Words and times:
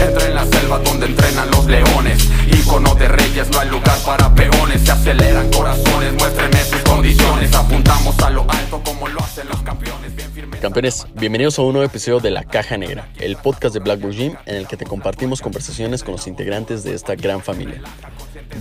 Entra 0.00 0.26
en 0.26 0.34
la 0.34 0.46
selva 0.46 0.78
donde 0.78 1.06
entrenan 1.06 1.50
los 1.50 1.66
leones. 1.66 2.26
Icono 2.46 2.94
de 2.94 3.08
reyes, 3.08 3.50
no 3.50 3.60
hay 3.60 3.68
lugar 3.68 3.98
para 4.06 4.34
peones. 4.34 4.80
Se 4.82 4.92
aceleran 4.92 5.50
corazones, 5.50 6.14
muéstrenme 6.14 6.64
sus 6.64 6.80
condiciones. 6.80 7.54
Apuntamos 7.54 8.18
a 8.20 8.30
lo 8.30 8.50
alto 8.50 8.80
como 8.82 9.08
lo 9.08 9.20
hacen 9.20 9.46
los 9.48 9.60
campeones. 9.60 10.16
Bien 10.16 10.32
firme. 10.32 10.58
Campeones, 10.58 11.06
bienvenidos 11.14 11.58
a 11.58 11.62
un 11.62 11.74
nuevo 11.74 11.86
episodio 11.86 12.20
de 12.20 12.30
La 12.30 12.44
Caja 12.44 12.78
Negra, 12.78 13.10
el 13.18 13.36
podcast 13.36 13.74
de 13.74 13.80
Blackboard 13.80 14.14
Gym 14.14 14.36
en 14.46 14.56
el 14.56 14.66
que 14.66 14.78
te 14.78 14.86
compartimos 14.86 15.42
conversaciones 15.42 16.02
con 16.02 16.12
los 16.12 16.26
integrantes 16.26 16.82
de 16.82 16.94
esta 16.94 17.14
gran 17.14 17.42
familia. 17.42 17.82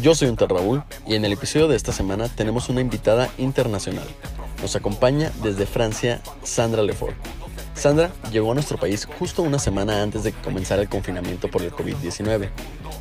Yo 0.01 0.15
soy 0.15 0.29
Unter 0.29 0.47
Raúl 0.47 0.81
y 1.05 1.15
en 1.15 1.25
el 1.25 1.33
episodio 1.33 1.67
de 1.67 1.75
esta 1.75 1.91
semana 1.91 2.29
tenemos 2.29 2.69
una 2.69 2.79
invitada 2.79 3.29
internacional. 3.37 4.07
Nos 4.61 4.77
acompaña 4.77 5.29
desde 5.43 5.65
Francia 5.65 6.21
Sandra 6.41 6.83
Lefort. 6.83 7.17
Sandra 7.73 8.09
llegó 8.31 8.51
a 8.51 8.53
nuestro 8.53 8.77
país 8.77 9.05
justo 9.19 9.41
una 9.41 9.59
semana 9.59 10.01
antes 10.01 10.23
de 10.23 10.31
que 10.31 10.41
comenzara 10.41 10.81
el 10.81 10.87
confinamiento 10.87 11.49
por 11.49 11.63
el 11.63 11.73
COVID-19, 11.73 12.49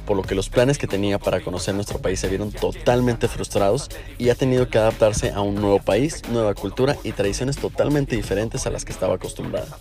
por 0.06 0.16
lo 0.16 0.23
que 0.25 0.34
los 0.34 0.48
planes 0.48 0.77
que 0.77 0.89
tenía 0.89 1.20
para 1.20 1.41
conocer 1.41 1.73
nuestro 1.77 2.01
país 2.01 2.19
se 2.19 2.29
vieron 2.29 2.51
totalmente 2.51 3.28
frustrados 3.28 3.89
y 4.19 4.30
ha 4.30 4.34
tenido 4.34 4.69
que 4.69 4.78
adaptarse 4.78 5.30
a 5.30 5.41
un 5.41 5.55
nuevo 5.55 5.78
país, 5.78 6.23
nueva 6.30 6.55
cultura 6.55 6.97
y 7.05 7.12
tradiciones 7.12 7.59
totalmente 7.59 8.17
diferentes 8.17 8.67
a 8.67 8.70
las 8.70 8.84
que 8.84 8.92
estaba 8.92 9.15
acostumbrada. 9.15 9.78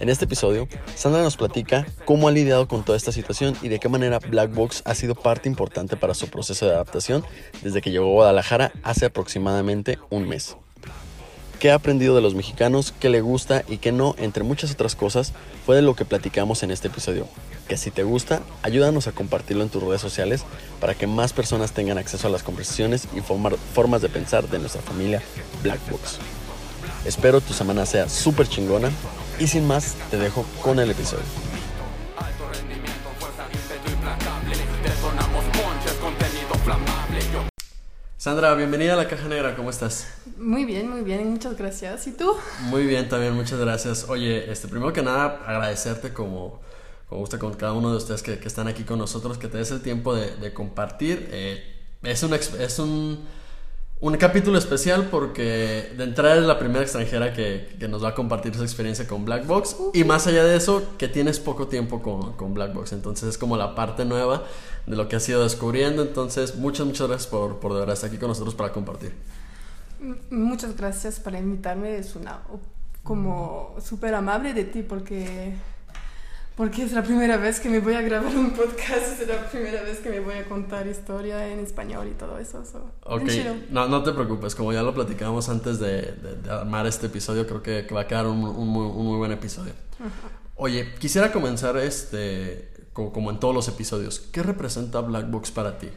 En 0.00 0.08
este 0.08 0.26
episodio, 0.26 0.68
Sandra 0.94 1.22
nos 1.22 1.36
platica 1.36 1.86
cómo 2.04 2.28
ha 2.28 2.30
lidiado 2.30 2.68
con 2.68 2.84
toda 2.84 2.96
esta 2.96 3.10
situación 3.10 3.56
y 3.62 3.68
de 3.68 3.80
qué 3.80 3.88
manera 3.88 4.20
Black 4.20 4.54
Box 4.54 4.82
ha 4.84 4.94
sido 4.94 5.16
parte 5.16 5.48
importante 5.48 5.96
para 5.96 6.14
su 6.14 6.28
proceso 6.28 6.66
de 6.66 6.72
adaptación 6.72 7.24
desde 7.62 7.80
que 7.80 7.90
llegó 7.90 8.06
a 8.06 8.12
Guadalajara 8.12 8.72
hace 8.84 9.06
aproximadamente 9.06 9.98
un 10.10 10.28
mes 10.28 10.56
qué 11.58 11.70
ha 11.72 11.74
aprendido 11.74 12.14
de 12.14 12.22
los 12.22 12.34
mexicanos, 12.34 12.94
qué 13.00 13.08
le 13.08 13.20
gusta 13.20 13.64
y 13.68 13.78
qué 13.78 13.92
no, 13.92 14.14
entre 14.18 14.44
muchas 14.44 14.70
otras 14.70 14.94
cosas, 14.94 15.32
fue 15.66 15.76
de 15.76 15.82
lo 15.82 15.94
que 15.94 16.04
platicamos 16.04 16.62
en 16.62 16.70
este 16.70 16.88
episodio. 16.88 17.26
Que 17.66 17.76
si 17.76 17.90
te 17.90 18.04
gusta, 18.04 18.42
ayúdanos 18.62 19.06
a 19.08 19.12
compartirlo 19.12 19.62
en 19.62 19.68
tus 19.68 19.82
redes 19.82 20.00
sociales 20.00 20.44
para 20.80 20.94
que 20.94 21.06
más 21.06 21.32
personas 21.32 21.72
tengan 21.72 21.98
acceso 21.98 22.28
a 22.28 22.30
las 22.30 22.42
conversaciones 22.42 23.08
y 23.14 23.20
formas 23.20 24.02
de 24.02 24.08
pensar 24.08 24.48
de 24.48 24.58
nuestra 24.58 24.82
familia 24.82 25.20
Black 25.62 25.80
Box. 25.90 26.18
Espero 27.04 27.40
tu 27.40 27.52
semana 27.52 27.86
sea 27.86 28.08
súper 28.08 28.48
chingona 28.48 28.90
y 29.38 29.46
sin 29.46 29.66
más, 29.66 29.94
te 30.10 30.16
dejo 30.18 30.44
con 30.62 30.78
el 30.78 30.90
episodio. 30.90 31.24
Sandra, 38.16 38.54
bienvenida 38.54 38.94
a 38.94 38.96
la 38.96 39.08
Caja 39.08 39.28
Negra, 39.28 39.54
¿cómo 39.54 39.70
estás? 39.70 40.08
Muy 40.36 40.64
bien, 40.64 40.90
muy 40.90 41.02
bien, 41.02 41.30
muchas 41.30 41.56
gracias. 41.56 42.06
¿Y 42.08 42.12
tú? 42.12 42.36
Muy 42.62 42.84
bien, 42.84 43.08
también, 43.08 43.32
muchas 43.32 43.60
gracias. 43.60 44.06
Oye, 44.08 44.50
este, 44.50 44.66
primero 44.66 44.92
que 44.92 45.02
nada, 45.02 45.40
agradecerte 45.46 46.12
como, 46.12 46.60
como 47.08 47.20
gusta 47.20 47.38
con 47.38 47.54
cada 47.54 47.74
uno 47.74 47.90
de 47.92 47.96
ustedes 47.96 48.22
que, 48.22 48.38
que 48.40 48.48
están 48.48 48.66
aquí 48.66 48.82
con 48.82 48.98
nosotros, 48.98 49.38
que 49.38 49.46
te 49.46 49.58
des 49.58 49.70
el 49.70 49.82
tiempo 49.82 50.14
de, 50.16 50.34
de 50.36 50.52
compartir. 50.52 51.28
Eh, 51.30 51.86
es 52.02 52.22
un, 52.24 52.34
ex- 52.34 52.54
es 52.54 52.78
un, 52.80 53.24
un 54.00 54.16
capítulo 54.16 54.58
especial 54.58 55.08
porque 55.10 55.92
de 55.96 56.04
entrada 56.04 56.36
es 56.36 56.44
la 56.44 56.58
primera 56.58 56.82
extranjera 56.82 57.32
que, 57.32 57.76
que 57.80 57.88
nos 57.88 58.04
va 58.04 58.10
a 58.10 58.14
compartir 58.14 58.54
su 58.54 58.62
experiencia 58.62 59.08
con 59.08 59.24
Black 59.24 59.46
Box. 59.46 59.76
Y 59.92 60.04
más 60.04 60.26
allá 60.26 60.44
de 60.44 60.56
eso, 60.56 60.96
que 60.98 61.08
tienes 61.08 61.40
poco 61.40 61.66
tiempo 61.66 62.00
con, 62.00 62.34
con 62.34 62.54
Black 62.54 62.74
Box. 62.74 62.92
Entonces 62.92 63.28
es 63.30 63.38
como 63.38 63.56
la 63.56 63.74
parte 63.74 64.04
nueva 64.04 64.44
de 64.86 64.94
lo 64.94 65.08
que 65.08 65.16
has 65.16 65.28
ido 65.28 65.42
descubriendo. 65.42 66.02
Entonces, 66.02 66.56
muchas, 66.56 66.86
muchas 66.86 67.08
gracias 67.08 67.28
por, 67.28 67.58
por 67.58 67.72
de 67.72 67.80
verdad 67.80 67.94
estar 67.94 68.08
aquí 68.08 68.18
con 68.18 68.28
nosotros 68.28 68.54
para 68.54 68.72
compartir. 68.72 69.12
Muchas 70.30 70.76
gracias 70.76 71.18
por 71.18 71.34
invitarme. 71.34 71.98
Es 71.98 72.14
una 72.14 72.40
como 73.02 73.74
súper 73.82 74.14
amable 74.14 74.52
de 74.54 74.64
ti 74.64 74.82
porque 74.82 75.54
porque 76.58 76.82
es 76.82 76.92
la 76.92 77.02
primera 77.02 77.36
vez 77.38 77.58
que 77.60 77.70
me 77.70 77.78
voy 77.80 77.94
a 77.94 78.02
grabar 78.02 78.34
un 78.36 78.50
podcast, 78.50 79.20
es 79.22 79.26
la 79.28 79.48
primera 79.48 79.80
vez 79.82 80.00
que 80.00 80.10
me 80.10 80.20
voy 80.20 80.34
a 80.34 80.44
contar 80.46 80.86
historia 80.88 81.48
en 81.48 81.60
español 81.60 82.08
y 82.08 82.14
todo 82.14 82.36
eso. 82.38 82.64
so, 82.66 82.90
Ok, 83.04 83.30
no, 83.70 83.88
no 83.88 84.02
te 84.02 84.12
preocupes, 84.12 84.54
como 84.54 84.72
ya 84.72 84.82
lo 84.82 84.92
platicamos 84.92 85.48
antes 85.48 85.78
de, 85.78 86.02
de- 86.02 86.36
de 86.42 86.50
armar 86.50 86.86
este 86.86 87.06
episodio, 87.06 87.46
creo 87.46 87.62
que, 87.62 87.86
que 87.86 87.94
va 87.94 88.02
a 88.02 88.06
quedar 88.06 88.26
un, 88.26 88.44
un 88.44 88.68
muy, 88.68 88.84
un 88.86 89.06
muy 89.06 89.16
buen 89.16 89.32
episodio. 89.32 89.72
Oye, 90.56 90.92
quisiera 90.98 91.30
comenzar 91.32 91.76
este, 91.78 92.68
como, 92.92 93.12
como 93.12 93.30
en 93.30 93.38
todos 93.38 93.54
los 93.54 93.68
episodios, 93.68 94.18
¿qué 94.18 94.42
representa 94.42 95.00
Black 95.00 95.30
Box 95.30 95.50
para 95.52 95.78
ti? 95.78 95.88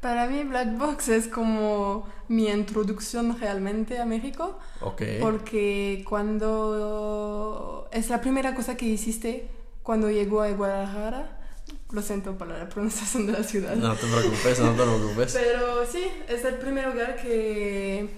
Para 0.00 0.26
mí 0.26 0.42
Black 0.44 0.76
Box 0.78 1.08
es 1.08 1.26
como 1.28 2.06
mi 2.28 2.48
introducción 2.48 3.38
realmente 3.40 3.98
a 3.98 4.04
México. 4.04 4.58
Ok, 4.80 5.02
Porque 5.20 6.04
cuando 6.08 7.88
es 7.92 8.08
la 8.10 8.20
primera 8.20 8.54
cosa 8.54 8.76
que 8.76 8.86
hiciste 8.86 9.48
cuando 9.86 10.10
llegó 10.10 10.42
a 10.42 10.50
Guadalajara, 10.50 11.38
lo 11.92 12.02
siento 12.02 12.36
por 12.36 12.48
la 12.48 12.68
pronunciación 12.68 13.28
de 13.28 13.34
la 13.34 13.44
ciudad. 13.44 13.76
no 13.76 13.94
te 13.94 14.04
preocupes, 14.08 14.58
no 14.58 14.72
te 14.72 14.82
preocupes. 14.82 15.32
Pero 15.32 15.86
sí, 15.86 16.04
es 16.28 16.44
el 16.44 16.56
primer 16.56 16.88
lugar 16.88 17.14
que 17.22 18.08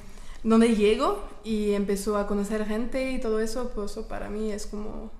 donde 0.42 0.74
llego 0.74 1.22
y 1.44 1.72
empezó 1.72 2.16
a 2.16 2.26
conocer 2.26 2.64
gente 2.64 3.12
y 3.12 3.20
todo 3.20 3.38
eso, 3.38 3.70
pues 3.74 3.90
eso 3.90 4.08
para 4.08 4.30
mí 4.30 4.50
es 4.50 4.66
como 4.66 5.12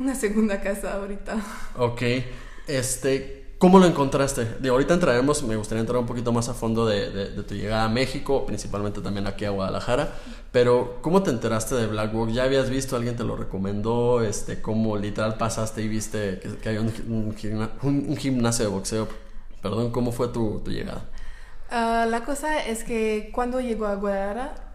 una 0.00 0.16
segunda 0.16 0.60
casa 0.60 0.94
ahorita. 0.94 1.40
Ok, 1.78 2.02
este, 2.66 3.41
¿cómo 3.62 3.78
lo 3.78 3.86
encontraste? 3.86 4.44
De 4.58 4.68
ahorita 4.70 4.94
entraremos, 4.94 5.44
me 5.44 5.54
gustaría 5.54 5.80
entrar 5.82 5.98
un 6.00 6.06
poquito 6.06 6.32
más 6.32 6.48
a 6.48 6.54
fondo 6.54 6.84
de, 6.84 7.28
tu 7.44 7.54
llegada 7.54 7.84
a 7.84 7.88
México, 7.88 8.44
principalmente 8.44 9.00
también 9.00 9.28
aquí 9.28 9.44
a 9.44 9.50
Guadalajara, 9.50 10.14
pero 10.50 10.98
¿cómo 11.00 11.22
te 11.22 11.30
enteraste 11.30 11.76
de 11.76 11.86
Black 11.86 12.12
Box? 12.12 12.34
¿Ya 12.34 12.42
habías 12.42 12.68
visto, 12.70 12.96
alguien 12.96 13.16
te 13.16 13.22
lo 13.24 13.36
recomendó? 13.36 14.20
Este, 14.22 14.60
¿Cómo 14.60 14.96
literal 14.96 15.36
pasaste 15.38 15.80
y 15.82 15.88
viste 15.88 16.40
que, 16.40 16.56
que 16.56 16.68
había 16.70 16.80
un, 16.80 16.92
un 17.08 17.36
gimna- 17.36 17.70
un- 17.82 18.06
un 18.08 18.16
gimnasio 18.16 18.64
de 18.66 18.70
boxeo? 18.72 19.08
Perdón, 19.62 19.92
¿cómo 19.92 20.10
fue 20.12 20.28
tu, 20.28 20.60
tu 20.64 20.70
llegada? 20.72 21.04
Ah, 21.70 22.06
la 22.08 22.24
cosa 22.24 22.62
es 22.64 22.84
que 22.84 23.30
cuando 23.32 23.60
llegó 23.60 23.86
a 23.86 23.94
Guadalajara, 23.94 24.71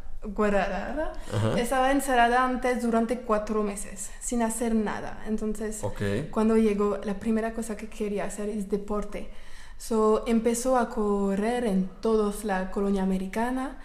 Ajá. 1.34 1.60
estaba 1.60 1.92
encerrada 1.92 2.44
antes 2.44 2.82
durante 2.82 3.20
cuatro 3.22 3.64
meses, 3.64 4.12
sin 4.20 4.42
hacer 4.42 4.76
nada. 4.76 5.24
Entonces, 5.28 5.84
Ok, 5.84 6.30
cuando 6.32 6.58
llegó, 6.58 6.98
la 7.04 7.16
primera 7.16 7.54
cosa 7.54 7.78
que 7.78 7.88
quería 7.88 8.26
hacer 8.26 8.50
es 8.50 8.70
deporte. 8.70 9.30
So, 9.78 10.24
empezó 10.28 10.78
a 10.78 10.90
correr 10.90 11.66
en 11.66 11.88
toda 12.02 12.34
la 12.44 12.72
colonia 12.72 13.04
americana 13.04 13.78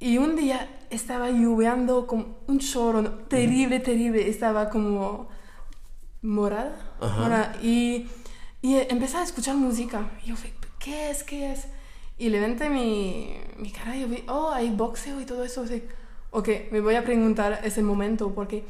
y 0.00 0.18
un 0.18 0.36
día 0.36 0.68
estaba 0.90 1.30
lloviendo 1.30 2.06
como 2.06 2.38
un 2.46 2.58
chorro 2.58 3.02
terrible, 3.28 3.80
terrible. 3.80 4.28
Estaba 4.28 4.68
como 4.68 5.28
morada. 6.22 6.74
Y, 7.62 8.08
y 8.62 8.76
empecé 8.88 9.16
a 9.18 9.22
escuchar 9.22 9.56
música. 9.56 10.10
Y 10.24 10.28
yo 10.28 10.34
¿qué 10.78 11.10
es? 11.10 11.22
¿Qué 11.22 11.52
es? 11.52 11.66
Y 12.18 12.28
levanté 12.30 12.68
mi, 12.68 13.32
mi 13.58 13.70
cara 13.70 13.96
y 13.96 14.00
yo 14.02 14.08
vi, 14.08 14.24
oh, 14.28 14.50
hay 14.50 14.70
boxeo 14.70 15.20
y 15.20 15.24
todo 15.24 15.44
eso. 15.44 15.62
Así, 15.62 15.82
ok, 16.30 16.48
me 16.72 16.80
voy 16.80 16.96
a 16.96 17.04
preguntar 17.04 17.60
ese 17.64 17.82
momento 17.82 18.32
porque 18.34 18.64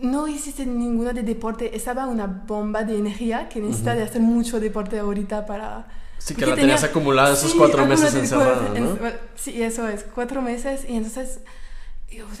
no 0.00 0.28
hiciste 0.28 0.66
ninguna 0.66 1.12
de 1.12 1.22
deporte. 1.22 1.74
Estaba 1.74 2.06
una 2.06 2.26
bomba 2.26 2.84
de 2.84 2.98
energía 2.98 3.48
que 3.48 3.60
necesita 3.60 3.94
de 3.94 4.02
hacer 4.02 4.20
mucho 4.20 4.60
deporte 4.60 4.98
ahorita 4.98 5.46
para... 5.46 5.86
Sí, 6.18 6.34
que 6.34 6.46
la 6.46 6.54
tenías 6.56 6.82
acumulada 6.82 7.32
esos 7.34 7.54
cuatro 7.54 7.86
meses 7.86 8.14
encerrada, 8.14 8.68
¿no? 8.78 9.06
en- 9.06 9.14
Sí, 9.36 9.62
eso 9.62 9.86
es, 9.88 10.04
cuatro 10.14 10.42
meses. 10.42 10.84
Y 10.88 10.96
entonces, 10.96 11.40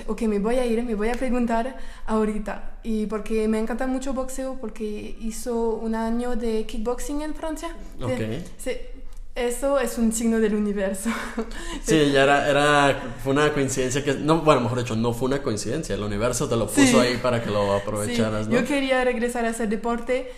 ok, 0.06 0.22
me 0.22 0.38
voy 0.38 0.56
a 0.56 0.66
ir, 0.66 0.82
me 0.82 0.94
voy 0.94 1.08
a 1.08 1.12
preguntar 1.12 1.76
ahorita. 2.06 2.78
Y 2.82 3.06
porque 3.06 3.48
me 3.48 3.58
encanta 3.58 3.86
mucho 3.86 4.12
boxeo, 4.12 4.56
porque 4.60 5.16
hizo 5.20 5.74
un 5.74 5.94
año 5.94 6.36
de 6.36 6.64
kickboxing 6.66 7.22
en 7.22 7.34
Francia. 7.34 7.68
Ok. 8.02 8.10
Sí, 8.58 8.72
eso 9.36 9.78
es 9.78 9.96
un 9.98 10.12
signo 10.12 10.40
del 10.40 10.54
universo. 10.54 11.10
Sí, 11.84 12.10
ya 12.12 12.24
era, 12.24 12.48
era, 12.50 13.14
fue 13.22 13.32
una 13.32 13.52
coincidencia 13.52 14.02
que, 14.02 14.14
no, 14.14 14.40
bueno, 14.40 14.62
mejor 14.62 14.78
dicho, 14.78 14.96
no 14.96 15.12
fue 15.12 15.28
una 15.28 15.42
coincidencia, 15.42 15.94
el 15.94 16.02
universo 16.02 16.48
te 16.48 16.56
lo 16.56 16.66
puso 16.66 16.80
Sí. 16.86 16.96
ahí 16.96 17.16
para 17.18 17.42
que 17.42 17.50
lo 17.50 17.62
Sí, 17.76 17.80
aprovecharas, 17.82 18.48
¿no? 18.48 18.54
Yo 18.54 18.64
quería 18.64 19.04
regresar 19.04 19.44
a 19.44 19.50
hacer 19.50 19.68
deporte. 19.68 20.32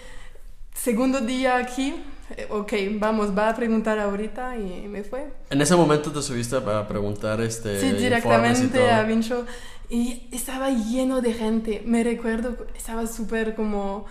Segundo 0.75 1.21
día 1.21 1.57
aquí, 1.57 1.95
eh, 2.37 2.47
ok, 2.51 2.73
vamos, 3.01 3.37
va 3.37 3.49
a 3.49 3.55
preguntar 3.57 3.99
ahorita 3.99 4.57
y 4.59 4.87
me 4.89 5.03
fue. 5.05 5.27
En 5.51 5.61
ese 5.63 5.75
momento 5.75 6.13
te 6.13 6.21
subiste 6.23 6.57
a 6.57 6.87
preguntar 6.87 7.41
este 7.41 7.81
Sí, 7.81 7.87
y 7.87 7.93
directamente 7.95 8.79
todo. 8.79 8.91
a 8.91 9.03
Vincho. 9.05 9.47
Y 9.91 10.29
estaba 10.33 10.69
lleno 10.71 11.21
de 11.23 11.33
gente. 11.33 11.83
Me 11.87 12.05
recuerdo, 12.05 12.67
estaba 12.77 13.07
súper 13.07 13.55
como... 13.55 14.05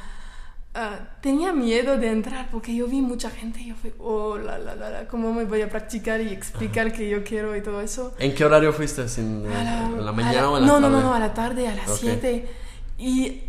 ah, 0.78 1.00
tenía 1.22 1.52
miedo 1.52 1.98
de 1.98 2.08
entrar 2.12 2.48
porque 2.52 2.74
yo 2.76 2.88
vi 2.88 3.02
mucha 3.02 3.30
gente 3.30 3.60
y 3.60 3.68
yo 3.70 3.76
fui, 3.76 3.92
oh, 4.00 4.38
la, 4.38 4.58
la, 4.60 4.76
la, 4.76 4.90
la, 4.90 5.08
¿cómo 5.08 5.34
me 5.34 5.44
voy 5.46 5.62
a 5.64 5.70
practicar 5.70 6.22
y 6.22 6.30
explicar 6.30 6.92
que 6.94 7.10
yo 7.10 7.24
quiero 7.24 7.56
y 7.56 7.62
todo 7.62 7.82
eso? 7.82 8.14
¿En 8.20 8.34
qué 8.36 8.46
horario 8.46 8.72
fuiste? 8.72 9.10
¿Sin, 9.10 9.46
A 9.48 9.64
la- 9.64 9.86
¿En 9.88 10.06
la 10.06 10.12
mañana 10.12 10.42
la- 10.44 10.50
o 10.52 10.58
en 10.58 10.62
la 10.62 10.68
no, 10.68 10.74
tarde? 10.76 10.90
No, 10.90 11.02
no, 11.02 11.02
no, 11.10 11.14
a 11.14 11.20
la 11.20 11.34
tarde, 11.34 11.68
a 11.68 11.76
las 11.76 11.90
Ok. 11.90 11.98
7. 12.00 12.48
Y 13.00 13.42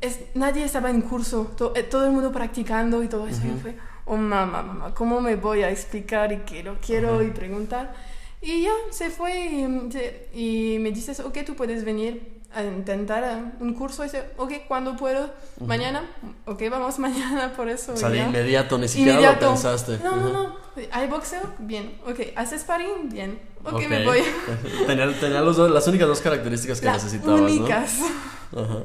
es, 0.00 0.18
nadie 0.34 0.64
estaba 0.64 0.90
en 0.90 1.00
curso, 1.02 1.52
to- 1.56 1.72
eh, 1.76 1.82
todo 1.84 2.04
el 2.06 2.12
mundo 2.12 2.30
practicando 2.32 3.02
y 3.02 3.08
todo 3.08 3.26
eso. 3.26 3.40
Yo 3.44 3.54
fue, 3.62 3.76
oh 4.06 4.16
mamá, 4.16 4.62
mamá, 4.62 4.94
¿cómo 4.94 5.20
me 5.20 5.36
voy 5.36 5.62
a 5.62 5.70
explicar 5.70 6.30
y 6.32 6.38
que 6.38 6.62
lo 6.62 6.76
quiero 6.80 7.22
y 7.22 7.30
preguntar? 7.30 7.94
Y 8.42 8.62
ya, 8.64 8.72
se 8.90 9.08
fue 9.10 9.32
y, 9.46 10.74
y 10.74 10.78
me 10.78 10.90
dices, 10.90 11.18
ok, 11.20 11.38
tú 11.46 11.54
puedes 11.54 11.84
venir 11.84 12.33
a 12.54 12.62
intentar 12.62 13.52
un 13.60 13.74
curso 13.74 14.02
y 14.02 14.06
dice, 14.06 14.24
ok, 14.36 14.52
¿cuándo 14.68 14.96
puedo? 14.96 15.30
Mañana, 15.66 16.02
ok, 16.46 16.62
vamos 16.70 16.98
mañana 17.00 17.52
por 17.54 17.68
eso. 17.68 17.92
O 17.92 17.96
sea, 17.96 18.08
de 18.08 18.18
inmediato, 18.18 18.78
ni 18.78 18.88
siquiera 18.88 19.32
lo 19.32 19.38
pensaste. 19.38 19.98
No, 20.02 20.16
no, 20.16 20.32
no, 20.32 20.56
¿hay 20.92 21.08
boxeo? 21.08 21.42
Bien, 21.58 21.98
ok, 22.06 22.20
¿haces 22.36 22.62
sparring? 22.62 23.10
Bien, 23.10 23.38
ok, 23.64 23.88
me 23.88 24.04
voy. 24.04 24.22
tenía, 24.86 25.18
tenía 25.18 25.40
los 25.40 25.58
las 25.58 25.86
únicas 25.88 26.08
dos 26.08 26.20
características 26.20 26.80
que 26.80 26.90
necesitabas, 26.90 27.40
únicas. 27.40 27.98
Ajá. 28.52 28.78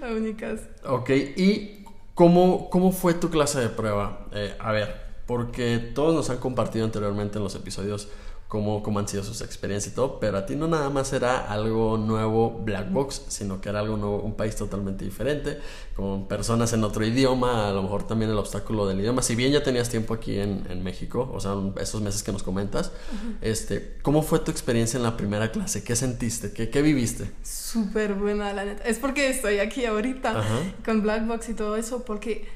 Las 0.00 0.10
únicas. 0.10 0.60
Ok, 0.86 1.10
¿y 1.10 1.84
cómo, 2.14 2.68
cómo 2.70 2.92
fue 2.92 3.14
tu 3.14 3.30
clase 3.30 3.60
de 3.60 3.68
prueba? 3.68 4.26
Eh, 4.32 4.54
a 4.58 4.72
ver, 4.72 5.00
porque 5.26 5.78
todos 5.78 6.14
nos 6.14 6.30
han 6.30 6.38
compartido 6.38 6.84
anteriormente 6.84 7.38
en 7.38 7.44
los 7.44 7.54
episodios 7.54 8.08
cómo, 8.48 8.82
cómo 8.82 8.98
han 9.00 9.08
sido 9.08 9.22
sus 9.22 9.40
experiencias 9.40 9.92
y 9.92 9.96
todo, 9.96 10.20
pero 10.20 10.38
a 10.38 10.46
ti 10.46 10.54
no 10.54 10.68
nada 10.68 10.88
más 10.88 11.12
era 11.12 11.50
algo 11.50 11.98
nuevo 11.98 12.50
Black 12.64 12.92
Box, 12.92 13.22
sino 13.28 13.60
que 13.60 13.68
era 13.68 13.80
algo 13.80 13.96
nuevo, 13.96 14.20
un 14.20 14.34
país 14.34 14.54
totalmente 14.56 15.04
diferente, 15.04 15.58
con 15.94 16.28
personas 16.28 16.72
en 16.72 16.84
otro 16.84 17.04
idioma, 17.04 17.68
a 17.68 17.72
lo 17.72 17.82
mejor 17.82 18.06
también 18.06 18.30
el 18.30 18.38
obstáculo 18.38 18.86
del 18.86 19.00
idioma, 19.00 19.22
si 19.22 19.34
bien 19.34 19.52
ya 19.52 19.62
tenías 19.62 19.88
tiempo 19.88 20.14
aquí 20.14 20.38
en, 20.38 20.64
en 20.70 20.84
México, 20.84 21.30
o 21.32 21.40
sea, 21.40 21.54
esos 21.80 22.00
meses 22.02 22.22
que 22.22 22.32
nos 22.32 22.42
comentas, 22.42 22.92
este, 23.40 23.96
¿cómo 24.02 24.22
fue 24.22 24.38
tu 24.38 24.50
experiencia 24.50 24.96
en 24.96 25.02
la 25.02 25.16
primera 25.16 25.50
clase? 25.50 25.82
¿Qué 25.82 25.96
sentiste? 25.96 26.52
¿Qué, 26.52 26.70
qué 26.70 26.82
viviste? 26.82 27.30
Súper 27.42 28.14
buena, 28.14 28.52
la 28.52 28.64
neta. 28.64 28.84
Es 28.84 28.98
porque 28.98 29.28
estoy 29.28 29.58
aquí 29.58 29.84
ahorita 29.84 30.42
con 30.84 31.02
Black 31.02 31.26
Box 31.26 31.48
y 31.48 31.54
todo 31.54 31.76
eso, 31.76 32.04
porque 32.04 32.46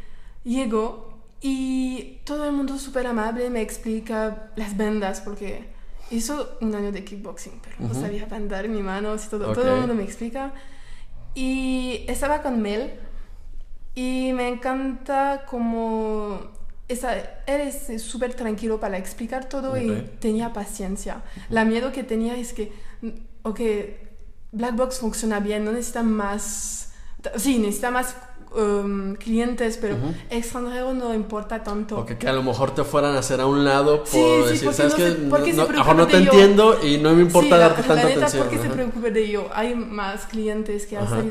llego 0.44 1.10
y 1.40 2.18
todo 2.24 2.44
el 2.44 2.52
mundo 2.52 2.78
súper 2.78 3.06
amable 3.06 3.48
me 3.50 3.62
explica 3.62 4.50
las 4.56 4.76
vendas, 4.76 5.20
porque 5.20 5.79
hizo 6.10 6.58
un 6.60 6.74
año 6.74 6.92
de 6.92 7.04
kickboxing, 7.04 7.60
pero 7.62 7.76
no 7.80 7.94
sabía 7.94 8.26
bandar 8.26 8.68
mi 8.68 8.82
mano, 8.82 9.16
todo, 9.30 9.52
todo 9.52 9.74
el 9.74 9.80
mundo 9.80 9.94
me 9.94 10.02
explica. 10.02 10.52
Y 11.34 12.04
estaba 12.08 12.42
con 12.42 12.60
Mel 12.60 12.92
y 13.94 14.32
me 14.34 14.48
encanta 14.48 15.44
como 15.46 16.50
esa, 16.88 17.14
eres 17.46 18.02
súper 18.02 18.34
tranquilo 18.34 18.80
para 18.80 18.98
explicar 18.98 19.48
todo 19.48 19.76
y 19.76 20.10
tenía 20.18 20.52
paciencia. 20.52 21.22
La 21.48 21.64
miedo 21.64 21.92
que 21.92 22.02
tenía 22.02 22.36
es 22.36 22.52
que, 22.52 22.72
ok, 23.42 23.60
Black 24.52 24.74
Box 24.74 24.98
funciona 24.98 25.38
bien, 25.38 25.64
no 25.64 25.72
necesita 25.72 26.02
más, 26.02 26.92
sí, 27.36 27.58
necesita 27.58 27.92
más 27.92 28.16
Um, 28.52 29.14
clientes, 29.14 29.76
pero 29.76 29.96
extranjero 30.28 30.92
no 30.92 31.14
importa 31.14 31.62
tanto. 31.62 32.00
O 32.00 32.04
que 32.04 32.26
a 32.26 32.32
lo 32.32 32.42
mejor 32.42 32.74
te 32.74 32.82
fueran 32.82 33.14
a 33.14 33.20
hacer 33.20 33.40
a 33.40 33.46
un 33.46 33.64
lado 33.64 34.02
por 34.02 34.48
decir, 34.48 34.72
¿sabes 34.72 34.94
qué? 34.94 35.16
No, 35.20 35.68
mejor 35.68 35.94
no 35.94 36.08
te 36.08 36.16
entiendo 36.16 36.76
y 36.82 36.98
no 36.98 37.14
me 37.14 37.22
importa 37.22 37.56
darte 37.56 37.82
tanta 37.82 38.02
la 38.02 38.08
neta, 38.08 38.26
atención. 38.26 38.42
porque 38.42 38.58
se 38.58 38.68
preocupe 38.68 39.12
de 39.12 39.28
yo? 39.30 39.48
Hay 39.54 39.76
más 39.76 40.26
clientes 40.26 40.86
que 40.86 40.96
hacen 40.96 41.30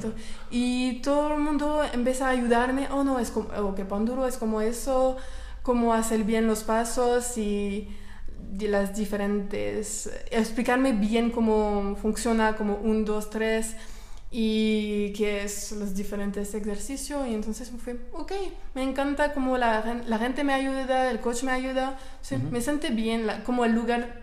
y 0.50 1.01
todo 1.01 1.33
el 1.33 1.42
mundo 1.42 1.81
empieza 1.92 2.27
a 2.27 2.30
ayudarme. 2.30 2.88
Oh, 2.89 3.04
no, 3.04 3.19
es 3.19 3.31
como, 3.31 3.50
o 3.50 3.75
que 3.75 3.83
Panduro 3.83 4.25
es 4.25 4.38
como 4.38 4.62
eso, 4.62 5.18
cómo 5.62 5.94
hacer 5.94 6.24
bien 6.24 6.48
los 6.48 6.63
pasos 6.63 7.38
y 7.38 7.89
las 8.62 8.95
diferentes, 8.95 10.10
explicarme 10.31 10.94
bien 10.94 11.31
cómo 11.31 11.98
funciona 12.01 12.56
como 12.56 12.75
un, 12.75 13.04
dos, 13.04 13.30
tres 13.30 13.75
y 14.31 15.11
que 15.13 15.43
es 15.43 15.71
los 15.71 15.95
diferentes 15.95 16.53
ejercicios 16.53 17.27
y 17.27 17.33
entonces 17.33 17.71
me 17.71 17.79
fue, 17.79 17.97
ok, 18.13 18.31
me 18.75 18.83
encanta 18.83 19.33
como 19.33 19.57
la, 19.57 20.01
la 20.05 20.19
gente 20.19 20.43
me 20.43 20.53
ayuda, 20.53 21.09
el 21.09 21.19
coach 21.19 21.43
me 21.43 21.51
ayuda, 21.51 21.97
me 22.51 22.61
siente 22.61 22.91
bien, 22.91 23.27
como 23.45 23.65
el 23.65 23.73
lugar 23.73 24.21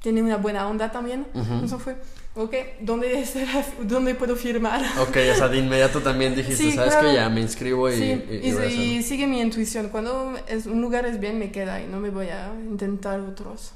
tiene 0.00 0.22
una 0.22 0.36
buena 0.38 0.66
onda 0.66 0.90
también, 0.90 1.26
entonces 1.34 1.80
fue, 1.80 1.96
ok, 2.34 2.54
¿dónde, 2.80 3.24
¿dónde 3.82 4.14
puedo 4.16 4.34
firmar? 4.34 4.82
Ok, 5.00 5.16
o 5.32 5.36
sea, 5.36 5.48
de 5.48 5.58
inmediato 5.58 6.00
también 6.00 6.34
dijiste, 6.34 6.72
¿sabes 6.72 6.96
que 6.96 7.14
Ya 7.14 7.28
me 7.28 7.40
inscribo 7.40 7.88
y... 7.88 7.94
y, 8.42 9.02
sigue 9.04 9.26
mi 9.28 9.40
intuición, 9.40 9.88
cuando 9.88 10.34
es, 10.48 10.66
un 10.66 10.80
lugar 10.80 11.06
es 11.06 11.20
bien 11.20 11.38
me 11.38 11.52
queda 11.52 11.80
y 11.80 11.86
no 11.86 12.00
me 12.00 12.10
voy 12.10 12.26
a 12.26 12.52
intentar 12.68 13.20
otros. 13.20 13.72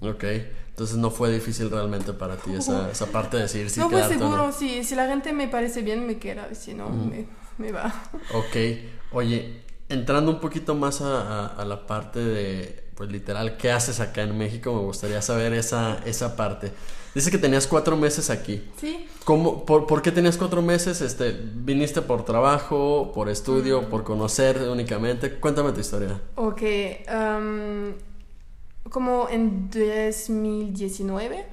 Ok. 0.00 0.24
Entonces 0.72 0.96
no 0.96 1.10
fue 1.10 1.30
difícil 1.30 1.70
realmente 1.70 2.14
para 2.14 2.36
ti 2.36 2.54
esa, 2.54 2.90
esa 2.90 3.06
parte 3.06 3.36
de 3.36 3.42
decir 3.42 3.68
si 3.68 3.78
No, 3.78 3.90
pues 3.90 4.06
seguro, 4.06 4.50
sí, 4.52 4.82
si 4.84 4.94
la 4.94 5.06
gente 5.06 5.34
me 5.34 5.46
parece 5.46 5.82
bien, 5.82 6.06
me 6.06 6.16
queda, 6.18 6.54
si 6.54 6.72
no, 6.72 6.88
me, 6.88 7.26
me, 7.58 7.72
va. 7.72 7.94
Ok, 8.32 8.56
oye, 9.12 9.60
entrando 9.90 10.30
un 10.30 10.40
poquito 10.40 10.74
más 10.74 11.02
a, 11.02 11.48
a, 11.48 11.64
la 11.66 11.86
parte 11.86 12.20
de, 12.20 12.84
pues 12.94 13.10
literal, 13.10 13.58
¿qué 13.58 13.70
haces 13.70 14.00
acá 14.00 14.22
en 14.22 14.38
México? 14.38 14.72
Me 14.74 14.80
gustaría 14.80 15.20
saber 15.20 15.52
esa, 15.52 15.98
esa 16.06 16.36
parte. 16.36 16.72
Dice 17.14 17.30
que 17.30 17.36
tenías 17.36 17.66
cuatro 17.66 17.94
meses 17.98 18.30
aquí. 18.30 18.66
Sí. 18.78 19.06
¿Cómo, 19.24 19.66
por, 19.66 19.86
por, 19.86 20.00
qué 20.00 20.10
tenías 20.10 20.38
cuatro 20.38 20.62
meses? 20.62 21.02
Este, 21.02 21.38
¿Viniste 21.54 22.00
por 22.00 22.24
trabajo, 22.24 23.12
por 23.14 23.28
estudio, 23.28 23.82
mm. 23.82 23.84
por 23.86 24.04
conocer 24.04 24.58
únicamente? 24.70 25.34
Cuéntame 25.38 25.72
tu 25.72 25.80
historia. 25.80 26.18
Ok, 26.36 26.62
um, 27.08 27.92
como 28.90 29.28
en 29.28 29.68
2019. 29.70 31.46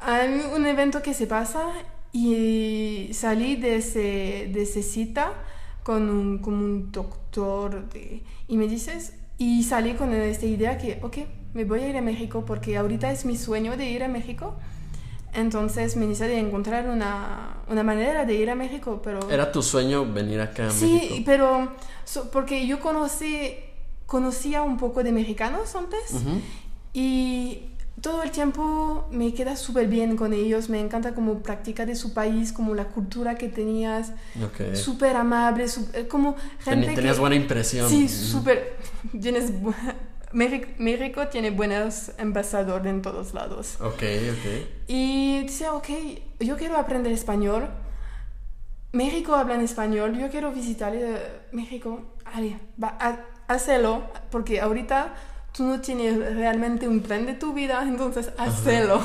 Hay 0.00 0.42
un 0.54 0.66
evento 0.66 1.02
que 1.02 1.14
se 1.14 1.26
pasa 1.26 1.66
y 2.12 3.10
salí 3.12 3.56
de 3.56 3.76
ese, 3.76 4.50
de 4.52 4.62
esa 4.62 4.82
cita 4.82 5.32
con 5.82 6.10
un, 6.10 6.38
como 6.38 6.64
un 6.64 6.92
doctor 6.92 7.88
de, 7.88 8.22
y 8.48 8.56
me 8.56 8.68
dices, 8.68 9.14
y 9.38 9.62
salí 9.64 9.94
con 9.94 10.12
esta 10.12 10.46
idea 10.46 10.78
que, 10.78 11.00
ok, 11.02 11.18
me 11.54 11.64
voy 11.64 11.80
a 11.80 11.88
ir 11.88 11.96
a 11.96 12.02
México 12.02 12.44
porque 12.46 12.76
ahorita 12.76 13.10
es 13.10 13.24
mi 13.24 13.36
sueño 13.36 13.76
de 13.76 13.86
ir 13.86 14.04
a 14.04 14.08
México. 14.08 14.54
Entonces 15.34 15.96
me 15.96 16.06
dice 16.06 16.28
de 16.28 16.38
encontrar 16.38 16.88
una, 16.90 17.62
una, 17.68 17.82
manera 17.82 18.26
de 18.26 18.34
ir 18.34 18.50
a 18.50 18.54
México, 18.54 19.00
pero... 19.02 19.30
¿Era 19.30 19.50
tu 19.50 19.62
sueño 19.62 20.04
venir 20.04 20.40
acá 20.40 20.64
a 20.64 20.66
México? 20.66 21.14
Sí, 21.14 21.22
pero 21.24 21.72
porque 22.30 22.66
yo 22.66 22.80
conocí 22.80 23.54
conocía 24.06 24.62
un 24.62 24.76
poco 24.76 25.02
de 25.02 25.12
mexicanos 25.12 25.74
antes 25.74 26.14
y 26.92 27.68
todo 28.00 28.22
el 28.22 28.30
tiempo 28.30 29.06
me 29.10 29.32
queda 29.32 29.56
súper 29.56 29.86
bien 29.86 30.16
con 30.16 30.32
ellos, 30.32 30.68
me 30.68 30.80
encanta 30.80 31.14
como 31.14 31.38
práctica 31.42 31.86
de 31.86 31.94
su 31.94 32.12
país, 32.12 32.52
como 32.52 32.74
la 32.74 32.86
cultura 32.86 33.36
que 33.36 33.48
tenías, 33.48 34.12
súper 34.74 35.16
amable, 35.16 35.66
eh, 35.94 36.08
como 36.08 36.36
gente 36.60 36.94
Tenías 36.94 37.18
buena 37.18 37.36
impresión. 37.36 37.88
Sí, 37.88 38.08
súper, 38.08 38.76
tienes... 39.20 39.52
México, 40.32 41.28
tiene 41.28 41.50
buenos 41.50 42.10
embajadores 42.16 42.86
en 42.86 43.02
todos 43.02 43.34
lados. 43.34 43.76
Ok, 43.80 44.02
ok. 44.32 44.86
Y 44.88 45.42
decía, 45.42 45.74
ok, 45.74 45.88
yo 46.40 46.56
quiero 46.56 46.78
aprender 46.78 47.12
español. 47.12 47.68
México 48.92 49.34
habla 49.34 49.56
en 49.56 49.60
español, 49.60 50.18
yo 50.18 50.30
quiero 50.30 50.50
visitar 50.50 50.94
eh, 50.94 51.42
México. 51.52 52.00
Ale, 52.24 52.58
va, 52.82 52.96
a, 52.98 53.18
hazlo, 53.52 54.02
porque 54.30 54.60
ahorita 54.60 55.14
tú 55.52 55.64
no 55.64 55.80
tienes 55.80 56.16
realmente 56.34 56.88
un 56.88 57.00
plan 57.00 57.26
de 57.26 57.34
tu 57.34 57.52
vida, 57.52 57.82
entonces 57.86 58.30
hazlo. 58.38 59.00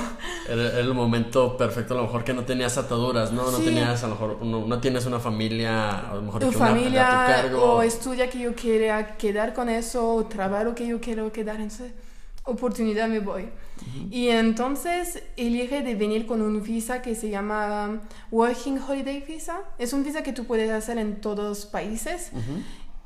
Era, 0.49 0.79
el 0.79 0.93
momento 0.93 1.57
perfecto, 1.57 1.93
a 1.93 1.97
lo 1.97 2.03
mejor 2.03 2.23
que 2.23 2.33
no 2.33 2.43
tenías 2.43 2.77
ataduras, 2.77 3.31
¿no? 3.31 3.51
No 3.51 3.57
tenías, 3.59 4.03
a 4.03 4.07
lo 4.07 4.15
mejor, 4.15 4.41
no, 4.43 4.79
tienes 4.79 5.05
una 5.05 5.19
familia, 5.19 6.09
a 6.11 6.15
lo 6.15 6.21
mejor 6.21 6.41
tu 6.41 6.51
familia, 6.51 7.05
tu 7.05 7.49
cargo. 7.49 7.63
o 7.63 7.81
estudia 7.81 8.29
que 8.29 8.39
yo 8.39 8.55
quiera 8.55 9.17
quedar 9.17 9.53
con 9.53 9.69
eso, 9.69 10.15
o 10.15 10.25
trabajo 10.25 10.73
que 10.73 10.87
yo 10.87 11.01
quiero 11.01 11.31
quedar, 11.31 11.57
entonces 11.57 11.91
oportunidad 12.47 13.07
me 13.07 13.19
voy. 13.19 13.49
Y 14.09 14.29
entonces 14.29 15.21
elige 15.35 15.81
de 15.81 15.95
venir 15.95 16.25
con 16.25 16.41
un 16.41 16.63
visa 16.63 17.01
que 17.01 17.13
se 17.13 17.29
llama 17.29 18.01
Working 18.31 18.79
Holiday 18.79 19.21
Visa. 19.21 19.59
Es 19.77 19.93
un 19.93 20.03
visa 20.03 20.23
que 20.23 20.33
tú 20.33 20.45
puedes 20.45 20.71
hacer 20.71 20.97
en 20.97 21.21
todos 21.21 21.45
los 21.45 21.65
países. 21.65 22.31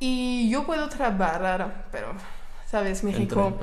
Y 0.03 0.49
yo 0.49 0.65
puedo 0.65 0.89
trabajar, 0.89 1.85
pero, 1.91 2.07
¿sabes? 2.67 3.03
México. 3.03 3.59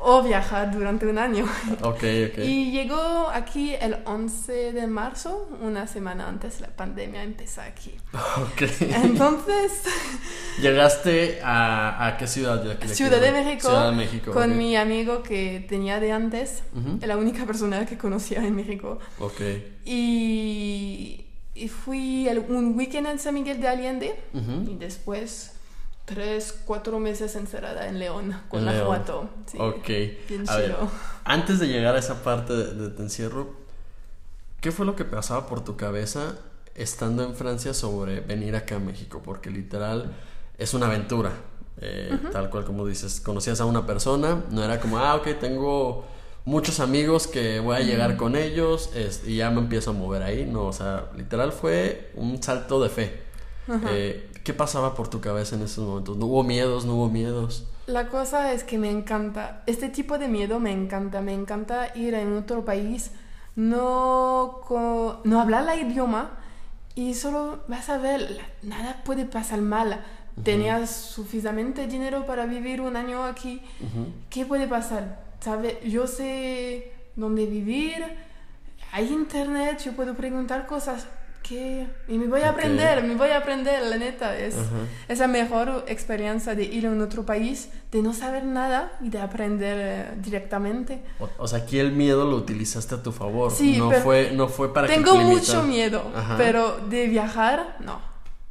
O 0.00 0.24
viajar 0.24 0.72
durante 0.72 1.06
un 1.06 1.18
año. 1.18 1.46
Ok, 1.82 2.02
ok. 2.32 2.38
Y 2.38 2.72
llegó 2.72 3.28
aquí 3.32 3.76
el 3.80 3.98
11 4.04 4.72
de 4.72 4.88
marzo, 4.88 5.48
una 5.62 5.86
semana 5.86 6.28
antes 6.28 6.60
la 6.60 6.66
pandemia 6.66 7.22
empezó 7.22 7.60
aquí. 7.60 7.94
Ok. 8.12 8.62
Entonces... 8.80 9.84
¿Llegaste 10.60 11.40
a, 11.44 12.08
a 12.08 12.16
qué 12.16 12.26
ciudad? 12.26 12.60
ciudad, 12.88 13.20
de 13.20 13.30
México, 13.30 13.68
ciudad 13.68 13.90
de 13.90 13.96
México. 13.96 14.32
Con 14.32 14.58
mi 14.58 14.74
amigo 14.74 15.22
que 15.22 15.64
tenía 15.68 16.00
de 16.00 16.10
antes. 16.10 16.64
La 17.02 17.16
única 17.16 17.46
persona 17.46 17.86
que 17.86 17.96
conocía 17.96 18.44
en 18.44 18.56
México. 18.56 18.98
Y, 19.84 21.24
y 21.54 21.68
fui 21.68 22.28
un 22.48 22.76
weekend 22.76 23.06
en 23.06 23.18
San 23.20 23.34
Miguel 23.34 23.60
de 23.60 23.68
Allende. 23.68 24.20
Y 24.66 24.74
después 24.74 25.54
tres, 26.08 26.58
cuatro 26.64 26.98
meses 26.98 27.36
encerrada 27.36 27.86
en 27.88 27.98
León, 27.98 28.34
con 28.48 28.64
la 28.64 28.72
foto. 28.72 29.28
Sí, 29.46 29.58
ok. 29.60 29.88
a 30.48 30.56
ver, 30.56 30.76
antes 31.24 31.58
de 31.60 31.68
llegar 31.68 31.94
a 31.94 31.98
esa 31.98 32.22
parte 32.22 32.52
de, 32.54 32.90
de, 32.90 33.02
encierro, 33.02 33.54
¿qué 34.60 34.72
fue 34.72 34.86
lo 34.86 34.96
que 34.96 35.04
pasaba 35.04 35.46
por 35.46 35.62
tu 35.64 35.76
cabeza 35.76 36.34
estando 36.74 37.22
en 37.22 37.34
Francia 37.34 37.74
sobre 37.74 38.20
venir 38.20 38.56
acá 38.56 38.76
a 38.76 38.80
México? 38.80 39.20
Porque 39.24 39.50
literal 39.50 40.12
es 40.56 40.74
una 40.74 40.86
aventura. 40.86 41.32
eh, 41.80 42.10
tal 42.32 42.50
cual 42.50 42.64
como 42.64 42.84
dices, 42.84 43.20
conocías 43.20 43.60
a 43.60 43.64
una 43.64 43.86
persona, 43.86 44.42
no 44.50 44.64
era 44.64 44.80
como, 44.80 44.98
ah, 44.98 45.14
ok, 45.14 45.28
tengo 45.38 46.04
muchos 46.44 46.80
amigos 46.80 47.28
que 47.28 47.60
voy 47.60 47.76
a 47.76 47.80
llegar 47.80 48.16
con 48.16 48.34
ellos 48.34 48.90
es- 48.96 49.22
y 49.24 49.36
ya 49.36 49.50
me 49.50 49.60
empiezo 49.60 49.90
a 49.90 49.92
mover 49.92 50.24
ahí, 50.24 50.44
no, 50.44 50.64
o 50.64 50.72
sea, 50.72 51.04
literal 51.16 51.52
fue 51.52 52.10
un 52.16 52.42
salto 52.42 52.82
de 52.82 52.88
fe. 52.88 53.22
Eh, 53.90 54.30
¿Qué 54.44 54.54
pasaba 54.54 54.94
por 54.94 55.08
tu 55.08 55.20
cabeza 55.20 55.56
en 55.56 55.62
esos 55.62 55.86
momentos? 55.86 56.16
¿No 56.16 56.26
hubo 56.26 56.42
miedos? 56.42 56.86
¿No 56.86 56.94
hubo 56.94 57.08
miedos? 57.08 57.66
La 57.86 58.08
cosa 58.08 58.52
es 58.52 58.64
que 58.64 58.78
me 58.78 58.90
encanta, 58.90 59.62
este 59.66 59.88
tipo 59.88 60.18
de 60.18 60.28
miedo 60.28 60.58
me 60.60 60.72
encanta, 60.72 61.20
me 61.20 61.32
encanta 61.34 61.88
ir 61.94 62.14
en 62.14 62.36
otro 62.36 62.64
país, 62.64 63.12
no, 63.56 64.60
co- 64.66 65.20
no 65.24 65.40
hablar 65.40 65.64
la 65.64 65.76
idioma 65.76 66.30
y 66.94 67.14
solo 67.14 67.60
vas 67.68 67.88
a 67.88 67.98
ver, 67.98 68.40
nada 68.62 69.02
puede 69.04 69.24
pasar 69.24 69.60
mal. 69.60 70.04
Tenías 70.44 70.90
suficientemente 70.90 71.86
dinero 71.88 72.24
para 72.24 72.46
vivir 72.46 72.80
un 72.80 72.96
año 72.96 73.24
aquí, 73.24 73.60
¿qué 74.30 74.46
puede 74.46 74.68
pasar? 74.68 75.18
¿Sabe? 75.40 75.80
Yo 75.84 76.06
sé 76.06 76.92
dónde 77.16 77.46
vivir, 77.46 78.04
hay 78.92 79.12
internet, 79.12 79.82
yo 79.84 79.92
puedo 79.92 80.14
preguntar 80.14 80.66
cosas. 80.66 81.06
¿Qué? 81.48 81.86
Y 82.08 82.18
me 82.18 82.26
voy 82.26 82.42
a 82.42 82.50
aprender, 82.50 83.02
me 83.04 83.14
voy 83.14 83.30
a 83.30 83.38
aprender, 83.38 83.82
la 83.84 83.96
neta. 83.96 84.36
Es, 84.36 84.54
Ajá. 84.54 84.66
es 85.08 85.18
la 85.18 85.28
mejor 85.28 85.84
experiencia 85.88 86.54
de 86.54 86.64
ir 86.64 86.86
a 86.86 86.90
un 86.90 87.00
otro 87.00 87.24
país, 87.24 87.70
de 87.90 88.02
no 88.02 88.12
saber 88.12 88.44
nada 88.44 88.92
y 89.00 89.08
de 89.08 89.18
aprender 89.20 89.76
eh, 89.80 90.14
directamente. 90.18 91.02
O, 91.18 91.28
o 91.38 91.48
sea, 91.48 91.60
aquí 91.60 91.78
el 91.78 91.92
miedo 91.92 92.28
lo 92.30 92.36
utilizaste 92.36 92.96
a 92.96 93.02
tu 93.02 93.12
favor. 93.12 93.50
Sí, 93.50 93.78
no, 93.78 93.88
pero 93.88 94.02
fue, 94.02 94.30
no 94.32 94.48
fue 94.48 94.74
para 94.74 94.88
que 94.88 94.94
Tengo 94.94 95.12
te 95.16 95.24
mucho 95.24 95.62
miedo, 95.62 96.12
Ajá. 96.14 96.36
pero 96.36 96.78
de 96.88 97.06
viajar, 97.06 97.76
no. 97.80 98.00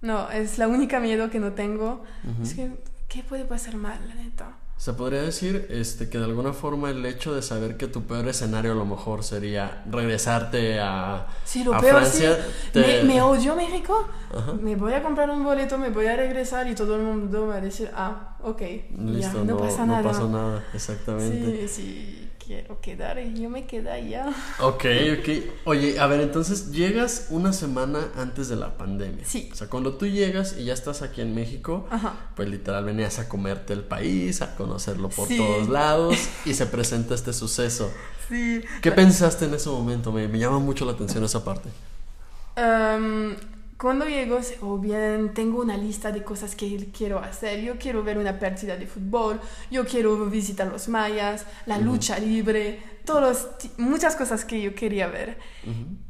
No, 0.01 0.29
es 0.31 0.57
la 0.57 0.67
única 0.67 0.99
miedo 0.99 1.29
que 1.29 1.39
no 1.39 1.53
tengo. 1.53 2.03
Es 2.41 2.53
que, 2.55 2.71
¿qué 3.07 3.23
puede 3.23 3.45
pasar 3.45 3.75
mal, 3.75 3.99
la 4.07 4.15
neta? 4.15 4.53
Se 4.77 4.93
podría 4.93 5.23
decir 5.23 5.65
este, 5.71 6.07
que 6.07 6.19
de 6.19 6.25
alguna 6.25 6.53
forma 6.53 6.91
el 6.91 7.03
hecho 7.05 7.33
de 7.33 7.41
saber 7.41 7.77
que 7.77 7.87
tu 7.87 8.03
peor 8.03 8.27
escenario 8.27 8.73
a 8.73 8.75
lo 8.75 8.85
mejor 8.85 9.23
sería 9.23 9.83
regresarte 9.89 10.79
a, 10.79 11.25
Sí, 11.43 11.63
lo 11.63 11.73
a 11.73 11.79
peor 11.79 11.95
Francia. 12.01 12.35
sí. 12.35 12.69
te- 12.73 13.03
Me, 13.03 13.15
me 13.15 13.21
odio 13.23 13.55
México. 13.55 14.07
Ajá. 14.35 14.53
Me 14.53 14.75
voy 14.75 14.93
a 14.93 15.01
comprar 15.01 15.29
un 15.31 15.43
boleto, 15.43 15.77
me 15.79 15.89
voy 15.89 16.05
a 16.05 16.15
regresar 16.15 16.67
y 16.67 16.75
todo 16.75 16.95
el 16.95 17.01
mundo 17.01 17.47
va 17.47 17.55
a 17.55 17.61
decir, 17.61 17.89
ah, 17.95 18.35
ok, 18.43 18.61
Listo, 18.99 19.19
ya, 19.19 19.33
no, 19.33 19.45
no, 19.45 19.57
pasa 19.57 19.85
no 19.85 19.93
nada. 19.93 20.03
pasó 20.03 20.29
nada, 20.29 20.63
exactamente. 20.73 21.67
Sí, 21.67 21.81
sí, 21.81 22.26
quiero 22.47 22.79
quedar 22.79 23.19
y 23.19 23.39
yo 23.39 23.49
me 23.49 23.65
quedo 23.67 23.91
allá. 23.91 24.33
Ok, 24.59 24.85
ok. 25.19 25.29
Oye, 25.65 25.99
a 25.99 26.07
ver, 26.07 26.21
entonces 26.21 26.71
llegas 26.71 27.27
una 27.29 27.51
semana 27.53 28.07
antes 28.15 28.47
de 28.47 28.55
la 28.55 28.77
pandemia. 28.77 29.25
Sí. 29.25 29.49
O 29.51 29.55
sea, 29.55 29.67
cuando 29.67 29.95
tú 29.97 30.07
llegas 30.07 30.55
y 30.57 30.63
ya 30.63 30.73
estás 30.73 31.01
aquí 31.01 31.19
en 31.21 31.35
México, 31.35 31.85
Ajá. 31.91 32.13
pues 32.35 32.49
literal 32.49 32.85
venías 32.85 33.19
a 33.19 33.27
comerte 33.27 33.73
el 33.73 33.83
país, 33.83 34.41
a 34.41 34.55
conocerlo 34.55 35.09
por 35.09 35.27
Sí. 35.27 35.37
todos 35.37 35.67
lados 35.79 36.17
y 36.45 36.53
se 36.53 36.65
presenta 36.65 37.13
este 37.15 37.33
suceso. 37.33 37.91
Sí. 38.29 38.61
¿Qué 38.81 38.91
pensaste 38.91 39.45
en 39.45 39.53
ese 39.53 39.69
momento? 39.69 40.11
Me, 40.11 40.27
me 40.27 40.39
llama 40.39 40.59
mucho 40.59 40.85
la 40.85 40.93
atención 40.93 41.23
esa 41.25 41.43
parte. 41.43 41.69
Cuando 43.77 44.05
llego, 44.05 44.39
oh, 44.61 44.77
bien, 44.79 45.33
tengo 45.33 45.61
una 45.61 45.77
lista 45.77 46.11
de 46.11 46.23
cosas 46.23 46.55
que 46.55 46.89
quiero 46.97 47.19
hacer. 47.19 47.61
Yo 47.61 47.77
quiero 47.77 48.03
ver 48.03 48.17
una 48.17 48.39
partida 48.39 48.75
de 48.75 48.87
fútbol, 48.87 49.39
yo 49.69 49.85
quiero 49.85 50.25
visitar 50.25 50.67
los 50.67 50.87
mayas, 50.87 51.45
la 51.67 51.77
lucha 51.77 52.17
libre, 52.17 52.79
todos, 53.05 53.47
muchas 53.77 54.15
cosas 54.15 54.45
que 54.45 54.59
yo 54.61 54.73
quería 54.73 55.07
ver. 55.07 55.37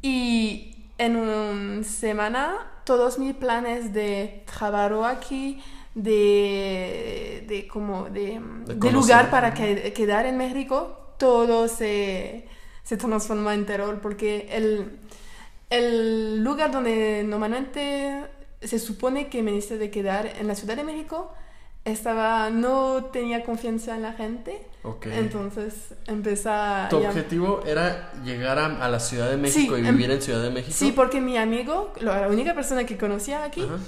Y 0.00 0.86
en 0.96 1.16
una 1.16 1.84
semana, 1.84 2.54
todos 2.84 3.18
mis 3.18 3.34
planes 3.34 3.92
de 3.92 4.44
trabajo 4.46 5.04
aquí, 5.04 5.62
de, 5.94 7.44
de 7.48 7.66
como 7.68 8.04
de, 8.08 8.40
De 8.66 8.74
de 8.74 8.92
lugar 8.92 9.30
para 9.30 9.52
que- 9.52 9.92
quedar 9.92 10.26
en 10.26 10.36
México, 10.38 11.14
todo 11.18 11.68
se, 11.68 12.46
se 12.84 12.96
transformó 12.96 13.50
en 13.50 13.66
terror 13.66 14.00
porque 14.00 14.48
el, 14.52 14.98
el 15.70 16.42
lugar 16.42 16.70
donde 16.72 17.22
normalmente 17.26 18.24
se 18.62 18.78
supone 18.78 19.28
que 19.28 19.42
me 19.42 19.52
necesito 19.52 19.78
de 19.78 19.90
quedar 19.90 20.26
en 20.40 20.46
la 20.48 20.54
Ciudad 20.54 20.76
de 20.76 20.84
México 20.84 21.32
estaba 21.84 22.50
no 22.50 23.04
tenía 23.12 23.44
confianza 23.44 23.94
en 23.94 24.02
la 24.02 24.12
gente 24.12 24.60
Ok. 24.82 25.06
entonces 25.06 25.74
empecé 26.06 26.48
a 26.50 26.86
¿Tu 26.90 26.96
objetivo 26.98 27.62
era 27.66 28.12
llegar 28.24 28.58
a, 28.58 28.84
a 28.84 28.88
la 28.88 29.00
Ciudad 29.00 29.30
de 29.30 29.36
México 29.36 29.76
Sí, 29.76 29.82
y 29.82 29.86
em- 29.86 29.96
vivir 29.96 30.10
en 30.10 30.20
Ciudad 30.22 30.42
de 30.42 30.50
México? 30.50 30.74
sí 30.76 30.92
porque 30.92 31.20
mi 31.20 31.36
amigo 31.38 31.92
la 32.00 32.28
única 32.28 32.54
persona 32.54 32.84
que 32.84 32.96
conocía 32.98 33.44
aquí 33.44 33.62
Ajá. 33.62 33.78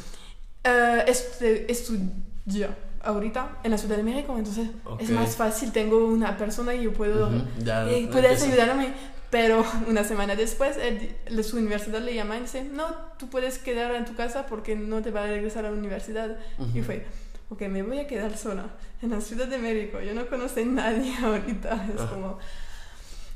eh, 0.65 1.05
estu- 1.09 1.65
estudia 1.69 2.77
ahorita 3.03 3.59
en 3.65 3.71
la 3.73 3.79
Ciudad 3.79 3.97
de 3.97 4.03
México 4.03 4.35
entonces 4.39 4.69
es 4.99 5.11
más 5.11 5.37
fácil 5.37 5.73
tengo 5.73 6.05
una 6.07 6.37
persona 6.37 6.75
y 6.75 6.85
yo 6.85 6.93
puedo 6.93 7.31
ya 7.63 7.89
eh, 7.91 8.09
puedes 8.11 8.43
empieza. 8.43 8.63
ayudarme 8.63 8.95
pero 9.31 9.65
una 9.89 10.05
semana 10.05 10.35
después 10.37 10.77
él- 10.77 11.45
su 11.45 11.57
universidad 11.57 12.01
le 12.01 12.15
llama 12.15 12.37
y 12.39 12.41
dice 12.43 12.65
no 12.65 12.87
tú 13.19 13.29
puedes 13.31 13.59
quedar 13.59 13.95
en 13.95 14.05
tu 14.05 14.15
casa 14.15 14.47
porque 14.47 14.77
no 14.77 15.03
te 15.03 15.11
va 15.11 15.25
a 15.25 15.27
regresar 15.27 15.65
a 15.67 15.71
la 15.71 15.77
universidad 15.77 16.37
y 16.75 16.83
fue 16.83 17.07
ok 17.51 17.63
me 17.63 17.83
voy 17.83 17.99
a 18.01 18.07
quedar 18.07 18.37
sola 18.37 18.67
en 19.03 19.11
la 19.11 19.21
Ciudad 19.23 19.47
de 19.47 19.57
México. 19.59 19.99
Yo 20.01 20.13
no 20.15 20.27
conozco 20.27 20.61
a 20.61 20.65
nadie 20.65 21.17
ahorita 21.25 21.87
es 21.95 22.01
Ajá. 22.01 22.11
como 22.13 22.39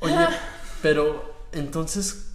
Oye, 0.01 0.15
Ah. 0.15 0.29
pero 0.83 1.35
entonces, 1.53 2.33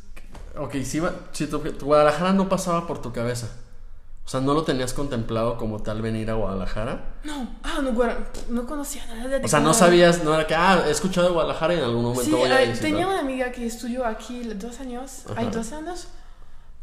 ok, 0.58 0.74
si, 0.84 0.98
iba, 0.98 1.14
si 1.34 1.46
tu, 1.46 1.60
tu 1.60 1.86
Guadalajara 1.86 2.34
no 2.34 2.50
pasaba 2.50 2.88
por 2.88 3.00
tu 3.02 3.14
cabeza, 3.14 3.50
o 4.30 4.32
sea, 4.32 4.42
no 4.42 4.54
lo 4.54 4.62
tenías 4.62 4.94
contemplado 4.94 5.58
como 5.58 5.82
tal 5.82 6.04
venir 6.04 6.30
a 6.30 6.36
Guadalajara. 6.36 7.16
no 7.24 7.50
ah 7.64 7.80
no 7.82 7.92
no 8.50 8.68
conocía 8.68 9.04
nada 9.08 9.28
de 9.28 9.44
O 9.44 9.48
sea, 9.48 9.60
no 9.60 9.74
sabías, 9.74 10.24
no 10.24 10.36
era 10.36 10.46
que, 10.46 10.54
ah, 10.54 10.84
he 10.86 10.92
escuchado 10.92 11.26
de 11.30 11.34
Guadalajara 11.34 11.74
y 11.74 11.78
en 11.80 11.84
algún 11.86 12.04
momento 12.04 12.26
Sí, 12.26 12.32
voy 12.34 12.52
a 12.52 12.60
visitar. 12.60 12.80
tenía 12.80 13.08
una 13.08 13.22
amiga 13.22 13.52
que 13.52 13.66
estudió 13.66 14.06
aquí 14.06 14.44
dos 14.54 14.80
años, 14.82 15.24
Ajá. 15.32 15.42
hay 15.42 15.48
dos 15.48 15.72
años, 15.72 16.10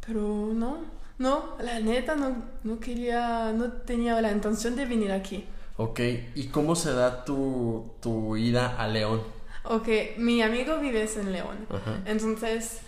pero 0.04 0.22
no, 0.54 0.78
no, 1.18 1.54
la 1.60 1.78
neta 1.78 2.16
no, 2.16 2.34
no 2.64 2.80
quería, 2.80 3.52
no 3.52 3.70
tenía 3.70 4.20
la 4.20 4.32
intención 4.32 4.74
de 4.74 4.84
venir 4.84 5.12
aquí. 5.12 5.44
Ok, 5.76 6.00
¿y 6.34 6.48
cómo 6.48 6.74
se 6.74 6.94
da 6.94 7.24
tu, 7.24 7.92
tu 8.02 8.36
ida 8.36 8.74
a 8.76 8.88
León? 8.88 9.22
Ok, 9.62 9.86
mi 10.16 10.42
amigo 10.42 10.78
vive 10.78 11.08
en 11.14 11.30
León, 11.30 11.58
Ajá. 11.70 12.00
entonces 12.06 12.80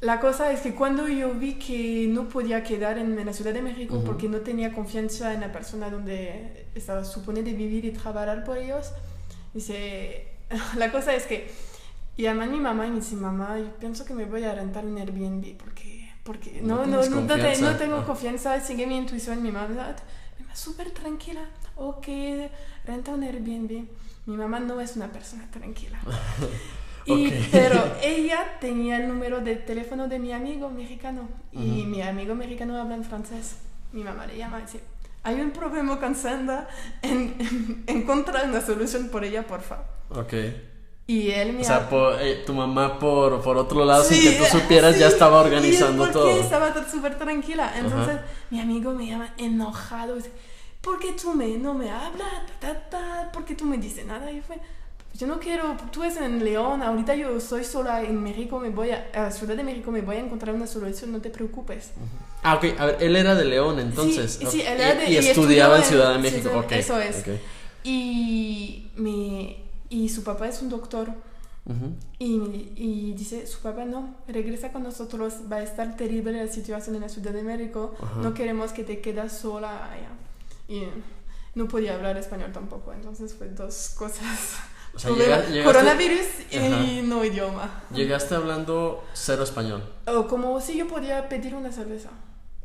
la 0.00 0.18
cosa 0.20 0.50
es 0.52 0.60
que 0.60 0.74
cuando 0.74 1.06
yo 1.08 1.34
vi 1.34 1.54
que 1.54 2.06
no 2.08 2.28
podía 2.28 2.62
quedar 2.62 2.96
en, 2.98 3.18
en 3.18 3.26
la 3.26 3.32
Ciudad 3.32 3.52
de 3.52 3.60
México 3.62 3.96
Ujú. 3.96 4.04
porque 4.04 4.28
no 4.28 4.38
tenía 4.38 4.72
confianza 4.72 5.34
en 5.34 5.40
la 5.40 5.52
persona 5.52 5.90
donde 5.90 6.66
estaba 6.74 7.04
supone 7.04 7.42
de 7.42 7.52
vivir 7.52 7.84
y 7.84 7.90
trabajar 7.92 8.42
por 8.44 8.56
ellos, 8.58 8.92
dice, 9.52 10.28
la 10.76 10.90
cosa 10.90 11.14
es 11.14 11.24
que 11.26 11.50
llama 12.16 12.44
a 12.44 12.46
mi 12.46 12.58
mamá 12.60 12.86
y 12.86 12.90
me 12.90 12.96
dice, 12.96 13.14
mamá, 13.16 13.58
yo 13.58 13.74
pienso 13.78 14.04
que 14.04 14.14
me 14.14 14.24
voy 14.24 14.44
a 14.44 14.54
rentar 14.54 14.84
un 14.86 14.96
Airbnb 14.98 15.56
porque, 15.56 16.10
porque 16.24 16.60
No 16.62 16.86
no, 16.86 17.04
no, 17.04 17.20
no, 17.20 17.34
te- 17.36 17.60
no 17.60 17.76
tengo 17.76 17.96
Ah. 17.96 18.04
confianza, 18.06 18.58
sigue 18.60 18.86
mi 18.86 18.96
intuición, 18.96 19.42
mi 19.42 19.50
mamá, 19.52 19.68
mi 19.68 19.74
mamá 20.44 20.54
súper 20.54 20.90
tranquila, 20.90 21.40
ok, 21.76 22.06
renta 22.84 23.12
un 23.12 23.22
Airbnb. 23.22 23.84
Mi 24.26 24.36
mamá 24.36 24.60
no 24.60 24.80
es 24.80 24.96
una 24.96 25.08
persona 25.10 25.46
tranquila. 25.50 25.98
Y. 27.06 27.30
Pero 27.52 27.82
ella 28.02 28.58
tenía 28.60 28.96
el 28.98 29.08
número 29.08 29.40
de 29.40 29.56
teléfono 29.56 30.08
de 30.08 30.18
mi 30.18 30.32
amigo 30.32 30.70
mexicano 30.70 31.28
y 31.52 31.84
mi 31.86 32.02
amigo 32.02 32.34
mexicano 32.34 32.76
habla 32.80 32.94
en 32.94 33.04
francés. 33.04 33.56
Mi 33.92 34.04
mamá 34.04 34.26
le 34.26 34.36
llama 34.36 34.58
y 34.60 34.62
dice, 34.62 34.80
hay 35.22 35.40
un 35.40 35.50
problema 35.50 35.98
con 35.98 36.14
Sandra, 36.14 36.68
en, 37.02 37.34
en- 37.38 37.84
encuentra 37.86 38.44
una 38.44 38.60
solución 38.60 39.08
por 39.08 39.24
ella, 39.24 39.46
por 39.46 39.60
favor. 39.62 39.84
Ok. 40.10 40.34
Y 41.06 41.30
él 41.32 41.54
me 41.54 41.62
O 41.62 41.64
sea, 41.64 41.88
por, 41.88 42.20
eh, 42.22 42.44
tu 42.46 42.54
mamá 42.54 42.98
por, 43.00 43.42
por 43.42 43.56
otro 43.56 43.84
lado, 43.84 44.04
sin 44.04 44.18
Sí, 44.18 44.30
que 44.30 44.36
tú 44.38 44.44
supieras, 44.44 44.96
ya 44.96 45.08
sí. 45.08 45.14
estaba 45.14 45.42
Y 45.42 45.44
organizando 45.46 46.04
él, 46.04 46.12
todo. 46.12 46.24
porque 46.26 46.40
estaba 46.40 46.72
súper 46.88 47.18
tranquila. 47.18 47.72
Entonces 47.76 48.16
Ajá. 48.18 48.24
mi 48.50 48.60
amigo 48.60 48.92
me 48.92 49.06
llama 49.08 49.34
enojado. 49.36 50.14
Dice, 50.14 50.30
¿por 50.80 51.00
qué 51.00 51.12
tú 51.20 51.34
me, 51.34 51.48
no 51.58 51.74
me 51.74 51.90
hablas? 51.90 52.28
Ta, 52.60 52.74
ta, 52.74 52.90
ta, 52.90 53.32
¿Por 53.32 53.44
qué 53.44 53.56
tú 53.56 53.64
me 53.64 53.76
dices 53.78 54.06
nada? 54.06 54.30
Y 54.30 54.40
fue, 54.40 54.60
yo 55.14 55.26
no 55.26 55.38
quiero, 55.38 55.76
tú 55.92 56.02
eres 56.02 56.16
en 56.18 56.42
León, 56.44 56.82
ahorita 56.82 57.14
yo 57.14 57.40
soy 57.40 57.64
sola 57.64 58.02
en 58.02 58.22
México, 58.22 58.58
me 58.60 58.70
voy 58.70 58.90
a, 58.90 59.10
a 59.14 59.30
Ciudad 59.30 59.56
de 59.56 59.62
México, 59.64 59.90
me 59.90 60.00
voy 60.02 60.16
a 60.16 60.20
encontrar 60.20 60.54
una 60.54 60.66
solución, 60.66 61.12
no 61.12 61.20
te 61.20 61.30
preocupes. 61.30 61.90
Ah, 62.42 62.54
ok, 62.54 62.64
a 62.78 62.86
ver, 62.86 62.96
él 63.00 63.16
era 63.16 63.34
de 63.34 63.44
León 63.44 63.78
entonces. 63.80 64.38
Sí, 64.40 64.46
sí, 64.46 64.60
él 64.62 64.80
era 64.80 64.94
de- 64.94 65.10
y, 65.10 65.12
y 65.12 65.14
y 65.14 65.28
estudiaba 65.28 65.76
en 65.78 65.84
Ciudad 65.84 66.12
de 66.12 66.18
México, 66.20 66.48
sí, 66.52 66.58
ok. 66.58 66.72
eso 66.72 66.98
es. 66.98 67.18
ok. 67.20 67.28
Y, 67.84 68.90
me, 68.96 69.56
y 69.88 70.08
su 70.08 70.22
papá 70.22 70.48
es 70.48 70.62
un 70.62 70.68
doctor. 70.68 71.08
Ujú. 71.66 71.94
Y, 72.18 72.38
me- 72.38 72.56
y 72.76 73.12
dice, 73.16 73.46
su 73.46 73.60
papá 73.60 73.84
no, 73.84 74.14
regresa 74.26 74.72
con 74.72 74.82
nosotros, 74.82 75.34
va 75.52 75.56
a 75.56 75.62
estar 75.62 75.96
terrible 75.96 76.32
la 76.32 76.50
situación 76.50 76.94
en 76.96 77.02
la 77.02 77.08
Ciudad 77.08 77.32
de 77.32 77.42
México, 77.42 77.94
Ajá. 78.00 78.20
no 78.22 78.32
queremos 78.34 78.72
que 78.72 78.84
te 78.84 79.00
quedas 79.00 79.36
sola 79.38 79.90
allá. 79.92 80.08
Y 80.68 80.84
no 81.54 81.68
podía 81.68 81.94
hablar 81.96 82.16
español 82.16 82.52
tampoco, 82.52 82.92
entonces 82.92 83.34
fue 83.34 83.48
dos 83.48 83.90
cosas. 83.98 84.56
O 84.94 84.98
sea, 84.98 85.10
Problema- 85.10 85.36
llega- 85.36 85.48
llegaste- 85.48 85.64
coronavirus 85.64 86.26
y 86.50 86.56
Ajá. 86.58 86.82
no 87.04 87.24
idioma. 87.24 87.82
Llegaste 87.94 88.34
hablando 88.34 89.04
cero 89.14 89.44
español. 89.44 89.82
O 90.06 90.26
como 90.26 90.60
si 90.60 90.76
yo 90.76 90.88
podía 90.88 91.28
pedir 91.28 91.54
una 91.54 91.70
cerveza. 91.72 92.10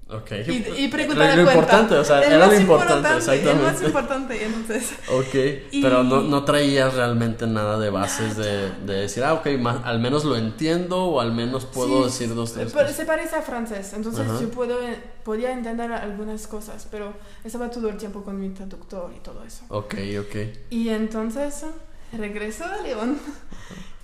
Ok. 0.08 0.32
Y, 0.48 0.84
y 0.84 0.88
preguntar 0.90 1.36
lo, 1.36 1.44
lo 1.46 1.52
importante, 1.52 1.96
o 1.96 2.04
sea, 2.04 2.22
El 2.22 2.34
era 2.34 2.46
lo 2.46 2.54
importante, 2.54 2.94
importante, 2.94 3.08
El 3.10 3.14
más 3.16 3.74
exactamente. 3.74 3.86
importante, 3.88 4.46
entonces. 4.46 4.92
Ok, 5.10 5.36
Y- 5.72 5.82
pero 5.82 6.04
no, 6.04 6.22
no 6.22 6.44
traías 6.44 6.94
realmente 6.94 7.48
nada 7.48 7.80
de 7.80 7.90
bases 7.90 8.38
de, 8.38 8.70
de 8.86 8.94
decir, 9.02 9.24
ah, 9.24 9.34
ok, 9.34 9.48
al 9.84 10.00
menos 10.00 10.24
lo 10.24 10.36
entiendo 10.38 11.06
o 11.06 11.22
al 11.22 11.32
menos 11.32 11.66
puedo 11.66 12.04
Sí, 12.04 12.24
decir 12.26 12.36
dos, 12.36 12.54
tres 12.54 12.72
pero 12.72 12.86
cosas. 12.86 12.98
se 12.98 13.06
parece 13.06 13.36
a 13.38 13.42
francés, 13.42 13.94
entonces 13.94 14.28
yo 14.40 14.50
puedo, 14.52 14.78
podía 15.24 15.52
entender 15.52 15.92
algunas 15.92 16.46
cosas, 16.46 16.88
pero 16.92 17.14
estaba 17.44 17.72
todo 17.72 17.90
el 17.90 17.98
tiempo 17.98 18.24
con 18.24 18.40
mi 18.40 18.50
traductor 18.50 19.12
y 19.16 19.20
todo 19.22 19.44
eso. 19.44 19.64
Ok, 19.70 19.96
ok. 20.20 20.36
Y 20.70 20.90
entonces 20.90 21.66
regresó 22.14 22.66
a 22.66 22.78
León. 22.78 23.20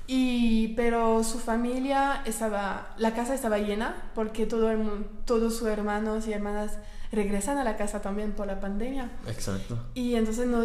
Y, 0.08 0.70
pero 0.76 1.24
su 1.24 1.40
familia 1.40 2.22
estaba, 2.26 2.94
la 2.98 3.14
casa 3.14 3.34
estaba 3.34 3.60
llena 3.60 4.12
porque 4.14 4.46
todo 4.46 4.70
el 4.70 4.80
mundo, 4.80 5.08
todos 5.26 5.56
sus 5.56 5.70
hermanos 5.70 6.28
y 6.28 6.34
hermanas 6.34 6.74
regresan 7.12 7.58
a 7.58 7.64
la 7.64 7.78
casa 7.78 8.02
también 8.02 8.34
por 8.34 8.48
la 8.48 8.60
pandemia. 8.60 9.10
Exacto. 9.28 9.80
Y 9.94 10.16
entonces 10.16 10.48
no, 10.48 10.64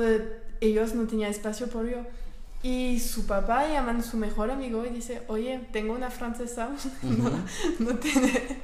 ellos 0.60 0.94
no 0.94 1.06
tenían 1.06 1.30
espacio 1.30 1.68
por 1.68 1.88
yo. 1.88 1.98
Y 2.62 2.98
su 2.98 3.26
papá 3.26 3.68
llama 3.68 3.92
a 3.92 4.02
su 4.02 4.16
mejor 4.16 4.50
amigo 4.50 4.84
y 4.84 4.88
dice, 4.90 5.22
oye, 5.28 5.60
tengo 5.72 5.94
una 5.94 6.10
francesa, 6.10 6.70
no, 7.02 7.30
no, 7.78 7.98
tiene, 7.98 8.58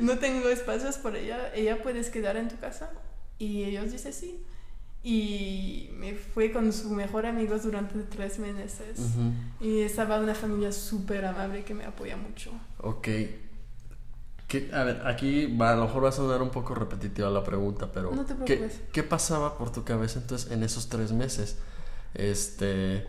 no 0.00 0.18
tengo 0.18 0.48
espacios 0.48 0.98
por 0.98 1.16
ella, 1.16 1.52
¿ella 1.54 1.82
puedes 1.82 2.10
quedar 2.10 2.36
en 2.36 2.48
tu 2.48 2.58
casa? 2.58 2.90
Y 3.38 3.64
ellos 3.64 3.90
dicen 3.90 4.12
sí. 4.12 4.44
Y 5.02 5.90
me 5.94 6.14
fui 6.14 6.52
con 6.52 6.72
su 6.72 6.90
mejor 6.90 7.24
amigo 7.26 7.58
durante 7.58 7.98
tres 8.02 8.38
meses. 8.38 9.00
Y 9.60 9.80
estaba 9.80 10.20
una 10.20 10.34
familia 10.34 10.72
súper 10.72 11.24
amable 11.24 11.64
que 11.64 11.72
me 11.74 11.84
apoya 11.84 12.16
mucho. 12.16 12.50
Ok. 12.78 13.08
¿Qué- 14.46 14.68
a 14.74 14.82
ver, 14.84 15.06
aquí 15.06 15.44
a 15.60 15.74
lo 15.76 15.84
mejor 15.84 16.04
va 16.04 16.08
a 16.08 16.12
sonar 16.12 16.42
un 16.42 16.50
poco 16.50 16.74
repetitiva 16.74 17.30
la 17.30 17.44
pregunta, 17.44 17.90
pero 17.92 18.10
No 18.12 18.24
te 18.24 18.34
¿qué, 18.44 18.56
preocupes. 18.56 18.80
qué 18.92 19.02
pasaba 19.04 19.56
por 19.56 19.70
tu 19.70 19.84
cabeza 19.84 20.18
entonces 20.18 20.50
en 20.50 20.64
esos 20.64 20.88
tres 20.88 21.12
meses? 21.12 21.56
Este, 22.14 23.06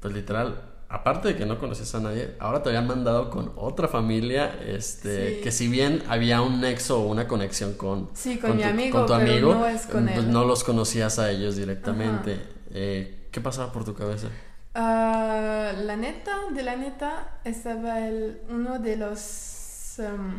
pues 0.00 0.14
literal, 0.14 0.62
aparte 0.96 1.28
de 1.28 1.36
que 1.36 1.46
no 1.46 1.58
conocías 1.58 1.94
a 1.94 2.00
nadie, 2.00 2.34
ahora 2.38 2.62
te 2.62 2.70
habían 2.70 2.86
mandado 2.86 3.30
con 3.30 3.52
otra 3.56 3.86
familia, 3.88 4.58
este, 4.66 5.36
Sí. 5.36 5.40
que 5.42 5.50
si 5.52 5.68
bien 5.68 6.02
había 6.08 6.40
un 6.42 6.60
nexo 6.60 7.00
o 7.02 7.06
una 7.06 7.26
conexión 7.28 7.74
con, 7.74 8.08
Sí, 8.14 8.38
con 8.38 8.56
mi 8.56 8.62
tu, 8.62 8.68
amigo, 8.68 8.98
con 8.98 9.06
tu 9.06 9.12
pero 9.14 9.32
amigo, 9.32 9.54
no 9.54 9.66
es 9.66 9.86
con 9.86 10.04
pues 10.06 10.18
él. 10.18 10.30
no 10.30 10.44
los 10.44 10.64
conocías 10.64 11.18
a 11.18 11.30
ellos 11.30 11.56
directamente. 11.56 12.40
Eh, 12.72 13.28
¿Qué 13.30 13.40
pasaba 13.40 13.72
por 13.72 13.84
tu 13.84 13.94
cabeza? 13.94 14.28
Ah, 14.74 15.72
la 15.76 15.96
neta, 15.96 16.32
de 16.54 16.62
la 16.62 16.76
neta, 16.76 17.38
estaba 17.44 18.06
el, 18.06 18.40
uno 18.50 18.78
de 18.78 18.96
los, 18.96 19.98
em, 19.98 20.38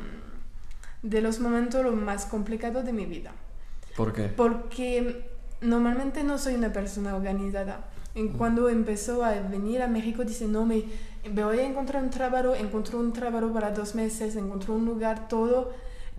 de 1.01 1.21
los 1.21 1.39
momentos 1.39 1.83
lo 1.83 1.91
más 1.93 2.25
complicados 2.25 2.85
de 2.85 2.93
mi 2.93 3.05
vida. 3.05 3.31
¿Por 3.95 4.13
qué? 4.13 4.23
Porque 4.25 5.29
normalmente 5.61 6.23
no 6.23 6.37
soy 6.37 6.53
una 6.55 6.71
persona 6.71 7.15
organizada. 7.15 7.89
Cuando 8.37 8.69
empezó 8.69 9.23
a 9.23 9.31
venir 9.33 9.81
a 9.81 9.87
México, 9.87 10.23
dice, 10.23 10.47
no, 10.47 10.65
me, 10.65 10.83
me 11.31 11.43
voy 11.43 11.59
a 11.59 11.63
encontrar 11.65 12.03
un 12.03 12.09
trabajo, 12.09 12.55
encontró 12.55 12.99
un 12.99 13.13
trabajo 13.13 13.51
para 13.53 13.71
dos 13.71 13.93
meses, 13.95 14.35
encontró 14.35 14.73
un 14.73 14.85
lugar, 14.85 15.27
todo. 15.27 15.71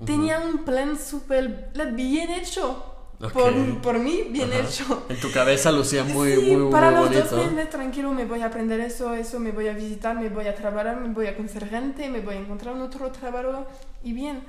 Tenía 0.04 0.38
un 0.40 0.64
plan 0.64 0.96
súper 0.98 1.70
bien 1.94 2.30
hecho. 2.30 2.84
Ok. 3.20 3.32
Por, 3.32 3.52
por 3.82 3.98
mí, 3.98 4.28
bien 4.30 4.52
Ajá. 4.52 4.60
hecho. 4.60 5.06
En 5.08 5.18
tu 5.18 5.32
cabeza 5.32 5.72
lucía 5.72 6.04
muy, 6.04 6.36
Sí, 6.36 6.56
muy, 6.56 6.70
para 6.70 6.92
muy 6.92 7.00
los 7.00 7.08
bonito. 7.08 7.36
dos 7.36 7.50
meses 7.52 7.70
tranquilo 7.70 8.12
me 8.12 8.24
voy 8.26 8.42
a 8.42 8.46
aprender 8.46 8.78
eso, 8.78 9.12
eso, 9.12 9.40
me 9.40 9.50
voy 9.50 9.66
a 9.66 9.72
visitar, 9.72 10.14
me 10.16 10.28
voy 10.28 10.46
a 10.46 10.54
trabajar, 10.54 11.00
me 11.00 11.08
voy 11.12 11.26
a 11.26 11.36
conocer 11.36 11.68
gente, 11.68 12.08
me 12.08 12.20
voy 12.20 12.36
a 12.36 12.38
encontrar 12.38 12.74
un 12.76 12.82
otro 12.82 13.10
trabajo 13.10 13.66
y 14.04 14.12
bien. 14.12 14.42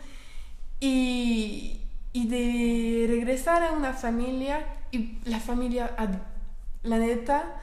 Y, 0.80 1.82
y 2.14 2.28
de 2.28 3.08
regresar 3.08 3.64
a 3.64 3.72
una 3.72 3.94
familia, 3.94 4.66
y 4.92 5.18
la 5.26 5.40
familia, 5.40 5.92
la 6.84 6.98
neta, 6.98 7.56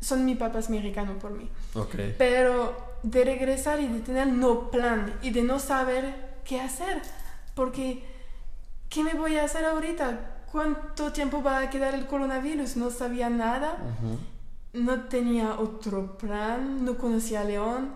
son 0.00 0.24
mis 0.24 0.36
papás 0.36 0.70
mexicanos 0.70 1.16
por 1.20 1.30
mí. 1.32 1.48
Ok. 1.74 1.94
Pero 2.18 2.92
de 3.02 3.24
regresar 3.24 3.80
y 3.80 3.86
de 3.88 4.00
tener 4.00 4.26
no 4.28 4.70
plan 4.70 5.14
y 5.22 5.30
de 5.30 5.42
no 5.42 5.58
saber 5.58 6.14
qué 6.44 6.60
hacer, 6.60 7.00
porque 7.54 8.04
¿qué 8.88 9.04
me 9.04 9.14
voy 9.14 9.36
a 9.36 9.44
hacer 9.44 9.64
ahorita? 9.64 10.44
¿Cuánto 10.50 11.12
tiempo 11.12 11.42
va 11.42 11.58
a 11.60 11.70
quedar 11.70 11.94
el 11.94 12.06
coronavirus? 12.06 12.76
No 12.76 12.90
sabía 12.90 13.30
nada, 13.30 13.76
Ujú. 13.98 14.18
no 14.84 15.00
tenía 15.04 15.54
otro 15.58 16.18
plan, 16.18 16.84
no 16.84 16.98
conocía 16.98 17.40
a 17.40 17.44
León. 17.44 17.92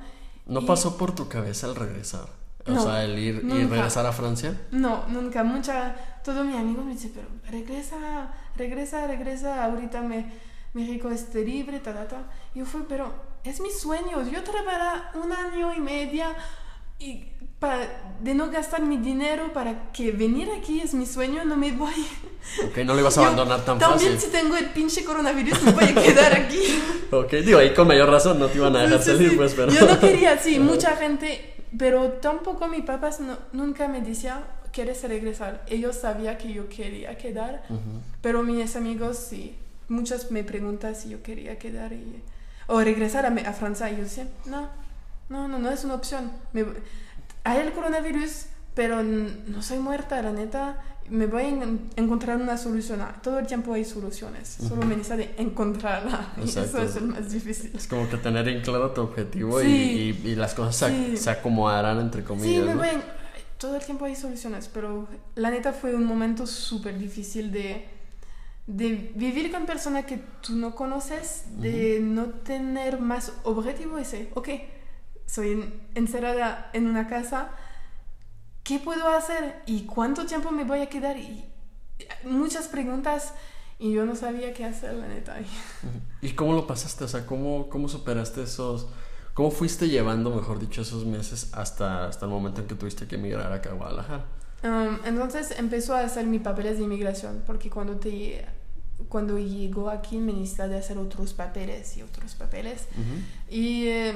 ¿No 0.47 0.61
y- 0.61 0.67
pasó 0.67 0.97
por 0.97 1.15
tu 1.15 1.29
cabeza 1.29 1.67
el 1.67 1.75
regresar? 1.75 2.27
O 2.67 2.71
No, 2.73 2.83
sea, 2.83 3.05
el 3.05 3.17
ir 3.19 3.41
y 3.43 3.47
nunca. 3.47 3.77
regresar 3.77 4.07
a 4.07 4.13
Francia. 4.13 4.61
No, 4.73 5.05
nunca. 5.09 5.45
Mucha, 5.45 5.95
todo 6.25 6.43
mi 6.45 6.57
amigo 6.57 6.83
me 6.83 6.95
dice, 6.95 7.13
pero 7.15 7.29
regresa, 7.49 8.33
regresa, 8.57 9.07
regresa, 9.07 9.65
ahorita 9.65 10.01
me, 10.03 10.33
México 10.77 11.11
es 11.11 11.23
terrible, 11.37 11.81
ta, 11.81 11.93
ta, 11.95 12.07
ta. 12.13 12.21
Yo 12.55 12.65
fui, 12.67 12.83
pero 12.89 13.05
es 13.45 13.61
mi 13.61 13.71
sueño. 13.71 14.17
Yo 14.31 14.43
trabajé 14.43 15.19
un 15.19 15.33
año 15.33 15.75
y 15.75 15.81
media 15.81 16.27
y 16.99 17.09
para, 17.59 17.79
de 18.21 18.35
no 18.35 18.51
gastar 18.51 18.83
mi 18.83 18.99
dinero 18.99 19.53
para 19.53 19.91
que 19.93 20.13
venir 20.13 20.49
aquí 20.59 20.81
es 20.81 20.93
mi 20.95 21.07
sueño, 21.07 21.45
no 21.45 21.57
me 21.57 21.73
voy. 21.73 21.95
Ok, 22.69 22.77
no 22.85 22.95
lo 22.95 23.01
ibas 23.01 23.17
a 23.19 23.23
Yo 23.23 23.27
abandonar 23.29 23.65
tan 23.65 23.79
También 23.79 24.13
fácil. 24.15 24.21
si 24.31 24.37
tengo 24.37 24.57
el 24.57 24.67
pinche 24.67 25.03
coronavirus 25.05 25.63
me 25.63 25.73
voy 25.73 25.85
a 25.85 25.95
quedar 25.95 26.33
aquí. 26.35 26.61
Ok, 27.11 27.31
digo, 27.35 27.59
ahí 27.61 27.73
con 27.73 27.87
mayor 27.87 28.11
razón 28.11 28.37
no 28.41 28.49
te 28.49 28.59
iban 28.59 28.75
a 28.75 28.83
dejar 28.83 29.01
Sí, 29.01 29.11
salir, 29.13 29.31
sí. 29.31 29.37
pues, 29.37 29.55
pero. 29.55 29.71
Yo 29.73 29.87
no 29.87 29.99
quería, 30.01 30.37
sí, 30.39 30.59
mucha 30.73 30.97
gente, 30.97 31.55
pero 31.79 32.15
tampoco 32.21 32.67
mis 32.67 32.83
papás 32.85 33.21
no- 33.21 33.39
nunca 33.53 33.87
me 33.87 34.01
decían, 34.01 34.45
¿quieres 34.73 35.03
regresar? 35.05 35.65
Ellos 35.69 35.95
sabían 35.97 36.37
que 36.37 36.53
yo 36.53 36.69
quería 36.69 37.17
quedar, 37.17 37.63
Ujú. 37.71 38.01
pero 38.21 38.43
mis 38.43 38.75
amigos 38.75 39.19
sí. 39.19 39.57
Muchos 39.89 40.31
me 40.31 40.43
preguntan 40.45 40.95
si 40.97 41.09
yo 41.11 41.23
quería 41.23 41.59
quedar 41.59 41.93
y, 41.93 42.23
o 42.67 42.81
regresar 42.81 43.25
a, 43.27 43.29
a 43.49 43.53
Francia. 43.53 43.91
Y 43.91 43.97
yo 43.97 44.03
decía, 44.03 44.29
no, 44.47 44.69
no, 45.29 45.49
no, 45.49 45.59
no 45.59 45.71
es 45.71 45.85
una 45.85 45.95
opción. 45.95 46.33
Me, 46.53 46.65
hay 47.45 47.61
el 47.61 47.73
coronavirus, 47.73 48.47
pero 48.75 49.03
no 49.03 49.63
soy 49.63 49.79
muerta, 49.79 50.21
la 50.23 50.33
neta. 50.33 50.83
Me 51.09 51.27
voy 51.27 51.43
a 51.45 51.49
en- 51.49 51.89
encontrar 51.95 52.37
una 52.37 52.59
solución. 52.59 53.01
Ah, 53.01 53.15
Todo 53.23 53.39
el 53.39 53.47
tiempo 53.47 53.73
hay 53.73 53.85
soluciones. 53.85 54.57
Solo 54.67 54.83
me 54.83 54.97
necesita 54.97 55.17
de 55.17 55.35
encontrarla. 55.39 56.33
Y 56.37 56.49
eso 56.49 56.63
Exacto. 56.65 56.83
es 56.83 56.97
el 56.97 57.05
más 57.05 57.31
difícil. 57.31 57.71
Es 57.77 57.87
como 57.87 58.09
que 58.11 58.17
tener 58.17 58.49
en 58.49 58.61
claro 58.63 58.91
tu 58.91 59.03
objetivo 59.03 59.63
y- 59.63 59.65
Sí. 59.65 60.21
y, 60.25 60.29
y 60.31 60.35
las 60.35 60.55
cosas 60.55 60.75
se, 60.75 60.89
Sí. 61.11 61.17
se 61.17 61.31
acomodarán, 61.31 62.01
entre 62.01 62.23
Sí, 62.23 62.27
comillas. 62.27 62.65
me 62.67 62.73
¿no? 62.73 62.79
voy 62.79 62.89
en- 62.89 63.03
Todo 63.59 63.77
el 63.77 63.83
tiempo 63.85 64.05
hay 64.05 64.17
soluciones, 64.17 64.69
pero 64.75 65.07
la 65.37 65.51
neta 65.51 65.73
fue 65.73 65.95
un 65.95 66.05
momento 66.05 66.45
súper 66.47 66.99
difícil 66.99 67.53
de, 67.53 67.89
de 68.67 69.13
vivir 69.15 69.53
con 69.53 69.65
personas 69.67 70.07
que 70.07 70.19
tú 70.41 70.57
no 70.57 70.75
conoces, 70.75 71.45
de 71.61 72.01
no 72.01 72.27
tener 72.31 73.01
más 73.01 73.33
objetivo 73.45 73.99
ese. 73.99 74.31
Ok, 74.35 74.49
soy 75.27 75.53
en- 75.53 75.81
encerrada 75.95 76.71
en 76.73 76.87
una 76.87 77.07
casa, 77.07 77.51
¿qué 78.65 78.79
puedo 78.79 79.09
hacer? 79.09 79.63
¿Y 79.67 79.83
cuánto 79.83 80.27
tiempo 80.27 80.51
me 80.51 80.65
voy 80.65 80.81
a 80.81 80.89
quedar? 80.89 81.17
Y 81.17 81.45
muchas 82.25 82.69
preguntas 82.69 83.35
y 83.79 83.93
yo 83.93 84.05
no 84.05 84.17
sabía 84.17 84.53
qué 84.53 84.65
hacer, 84.65 84.95
la 84.95 85.07
neta. 85.07 85.37
¿Y 86.21 86.31
cómo 86.33 86.53
lo 86.55 86.67
pasaste? 86.67 87.05
O 87.05 87.09
sea, 87.09 87.27
¿cómo, 87.27 87.69
cómo 87.69 87.89
superaste 87.89 88.43
esos... 88.43 88.89
¿Cómo 89.35 89.51
fuiste 89.51 89.87
llevando, 89.89 90.35
mejor 90.35 90.59
dicho, 90.59 90.81
esos 90.81 91.05
meses 91.05 91.51
hasta, 91.53 92.07
hasta 92.07 92.25
el 92.25 92.31
momento 92.31 92.63
en 92.63 92.67
que 92.67 92.75
tuviste 92.75 93.07
que 93.07 93.17
emigrar 93.17 93.53
acá 93.53 93.69
a 93.69 93.75
Guadalajara? 93.75 94.25
Um, 94.65 94.97
entonces 95.05 95.55
empezó 95.59 95.95
a 95.95 96.01
hacer 96.01 96.25
mis 96.27 96.41
papeles 96.41 96.79
de 96.79 96.85
inmigración, 96.85 97.43
porque 97.47 97.69
cuando, 97.69 97.97
te, 97.97 98.47
cuando 99.09 99.39
llegó 99.39 99.91
aquí 99.91 100.17
me 100.19 100.33
necesitaba 100.33 100.71
de 100.71 100.79
hacer 100.79 100.99
otros 100.99 101.33
papeles 101.35 101.97
y 101.97 102.03
otros 102.03 102.35
papeles. 102.35 102.87
Ujú. 102.93 103.55
Y 103.55 103.87
eh, 103.89 104.15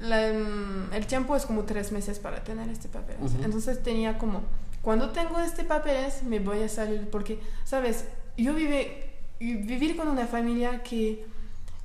la, 0.00 0.32
mm, 0.32 0.92
el 0.94 1.06
tiempo 1.06 1.36
es 1.36 1.46
como 1.46 1.64
tres 1.64 1.92
meses 1.92 2.18
para 2.18 2.42
tener 2.44 2.68
este 2.68 2.88
papel. 2.88 3.16
Ujú. 3.20 3.42
Entonces 3.44 3.82
tenía 3.82 4.18
como, 4.18 4.42
cuando 4.82 5.10
tengo 5.10 5.38
este 5.40 5.64
papeles 5.64 6.22
me 6.24 6.38
voy 6.40 6.62
a 6.62 6.68
salir, 6.68 7.08
porque, 7.10 7.38
¿sabes? 7.64 8.04
Yo 8.36 8.54
vive, 8.54 9.10
vivir 9.40 9.96
con 9.96 10.08
una 10.08 10.26
familia 10.26 10.82
que... 10.82 11.30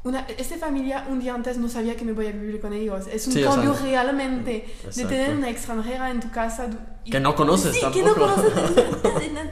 Una, 0.04 0.22
esta 0.38 0.56
familia 0.58 1.06
un 1.10 1.20
día 1.20 1.34
antes 1.34 1.58
no 1.58 1.68
sabía 1.68 1.98
que 1.98 2.06
me 2.06 2.14
voy 2.14 2.28
a 2.28 2.32
vivir 2.32 2.62
con 2.62 2.72
ellos. 2.72 3.08
Es 3.12 3.28
un 3.28 3.34
Sí, 3.34 3.44
cambio 3.44 3.74
realmente 3.74 4.52
de 4.52 4.58
exacto. 4.88 5.10
tener 5.10 5.36
una 5.36 5.50
extranjera 5.50 6.12
en 6.12 6.22
tu 6.22 6.32
casa. 6.32 6.70
y- 7.04 7.12
Que 7.12 7.20
no 7.20 7.36
conoces 7.36 7.74
sí, 7.76 7.82
tampoco. 7.82 8.04
que 8.04 8.10
no 8.10 8.16
conoces 8.16 8.76
de 8.76 9.20
de 9.20 9.30
nada. 9.34 9.52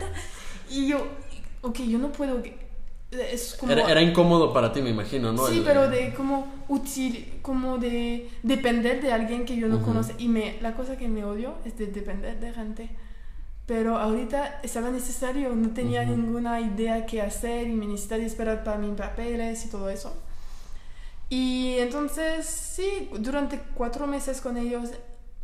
Y 0.69 0.87
yo, 0.87 1.05
ok, 1.65 1.77
yo 1.81 1.97
no 1.99 2.11
puedo... 2.11 2.41
Es 3.11 3.55
como... 3.59 3.71
Era, 3.71 3.89
era 3.89 4.01
incómodo 4.01 4.51
para 4.53 4.71
ti, 4.73 4.81
me 4.81 4.89
imagino, 4.89 5.31
¿no? 5.31 5.47
Sí, 5.47 5.57
El- 5.57 5.63
pero 5.63 5.87
de 5.87 6.13
como 6.13 6.47
útil, 6.67 7.39
como 7.41 7.77
de 7.77 8.29
depender 8.43 9.01
de 9.01 9.11
alguien 9.13 9.45
que 9.45 9.55
yo 9.55 9.67
no 9.67 9.75
Ujú. 9.77 9.85
conozco. 9.85 10.13
Y 10.17 10.27
me, 10.27 10.57
la 10.61 10.75
cosa 10.75 10.97
que 10.97 11.07
me 11.07 11.23
odio 11.23 11.55
es 11.65 11.77
de 11.77 11.87
depender 11.87 12.39
de 12.39 12.53
gente. 12.53 12.89
Pero 13.67 13.97
ahorita 13.97 14.59
estaba 14.63 14.89
necesario, 14.91 15.55
no 15.55 15.69
tenía 15.71 16.03
Ujú. 16.03 16.11
ninguna 16.11 16.59
idea 16.61 17.05
qué 17.05 17.21
hacer 17.21 17.67
y 17.67 17.73
me 17.73 17.87
necesitaba 17.87 18.23
esperar 18.23 18.63
para 18.63 18.77
mis 18.77 18.91
papeles 18.95 19.65
y 19.65 19.69
todo 19.69 19.89
eso. 19.89 20.13
Y 21.29 21.77
entonces, 21.79 22.45
sí, 22.45 23.09
durante 23.19 23.59
cuatro 23.73 24.05
meses 24.07 24.41
con 24.41 24.57
ellos 24.57 24.91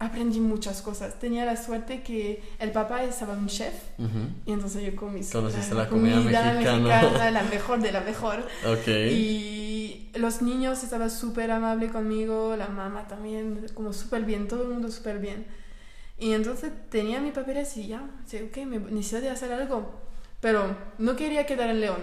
aprendí 0.02 0.40
muchas 0.40 0.82
cosas. 0.82 1.20
Tenía 1.20 1.46
la 1.46 1.56
suerte 1.56 2.02
que 2.02 2.42
el 2.60 2.72
papá 2.72 3.04
estaba 3.04 3.34
un 3.34 3.48
chef 3.48 3.74
Ujú. 4.00 4.28
y 4.46 4.52
entonces 4.52 4.84
yo 4.84 4.96
comí 4.96 5.22
Conociste 5.24 5.76
la 5.76 5.88
comida 5.88 6.18
mexicana. 6.18 7.32
la 7.32 7.44
mejor 7.44 7.80
de 7.82 7.92
la 7.92 8.02
mejor. 8.02 8.40
Ok. 8.66 8.88
Y 8.88 10.10
los 10.16 10.42
niños 10.42 10.84
estaban 10.84 11.10
súper 11.12 11.52
amables 11.52 11.92
conmigo, 11.92 12.56
la 12.58 12.68
mamá 12.68 13.08
también, 13.08 13.68
como 13.76 13.94
súper 13.94 14.26
bien, 14.26 14.48
todo 14.48 14.64
el 14.64 14.70
mundo 14.70 14.90
súper 14.92 15.20
bien. 15.20 15.46
Y 16.18 16.34
entonces 16.34 16.72
tenía 16.90 17.20
mis 17.22 17.34
papeles 17.34 17.76
y 17.78 17.88
ya, 17.88 18.02
sí, 18.26 18.38
ok, 18.38 18.58
me 18.66 18.80
necesito 18.80 19.22
de 19.22 19.30
hacer 19.30 19.52
algo. 19.54 20.02
Pero 20.40 20.76
no 20.98 21.16
quería 21.16 21.46
quedar 21.46 21.70
en 21.70 21.80
León. 21.82 22.00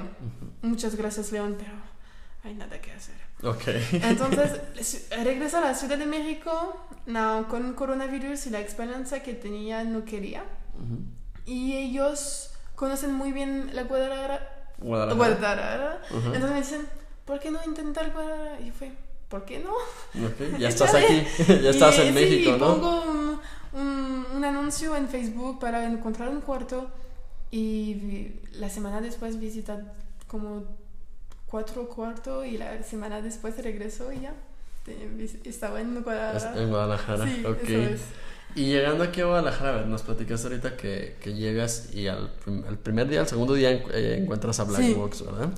Muchas 0.63 0.95
gracias, 0.95 1.33
León, 1.33 1.57
pero 1.59 1.73
hay 2.45 2.55
nada 2.55 2.81
que 2.81 2.93
hacer. 2.93 3.17
Ok. 3.43 3.63
Entonces, 3.93 5.07
regreso 5.25 5.59
a 5.59 5.61
la 5.61 5.75
Ciudad 5.75 5.97
de 5.99 6.07
México 6.07 6.77
no, 7.07 7.47
con 7.49 7.73
coronavirus 7.75 8.47
y 8.47 8.51
la 8.51 8.61
experiencia 8.61 9.23
que 9.23 9.35
tenía 9.35 9.85
no 9.85 10.05
quería. 10.05 10.43
Ujú. 10.75 11.01
Y 11.47 11.75
ellos 11.77 12.51
conocen 12.75 13.15
muy 13.15 13.33
bien 13.33 13.71
la 13.75 13.85
Guadalajara. 13.85 14.73
Guadalajara. 14.79 15.17
Guadalajara. 15.17 16.03
Ujú. 16.11 16.27
Entonces 16.27 16.51
me 16.51 16.57
dicen, 16.59 16.87
¿por 17.25 17.41
qué 17.41 17.51
no 17.51 17.59
intentar 17.65 18.13
Guadalajara? 18.13 18.61
Y 18.61 18.71
fue, 18.71 18.93
¿por 19.29 19.45
qué 19.45 19.61
no? 19.61 19.73
Ok, 20.27 20.59
Ya 20.59 20.69
estás 20.75 20.95
aquí, 20.95 21.23
ya 21.63 21.71
estás 21.71 21.97
Y, 21.99 22.01
en 22.03 22.07
sí, 22.09 22.13
México, 22.13 22.51
y 22.51 22.53
¿no? 22.53 22.59
pongo 22.59 23.03
un, 23.03 23.41
un- 23.73 24.27
un 24.37 24.45
anuncio 24.45 24.95
en 24.97 25.09
Facebook 25.09 25.59
para 25.59 25.85
encontrar 25.85 26.29
un 26.29 26.41
cuarto 26.41 26.91
y 27.51 28.33
la 28.53 28.69
semana 28.69 29.01
después 29.01 29.39
visitar 29.41 29.95
como 30.27 30.65
cuatro 31.51 31.89
cuartos 31.89 32.47
y 32.47 32.59
la 32.59 32.83
semana 32.83 33.21
después 33.23 33.57
regreso 33.63 34.13
y 34.13 34.21
ya. 34.21 34.35
Estaba 35.45 35.81
en 35.81 36.03
Guadalajara. 36.03 36.63
En 36.63 36.69
Guadalajara, 36.71 37.25
Sí, 37.27 37.45
ok. 37.45 37.63
eso 37.65 37.81
es. 37.95 38.01
Y 38.55 38.67
llegando 38.73 39.05
aquí 39.05 39.21
a 39.21 39.27
Guadalajara, 39.27 39.71
a 39.71 39.77
ver, 39.77 39.87
nos 39.87 40.03
platicaste 40.03 40.49
ahorita 40.49 40.77
que, 40.77 41.17
que 41.21 41.35
llegas 41.35 41.91
y 41.95 42.09
al, 42.09 42.31
prim- 42.43 42.65
al 42.67 42.79
primer 42.79 43.07
día, 43.09 43.21
al 43.21 43.29
segundo 43.29 43.53
día 43.55 43.71
eh, 43.71 44.19
encuentras 44.23 44.59
a 44.61 44.65
Black 44.65 44.81
Sí. 44.83 44.95
Box, 44.95 45.25
¿verdad? 45.25 45.51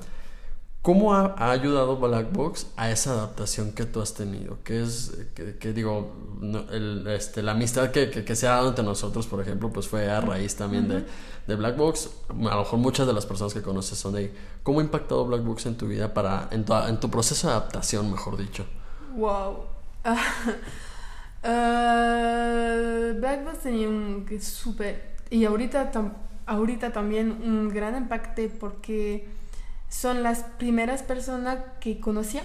¿Cómo 0.82 1.12
ha, 1.14 1.34
ha 1.36 1.50
ayudado 1.50 1.96
Black 1.98 2.32
Box 2.32 2.68
a 2.76 2.90
esa 2.90 3.12
adaptación 3.12 3.72
que 3.72 3.84
tú 3.84 4.00
has 4.00 4.14
tenido? 4.14 4.58
Que 4.64 4.82
es, 4.82 5.12
que, 5.34 5.58
que 5.58 5.74
digo, 5.74 6.10
no, 6.40 6.60
el, 6.70 7.06
este, 7.08 7.42
la 7.42 7.52
amistad 7.52 7.90
que, 7.90 8.08
que, 8.10 8.24
que 8.24 8.34
se 8.34 8.48
ha 8.48 8.52
dado 8.52 8.70
entre 8.70 8.82
nosotros, 8.84 9.26
por 9.26 9.42
ejemplo, 9.42 9.70
pues 9.70 9.88
fue 9.88 10.10
a 10.10 10.22
raíz 10.22 10.56
también 10.56 10.88
de, 10.88 11.04
de 11.46 11.54
Black 11.54 11.76
Box. 11.76 12.08
A 12.30 12.32
lo 12.32 12.60
mejor 12.60 12.78
muchas 12.78 13.06
de 13.06 13.12
las 13.12 13.26
personas 13.26 13.52
que 13.52 13.60
conoces 13.60 13.98
son 13.98 14.14
de 14.14 14.18
ahí. 14.20 14.34
¿Cómo 14.62 14.80
ha 14.80 14.82
impactado 14.82 15.26
Black 15.26 15.44
Box 15.44 15.66
en 15.66 15.76
tu 15.76 15.86
vida, 15.86 16.14
para, 16.14 16.48
en, 16.50 16.64
tu, 16.64 16.72
en 16.74 16.98
tu 16.98 17.10
proceso 17.10 17.48
de 17.48 17.52
adaptación, 17.52 18.10
mejor 18.10 18.38
dicho? 18.38 18.64
Wow. 19.16 19.66
Ah, 20.04 20.16
Black 23.18 23.44
Box 23.44 23.58
tenía 23.60 23.88
un 23.88 24.26
súper. 24.40 25.16
Y 25.28 25.44
ahorita, 25.44 25.92
tam- 25.92 26.14
ahorita 26.46 26.92
también 26.92 27.30
un 27.44 27.68
gran 27.68 27.96
impacto 27.96 28.42
porque 28.58 29.28
son 29.90 30.22
las 30.22 30.44
primeras 30.58 31.02
personas 31.02 31.58
que 31.80 32.00
conocía. 32.00 32.42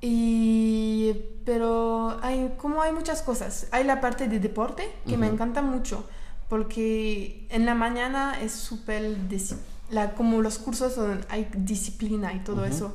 Y, 0.00 1.14
pero 1.44 2.18
hay, 2.22 2.54
como 2.56 2.82
hay 2.82 2.92
muchas 2.92 3.22
cosas. 3.22 3.68
Hay 3.70 3.84
la 3.84 4.00
parte 4.00 4.26
de 4.26 4.40
deporte 4.40 4.90
que 5.06 5.16
me 5.16 5.28
encanta 5.28 5.62
mucho 5.62 6.04
porque 6.48 7.46
en 7.50 7.66
la 7.66 7.74
mañana 7.74 8.40
es 8.40 8.52
súper, 8.52 9.16
la, 9.90 10.14
como 10.14 10.42
los 10.42 10.58
cursos 10.58 10.96
donde 10.96 11.24
hay 11.28 11.48
disciplina 11.56 12.32
y 12.32 12.40
todo 12.40 12.64
eso. 12.64 12.94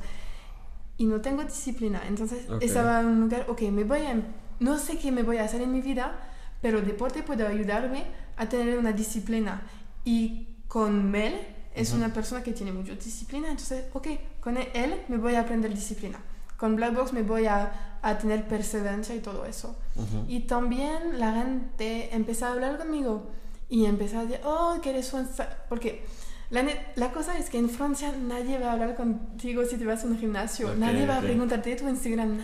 Y 0.98 1.06
no 1.06 1.22
tengo 1.22 1.44
disciplina. 1.44 2.02
Entonces 2.08 2.48
estaba 2.62 3.02
en 3.02 3.08
un 3.08 3.22
lugar, 3.22 3.46
ok, 3.50 3.62
me 3.64 3.84
voy 3.84 4.00
a, 4.00 4.22
no 4.60 4.78
sé 4.78 4.98
qué 4.98 5.12
me 5.12 5.24
voy 5.24 5.38
a 5.38 5.44
hacer 5.44 5.62
en 5.62 5.72
mi 5.72 5.82
vida, 5.82 6.16
pero 6.62 6.82
deporte 6.82 7.24
puede 7.24 7.46
ayudarme 7.46 8.06
a 8.38 8.48
tener 8.48 8.78
una 8.78 8.94
disciplina. 8.94 9.64
Y 10.06 10.48
con 10.68 11.12
Mel 11.12 11.36
es 11.76 11.94
una 11.94 12.14
persona 12.14 12.44
que 12.44 12.52
tiene 12.52 12.72
mucha 12.72 12.94
disciplina, 12.96 13.50
entonces, 13.50 13.86
ok, 13.94 14.08
con 14.40 14.58
él 14.58 15.02
me 15.08 15.18
voy 15.18 15.36
a 15.36 15.42
aprender 15.42 15.74
disciplina. 15.74 16.20
Con 16.58 16.76
Black 16.76 16.94
Box 16.94 17.14
me 17.14 17.24
voy 17.24 17.48
a, 17.48 17.98
a 18.02 18.18
tener 18.18 18.48
perseverancia 18.48 19.16
y 19.16 19.20
todo 19.20 19.46
eso. 19.46 19.76
Y 20.28 20.42
también 20.42 21.20
la 21.20 21.34
gente 21.34 22.14
empezó 22.14 22.46
a 22.46 22.52
hablar 22.54 22.78
conmigo 22.78 23.32
y 23.70 23.86
empezó 23.86 24.20
a 24.20 24.26
decir, 24.26 24.42
oh, 24.44 24.78
que 24.82 24.90
eres 24.92 25.12
un... 25.14 25.28
sa-". 25.28 25.64
Porque 25.70 26.04
la, 26.50 26.64
la 26.96 27.12
cosa 27.14 27.38
es 27.38 27.50
que 27.50 27.58
en 27.58 27.70
Francia 27.70 28.14
nadie 28.16 28.60
va 28.60 28.70
a 28.70 28.74
hablar 28.74 28.96
contigo 28.96 29.64
si 29.66 29.78
te 29.78 29.86
vas 29.86 30.04
a 30.04 30.08
un 30.08 30.20
gimnasio, 30.20 30.76
nadie 30.76 31.06
va 31.06 31.18
a 31.18 31.22
preguntarte 31.22 31.76
tu 31.78 31.88
Instagram. 31.88 32.40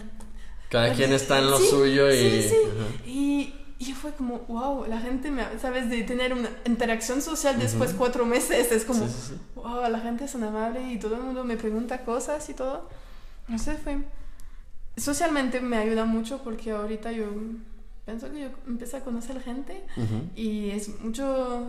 Cada 0.70 0.94
quien 0.94 1.14
está 1.14 1.40
en 1.40 1.50
lo 1.50 1.58
Sí, 1.60 1.68
suyo 1.68 2.10
y... 2.12 2.18
Sí, 2.18 2.50
sí. 2.50 3.10
Y, 3.10 3.54
y 3.80 3.94
fue 3.94 4.12
como, 4.14 4.40
wow, 4.48 4.86
la 4.88 5.00
gente, 5.00 5.30
me, 5.30 5.44
¿sabes? 5.62 5.90
De 5.90 6.02
tener 6.04 6.34
una 6.34 6.50
interacción 6.66 7.22
social 7.22 7.60
después 7.60 7.90
de 7.92 7.96
Ujú. 7.96 8.04
cuatro 8.04 8.26
meses, 8.26 8.72
es 8.72 8.84
como, 8.86 9.06
Sí, 9.08 9.14
sí, 9.14 9.28
sí. 9.34 9.40
wow, 9.56 9.90
la 9.90 10.00
gente 10.00 10.26
es 10.26 10.32
tan 10.32 10.44
amable 10.44 10.92
y 10.92 10.98
todo 11.00 11.16
el 11.16 11.22
mundo 11.22 11.44
me 11.44 11.58
pregunta 11.58 12.04
cosas 12.04 12.50
y 12.50 12.54
todo. 12.54 12.90
No 13.48 13.58
sé, 13.60 13.76
fue... 13.78 14.00
Socialmente 14.96 15.62
me 15.62 15.78
ayuda 15.78 16.06
mucho 16.06 16.40
porque 16.44 16.72
ahorita 16.72 17.12
yo 17.12 17.26
pienso 18.06 18.32
que 18.32 18.40
yo 18.42 18.48
empecé 18.66 18.98
a 18.98 19.04
conocer 19.04 19.40
gente 19.44 19.86
Ujú. 19.96 20.30
y 20.36 20.72
es 20.72 21.00
mucho 21.02 21.68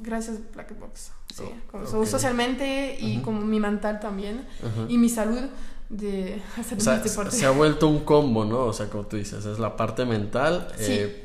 gracias 0.00 0.38
Black 0.54 0.78
Box. 0.78 1.12
Sí, 1.34 1.42
Oh, 1.46 1.52
como 1.70 1.84
ok. 1.84 2.06
socialmente 2.06 2.96
y 2.98 3.16
Ujú. 3.16 3.24
como 3.24 3.40
mi 3.42 3.60
mental 3.60 4.00
también 4.00 4.46
y 4.88 4.96
mi 4.96 5.08
salud 5.10 5.42
de 5.90 6.40
hacer 6.58 6.78
O 6.78 6.80
sea, 6.80 6.98
deporte. 7.00 7.32
se 7.32 7.44
ha 7.44 7.50
vuelto 7.50 7.86
un 7.86 8.00
combo, 8.04 8.44
¿no? 8.46 8.60
O 8.60 8.72
sea, 8.72 8.88
como 8.88 9.04
tú 9.04 9.16
dices, 9.18 9.44
es 9.44 9.58
la 9.58 9.76
parte 9.76 10.06
mental, 10.06 10.68
Sí. 10.78 10.84
eh, 10.88 11.23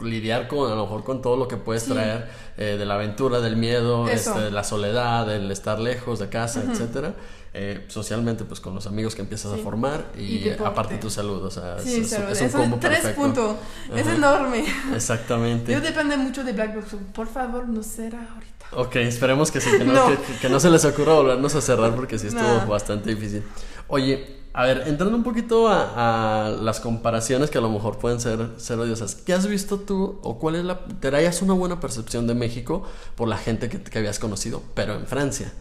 lidiar 0.00 0.46
con, 0.48 0.70
a 0.70 0.74
lo 0.74 0.82
mejor 0.84 1.04
con 1.04 1.22
todo 1.22 1.36
lo 1.36 1.48
que 1.48 1.56
puedes 1.56 1.84
Sí. 1.84 1.92
traer 1.92 2.28
eh, 2.58 2.76
de 2.78 2.84
la 2.84 2.94
aventura, 2.94 3.40
del 3.40 3.56
miedo, 3.56 4.08
este, 4.08 4.38
de 4.40 4.50
la 4.50 4.62
soledad, 4.64 5.26
del 5.26 5.50
estar 5.50 5.78
lejos 5.78 6.18
de 6.18 6.28
casa, 6.28 6.62
etcétera. 6.70 7.14
Eh, 7.58 7.86
socialmente, 7.88 8.44
pues 8.44 8.60
con 8.60 8.74
los 8.74 8.86
amigos 8.86 9.14
que 9.14 9.22
empiezas 9.22 9.50
a 9.50 9.56
formar 9.56 10.04
y, 10.18 10.50
aparte 10.62 10.98
tu 10.98 11.08
salud, 11.08 11.42
o 11.42 11.50
sea, 11.50 11.78
Sí, 11.78 12.00
es, 12.02 12.12
es- 12.12 12.40
un 12.54 12.60
combo 12.60 12.76
tres 12.78 13.00
perfecto. 13.00 13.22
puntos. 13.22 13.56
Es 13.94 14.06
enorme. 14.06 14.64
Exactamente. 14.94 15.72
Yo 15.72 15.80
depende 15.80 16.18
mucho 16.18 16.44
de 16.44 16.52
Black 16.52 16.74
Box. 16.74 16.96
Por 17.14 17.26
favor, 17.26 17.66
no 17.66 17.82
será 17.82 18.18
ahorita. 18.34 18.66
Ok, 18.72 18.96
esperemos 18.96 19.50
que 19.50 19.62
sí, 19.62 19.70
que 19.70 19.84
no, 19.84 19.92
No. 19.94 20.08
Que, 20.08 20.18
que 20.42 20.48
no 20.50 20.60
se 20.60 20.68
les 20.68 20.84
ocurra 20.84 21.14
volvernos 21.14 21.54
a 21.54 21.62
cerrar 21.62 21.94
porque 21.94 22.18
sí 22.18 22.26
estuvo 22.28 22.66
bastante 22.66 23.14
difícil. 23.14 23.42
Oye, 23.88 24.36
a 24.56 24.64
ver, 24.64 24.84
entrando 24.86 25.14
un 25.14 25.22
poquito 25.22 25.68
a, 25.68 26.46
a 26.46 26.48
las 26.48 26.80
comparaciones 26.80 27.50
que 27.50 27.58
a 27.58 27.60
lo 27.60 27.68
mejor 27.68 27.98
pueden 27.98 28.20
ser, 28.20 28.52
ser 28.56 28.78
odiosas, 28.78 29.14
¿qué 29.14 29.34
has 29.34 29.46
visto 29.46 29.80
tú 29.80 30.18
o 30.22 30.38
cuál 30.38 30.54
es 30.54 30.64
la... 30.64 30.78
te 30.86 31.10
traías 31.10 31.42
una 31.42 31.52
buena 31.52 31.78
percepción 31.78 32.26
de 32.26 32.34
México 32.34 32.82
por 33.16 33.28
la 33.28 33.36
gente 33.36 33.68
que, 33.68 33.82
que 33.82 33.98
habías 33.98 34.18
conocido, 34.18 34.62
pero 34.72 34.94
en 34.94 35.06
Francia? 35.06 35.52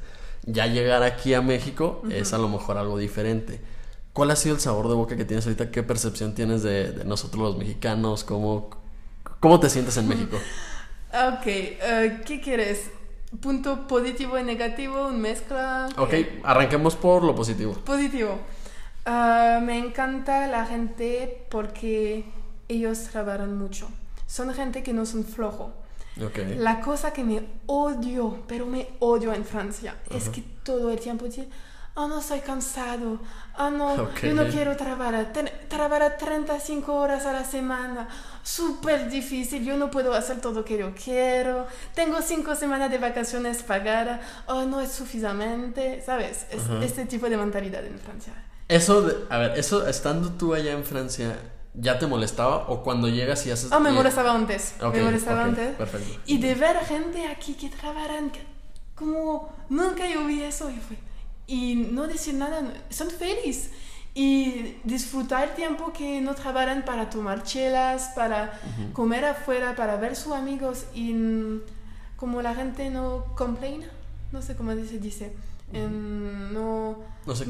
Ya 0.46 0.66
llegar 0.68 1.04
aquí 1.04 1.34
a 1.34 1.42
México 1.42 2.04
es 2.10 2.32
a 2.32 2.38
lo 2.38 2.48
mejor 2.48 2.78
algo 2.78 2.98
diferente. 2.98 3.60
¿Cuál 4.14 4.32
ha 4.32 4.38
sido 4.38 4.56
el 4.56 4.62
sabor 4.62 4.88
de 4.88 4.96
boca 4.96 5.18
que 5.18 5.26
tienes 5.26 5.46
ahorita? 5.46 5.72
¿Qué 5.72 5.84
percepción 5.84 6.34
tienes 6.34 6.64
de, 6.64 6.94
de 6.94 7.04
nosotros 7.04 7.44
los 7.44 7.58
mexicanos? 7.58 8.24
¿Cómo, 8.24 8.70
¿Cómo 9.42 9.60
te 9.60 9.70
sientes 9.70 9.98
en 9.98 10.08
México? 10.08 10.38
Ok, 11.16 11.48
eh, 11.48 12.22
¿qué 12.26 12.42
quieres? 12.42 12.90
¿Punto 13.42 13.88
positivo 13.88 14.38
y 14.38 14.44
negativo? 14.44 15.08
¿Un 15.08 15.22
mezcla? 15.22 15.88
Ok, 15.98 16.14
arranquemos 16.44 16.98
por 16.98 17.24
lo 17.24 17.34
positivo. 17.34 17.74
Positivo. 17.86 18.38
Ah, 19.06 19.60
me 19.62 19.78
encanta 19.78 20.48
la 20.48 20.66
gente 20.66 21.46
porque 21.50 22.26
ellos 22.68 23.00
trabajan 23.12 23.58
mucho. 23.58 23.88
Son 24.28 24.52
gente 24.54 24.82
que 24.84 24.94
no 24.94 25.06
son 25.06 25.24
flojo. 25.24 25.72
La 26.58 26.80
cosa 26.82 27.14
que 27.14 27.24
me 27.24 27.46
odio, 27.68 28.44
pero 28.48 28.66
me 28.66 28.88
odio 29.00 29.34
en 29.34 29.44
Francia, 29.46 29.96
es 30.10 30.30
que 30.30 30.42
todo 30.64 30.90
el 30.90 31.00
tiempo 31.00 31.26
dicen, 31.26 31.50
oh 31.94 32.08
no, 32.08 32.20
estoy 32.20 32.40
cansado, 32.40 33.20
oh 33.60 33.70
no, 33.70 33.96
yo 34.30 34.34
no 34.34 34.44
quiero 34.52 34.76
trabajar, 34.78 35.32
Ten- 35.34 35.52
trabajar 35.68 36.16
35 36.18 36.94
horas 36.94 37.26
a 37.26 37.34
la 37.34 37.44
semana, 37.44 38.08
súper 38.44 39.10
difícil, 39.10 39.64
yo 39.66 39.76
no 39.78 39.92
puedo 39.92 40.14
hacer 40.14 40.40
todo 40.40 40.54
lo 40.54 40.66
que 40.66 40.78
yo 40.78 40.94
quiero, 40.96 41.68
tengo 41.94 42.22
5 42.22 42.56
semanas 42.56 42.90
de 42.90 42.98
vacaciones 42.98 43.62
pagadas, 43.64 44.22
oh 44.48 44.64
no 44.64 44.80
es 44.80 44.92
suficiente, 44.94 46.02
¿sabes? 46.06 46.46
Es 46.50 46.64
este 46.82 47.06
tipo 47.06 47.30
de 47.30 47.36
mentalidad 47.38 47.86
en 47.86 48.00
Francia. 48.00 48.34
Eso, 48.68 49.02
de- 49.04 49.16
a 49.30 49.38
ver, 49.38 49.58
eso 49.60 49.88
estando 49.88 50.30
tú 50.32 50.54
allá 50.54 50.72
en 50.74 50.84
Francia, 50.84 51.38
¿ya 51.76 52.00
te 52.00 52.08
molestaba? 52.08 52.68
¿O 52.70 52.82
cuando 52.84 53.08
llegas 53.08 53.46
y 53.46 53.52
haces... 53.52 53.72
Oh, 53.72 53.80
me 53.80 53.92
molestaba 53.92 54.34
antes, 54.34 54.76
Ok, 54.82 54.96
me 54.96 55.04
molestaba 55.04 55.42
ok, 55.42 55.48
antes. 55.50 55.76
perfecto. 55.76 56.20
Y 56.26 56.38
de 56.40 56.56
ver 56.56 56.78
gente 56.86 57.28
aquí 57.28 57.54
que 57.54 57.70
trabajan, 57.70 58.32
como 58.96 59.50
nunca 59.70 60.08
yo 60.10 60.26
vi 60.26 60.42
eso 60.42 60.70
y, 60.72 60.78
fue- 60.78 60.98
y 61.48 61.76
no 61.92 62.08
decir 62.08 62.34
nada, 62.36 62.62
son 62.90 63.10
felices. 63.12 63.70
Y 64.18 64.78
disfrutar 64.86 65.50
el 65.50 65.56
tiempo 65.56 65.92
que 65.92 66.22
no 66.22 66.34
trabajan 66.36 66.86
para 66.86 67.10
tomar 67.10 67.44
chelas, 67.44 68.14
para 68.16 68.60
comer 68.94 69.26
afuera, 69.26 69.76
para 69.76 69.98
ver 69.98 70.16
sus 70.16 70.32
amigos 70.34 70.86
y 70.96 71.14
como 72.16 72.42
la 72.42 72.56
gente 72.56 72.90
no 72.90 73.26
complain, 73.36 73.86
no 74.32 74.42
sé 74.42 74.56
cómo 74.56 74.72
se 74.72 75.00
dice, 75.00 75.34
em, 75.74 76.54
no, 76.54 76.96
No 77.26 77.36
sé. 77.36 77.46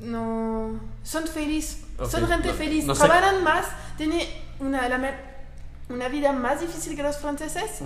No, 0.00 0.80
son 1.02 1.26
felices, 1.26 1.82
Ok, 1.98 2.08
son 2.10 2.26
gente 2.26 2.48
no- 2.48 2.54
feliz, 2.54 2.84
no 2.84 2.94
sé. 2.94 3.04
trabajan 3.04 3.42
más, 3.44 3.66
tiene 3.96 4.26
una, 4.58 4.88
la, 4.88 5.14
una 5.88 6.08
vida 6.08 6.32
más 6.32 6.60
difícil 6.60 6.96
que 6.96 7.02
los 7.02 7.18
franceses, 7.18 7.80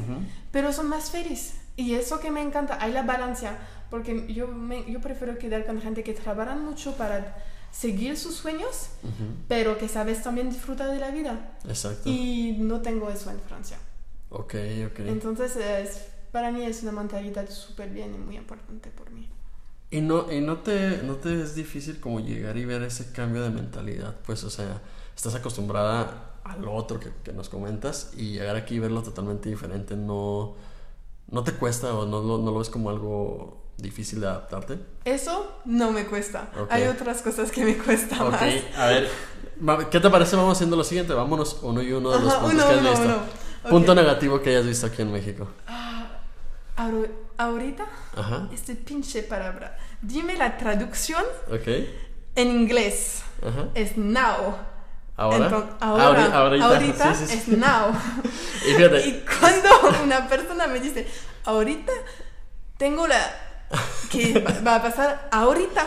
pero 0.51 0.73
son 0.73 0.89
más 0.89 1.11
felices. 1.11 1.55
Y 1.77 1.95
eso 1.95 2.21
que 2.21 2.31
me 2.31 2.41
encanta, 2.41 2.79
hay 2.81 2.93
la 2.93 3.03
balanza, 3.03 3.53
porque 3.91 4.33
yo, 4.33 4.47
me, 4.47 4.91
yo 4.91 5.01
prefiero 5.01 5.37
quedar 5.39 5.67
con 5.67 5.81
gente 5.81 6.05
que 6.05 6.13
trabajan 6.15 6.65
mucho 6.65 6.97
para 6.97 7.37
seguir 7.73 8.17
sus 8.17 8.37
sueños, 8.37 8.91
pero 9.49 9.77
que 9.79 9.89
sabes 9.89 10.23
también 10.23 10.51
disfrutar 10.51 10.91
de 10.91 10.99
la 11.01 11.11
vida. 11.11 11.53
Exacto. 11.67 12.09
Y 12.09 12.57
no 12.61 12.81
tengo 12.81 13.11
eso 13.11 13.31
en 13.31 13.41
Francia. 13.41 13.79
Ok, 14.31 14.55
ok. 14.87 15.01
Entonces, 15.01 15.57
es, 15.57 16.05
para 16.31 16.53
mí 16.53 16.65
es 16.65 16.83
una 16.85 16.93
mentalidad 16.93 17.49
súper 17.51 17.91
bien 17.91 18.15
y 18.15 18.19
muy 18.19 18.37
importante 18.37 18.91
por 18.91 19.11
mí. 19.11 19.29
¿Y 19.91 20.01
no, 20.01 20.31
y 20.33 20.41
no 20.41 20.59
te, 20.59 21.03
no 21.05 21.15
te 21.15 21.41
es 21.41 21.55
difícil 21.55 22.01
como 22.01 22.21
llegar 22.21 22.57
y 22.57 22.65
ver 22.65 22.83
ese 22.83 23.13
cambio 23.13 23.43
de 23.43 23.51
mentalidad? 23.51 24.15
Pues, 24.27 24.43
o 24.45 24.51
sea, 24.51 24.81
estás 25.15 25.35
acostumbrada 25.37 26.33
a 26.43 26.57
lo 26.57 26.73
otro 26.75 26.99
que, 27.01 27.11
que 27.23 27.33
nos 27.33 27.49
comentas 27.49 28.13
y 28.17 28.33
llegar 28.33 28.57
aquí 28.57 28.75
y 28.75 28.79
verlo 28.81 29.03
totalmente 29.03 29.49
diferente, 29.49 29.97
¿no, 29.97 30.55
no 31.31 31.45
te 31.45 31.53
cuesta 31.53 31.95
o 31.95 32.07
no, 32.07 32.23
no, 32.23 32.39
no 32.39 32.51
lo 32.51 32.59
ves 32.59 32.71
como 32.71 32.91
algo 32.91 33.63
difícil 33.79 34.21
de 34.21 34.27
adaptarte? 34.27 34.79
Eso 35.05 35.61
no 35.65 35.91
me 35.93 36.07
cuesta. 36.07 36.51
Hay 36.71 36.85
otras 36.87 37.23
cosas 37.23 37.51
que 37.53 37.65
me 37.65 37.77
cuestan 37.79 38.21
Ok, 38.21 38.33
más. 38.33 38.55
a 38.77 38.87
ver, 38.89 39.09
¿qué 39.91 40.01
te 40.01 40.11
parece? 40.11 40.37
Vamos 40.37 40.59
haciendo 40.59 40.77
lo 40.77 40.85
siguiente, 40.85 41.13
vámonos 41.15 41.59
uno 41.63 41.81
y 41.83 41.93
uno 41.93 42.11
de 42.13 42.21
los 42.21 42.35
Ajá, 42.35 42.43
puntos 42.43 42.65
uno, 42.65 42.67
que 42.67 42.73
has 42.75 42.81
uno, 42.81 42.91
visto. 42.91 43.05
uno. 43.07 43.19
Punto 43.69 43.93
Ok. 43.93 43.99
negativo 43.99 44.43
que 44.43 44.51
hayas 44.51 44.67
visto 44.67 44.87
aquí 44.87 45.03
en 45.03 45.13
México. 45.13 45.49
Ah, 45.67 45.84
ahorita, 46.77 47.87
Ajá, 48.17 48.49
este 48.53 48.75
pinche 48.75 49.23
palabra. 49.23 49.77
Dime 50.03 50.37
la 50.37 50.57
traducción 50.57 51.23
ok, 51.49 51.67
en 52.37 52.49
inglés. 52.51 53.23
ajá. 53.43 53.69
Es 53.75 53.97
now. 53.97 54.57
¿Ahora? 55.17 55.49
Enton- 55.49 55.77
ahora, 55.81 56.05
Ahori- 56.27 56.33
ahorita, 56.33 56.67
ahorita 56.67 57.15
sí, 57.15 57.27
sí, 57.27 57.33
sí. 57.33 57.39
es 57.53 57.59
now. 57.59 57.93
Y 58.67 58.73
fíjate, 58.75 59.07
Y 59.07 59.25
cuando 59.39 60.03
una 60.03 60.27
persona 60.29 60.67
me 60.67 60.81
dice, 60.81 61.07
ahorita 61.45 61.93
tengo 62.79 63.07
la 63.07 63.21
que 64.11 64.41
va- 64.65 64.75
a 64.77 64.83
pasar 64.83 65.29
ahorita, 65.31 65.87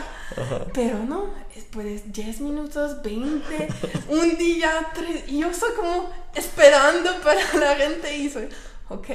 pero 0.74 1.00
no, 1.00 1.34
es 1.56 1.66
pues 1.66 2.12
10 2.14 2.40
minutos, 2.42 3.02
20, 3.02 3.68
un 4.10 4.38
día, 4.38 4.72
tres, 4.94 5.24
y 5.28 5.40
yo 5.40 5.54
soy 5.54 5.72
como 5.76 6.10
esperando 6.36 7.10
para 7.22 7.42
la 7.60 7.76
gente 7.76 8.16
y 8.16 8.30
soy, 8.30 8.48
ok, 8.90 9.08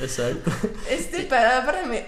exacto. 0.00 0.50
este 0.90 1.24
palabra 1.24 1.84
me, 1.86 2.04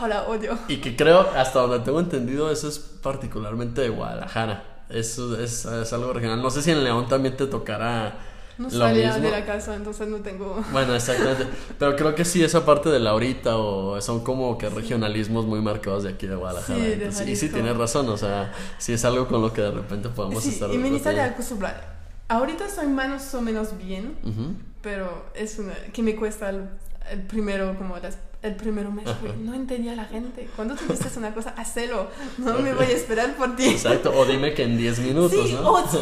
oh, 0.00 0.06
la 0.06 0.24
odio. 0.24 0.58
Y 0.68 0.78
que 0.78 0.96
creo, 0.96 1.20
hasta 1.36 1.60
donde 1.60 1.80
tengo 1.80 2.00
entendido, 2.00 2.50
eso 2.50 2.68
es 2.68 2.78
particularmente 2.78 3.80
de 3.80 3.88
Guadalajara. 3.90 4.84
Eso 4.88 5.38
es, 5.40 5.64
es 5.64 5.92
algo 5.92 6.12
regional. 6.12 6.40
No 6.42 6.50
sé 6.50 6.62
si 6.62 6.70
en 6.70 6.84
León 6.84 7.08
también 7.08 7.36
te 7.36 7.46
tocará 7.48 8.18
No 8.56 8.68
lo 8.70 8.70
salía 8.70 9.08
mismo. 9.08 9.24
de 9.24 9.30
la 9.32 9.44
casa, 9.44 9.74
entonces 9.74 10.06
no 10.06 10.18
tengo... 10.18 10.62
Bueno, 10.70 10.94
exactamente. 10.94 11.46
Pero 11.78 11.96
creo 11.96 12.14
que 12.14 12.24
sí, 12.24 12.44
esa 12.44 12.64
parte 12.64 12.88
de 12.90 13.00
la 13.00 13.10
ahorita 13.10 13.56
o 13.56 14.00
son 14.00 14.22
como 14.22 14.56
que 14.58 14.68
regionalismos 14.70 15.44
muy 15.44 15.60
marcados 15.60 16.04
de 16.04 16.10
aquí 16.10 16.26
de 16.28 16.36
Guadalajara. 16.36 16.78
Sí, 16.78 16.84
de 16.86 16.92
Entonces, 16.94 17.28
y 17.28 17.34
sí, 17.36 17.48
tienes 17.48 17.76
razón, 17.76 18.08
o 18.08 18.16
sea, 18.16 18.52
sí 18.78 18.92
es 18.92 19.04
algo 19.04 19.26
con 19.26 19.42
lo 19.42 19.52
que 19.52 19.62
de 19.62 19.72
repente 19.72 20.08
podemos 20.08 20.44
Sí, 20.44 20.50
estar. 20.50 20.70
y 20.72 20.78
me 20.78 20.90
batallando. 20.90 21.32
acostumbrar. 21.34 21.95
Ahorita 22.28 22.68
soy 22.68 22.86
más 22.88 23.34
o 23.34 23.40
menos 23.40 23.78
bien, 23.78 24.16
Ujú. 24.24 24.54
pero 24.82 25.26
es 25.34 25.58
una 25.58 25.74
que 25.92 26.02
me 26.02 26.16
cuesta 26.16 26.50
el, 26.50 26.68
el 27.10 27.22
primero 27.22 27.76
como 27.78 27.96
las- 27.98 28.18
el 28.42 28.54
primero 28.56 28.90
mes 28.92 29.06
Ajá. 29.06 29.18
no 29.42 29.54
entendía 29.54 29.92
a 29.92 29.96
la 29.96 30.04
gente. 30.04 30.48
Cuando 30.56 30.74
tú 30.76 30.84
dices 30.88 31.16
una 31.16 31.32
cosa 31.34 31.50
hacelo. 31.56 32.08
No 32.38 32.58
me 32.58 32.74
voy 32.74 32.86
a 32.86 32.90
esperar 32.90 33.34
por 33.36 33.56
ti. 33.56 33.66
Exacto, 33.68 34.12
o 34.16 34.24
dime 34.24 34.54
que 34.54 34.62
en 34.64 34.76
10 34.76 34.98
minutos, 35.00 35.46
sí 35.48 35.54
¿no? 35.54 35.70
oh, 35.70 35.84
sí. 35.88 35.98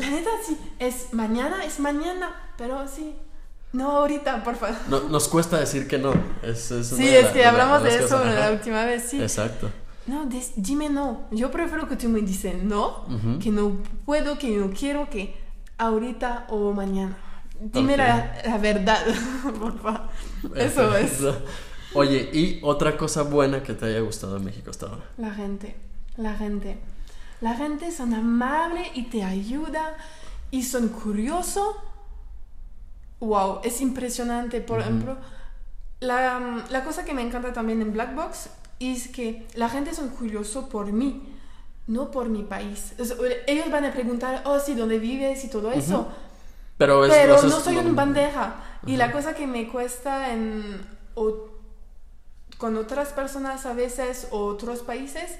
La 0.00 0.10
neta 0.10 0.30
sí. 0.46 0.58
Es 0.78 1.12
mañana 1.12 1.64
es 1.64 1.78
mañana 1.80 2.34
pero 2.58 2.86
sí. 2.88 3.14
No 3.72 3.90
ahorita 3.92 4.42
por 4.44 4.56
favor. 4.56 4.76
No- 4.88 5.00
nos 5.08 5.28
cuesta 5.28 5.58
decir 5.60 5.86
que 5.86 5.98
no. 5.98 6.12
Es, 6.42 6.70
es 6.70 6.88
sí 6.88 7.06
es 7.08 7.24
la- 7.24 7.32
que 7.32 7.38
de 7.38 7.44
la- 7.44 7.50
hablamos 7.50 7.82
de 7.84 7.90
de 7.90 7.96
eso 8.04 8.18
cosas, 8.18 8.34
la 8.34 8.50
última 8.52 8.84
vez 8.84 9.04
sí. 9.04 9.20
Exacto. 9.22 9.70
no 10.06 10.24
des- 10.26 10.52
dime 10.56 10.88
no. 10.90 11.26
Yo 11.30 11.50
prefiero 11.50 11.86
que 11.88 11.96
tú 11.96 12.08
me 12.08 12.20
dices 12.20 12.62
no 12.62 13.04
Ujú. 13.06 13.38
que 13.38 13.50
no 13.50 13.76
puedo 14.04 14.36
que 14.38 14.48
no 14.56 14.70
quiero 14.70 15.08
que 15.10 15.34
ahorita 15.78 16.46
o 16.50 16.72
mañana 16.72 17.16
dime 17.60 17.96
la, 17.96 18.40
la 18.44 18.58
verdad 18.58 19.04
por 19.60 19.78
favor 19.80 20.08
eso 20.54 20.96
es. 20.96 21.20
Oye, 21.94 22.28
y 22.32 22.60
otra 22.62 22.96
cosa 22.96 23.22
buena 23.22 23.62
que 23.62 23.72
te 23.72 23.86
haya 23.86 24.00
gustado 24.00 24.36
en 24.36 24.44
México 24.44 24.70
hasta 24.70 24.86
ahora. 24.86 25.04
La 25.16 25.30
gente, 25.30 25.76
la 26.16 26.34
gente. 26.34 26.78
La 27.40 27.54
gente 27.54 27.90
son 27.92 28.14
amable 28.14 28.90
y 28.94 29.04
te 29.04 29.22
ayuda 29.22 29.96
y 30.50 30.64
son 30.64 30.88
curiosos. 30.88 31.76
Wow, 33.20 33.60
es 33.64 33.80
impresionante. 33.80 34.60
Por 34.60 34.80
ejemplo, 34.80 35.16
la, 36.00 36.64
la 36.70 36.84
cosa 36.84 37.04
que 37.04 37.14
me 37.14 37.22
encanta 37.22 37.52
también 37.52 37.80
en 37.80 37.92
Black 37.92 38.14
Box 38.14 38.50
es 38.80 39.08
que 39.08 39.46
la 39.54 39.68
gente 39.68 39.94
son 39.94 40.10
curiosos 40.10 40.66
por 40.66 40.92
mí, 40.92 41.34
no 41.88 42.10
por 42.12 42.28
mi 42.28 42.42
país. 42.44 42.92
Ellos 43.46 43.70
van 43.70 43.84
a 43.86 43.92
preguntar, 43.92 44.42
oh, 44.44 44.60
sí, 44.60 44.74
¿dónde 44.74 44.98
vives 45.00 45.44
y 45.44 45.48
todo 45.48 45.72
eso? 45.72 46.06
Pero, 46.76 47.04
es, 47.04 47.12
Pero 47.12 47.34
es 47.36 47.44
no 47.44 47.58
soy 47.58 47.76
un 47.78 47.96
bandeja. 47.96 48.54
Y 48.86 48.96
la 48.96 49.10
cosa 49.10 49.34
que 49.34 49.46
me 49.48 49.66
cuesta 49.68 50.32
en, 50.32 50.80
o- 51.16 51.48
con 52.58 52.76
otras 52.76 53.08
personas 53.08 53.66
a 53.66 53.72
veces 53.72 54.28
o 54.30 54.44
otros 54.46 54.80
países 54.80 55.38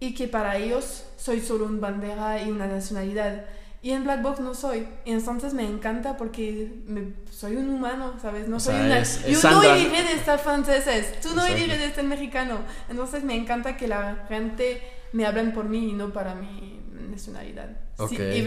y 0.00 0.14
que 0.14 0.26
para 0.28 0.56
ellos 0.56 1.04
soy 1.16 1.40
solo 1.40 1.66
un 1.66 1.80
bandeja 1.80 2.42
y 2.42 2.50
una 2.50 2.66
nacionalidad. 2.66 3.44
Y 3.82 3.90
en 3.90 4.04
Black 4.04 4.22
Box 4.22 4.40
no 4.40 4.54
soy. 4.54 4.86
Y 5.04 5.12
entonces 5.12 5.54
me 5.54 5.64
encanta 5.66 6.16
porque 6.16 6.72
me- 6.86 7.12
soy 7.30 7.56
un 7.56 7.68
humano, 7.68 8.14
¿sabes? 8.22 8.48
No 8.48 8.56
O 8.56 8.60
soy 8.60 8.74
sea, 8.74 8.84
una... 8.84 8.98
es- 8.98 9.24
es 9.24 9.42
yo 9.42 9.50
no 9.50 9.62
iré 9.76 10.02
de 10.04 10.12
estar 10.14 10.38
franceses, 10.38 11.20
tú 11.20 11.30
no 11.34 11.46
iré 11.48 11.76
de 11.76 11.84
estar 11.86 12.04
mexicano. 12.04 12.58
Entonces 12.88 13.22
me 13.24 13.34
encanta 13.36 13.76
que 13.76 13.88
la 13.88 14.24
gente 14.28 14.80
me 15.12 15.26
hablen 15.26 15.52
por 15.52 15.64
mí 15.66 15.90
y 15.90 15.92
no 15.92 16.12
para 16.12 16.34
mi 16.34 16.80
nacionalidad. 17.10 17.68
Sí, 17.98 18.04
Ok. 18.16 18.20
y 18.20 18.46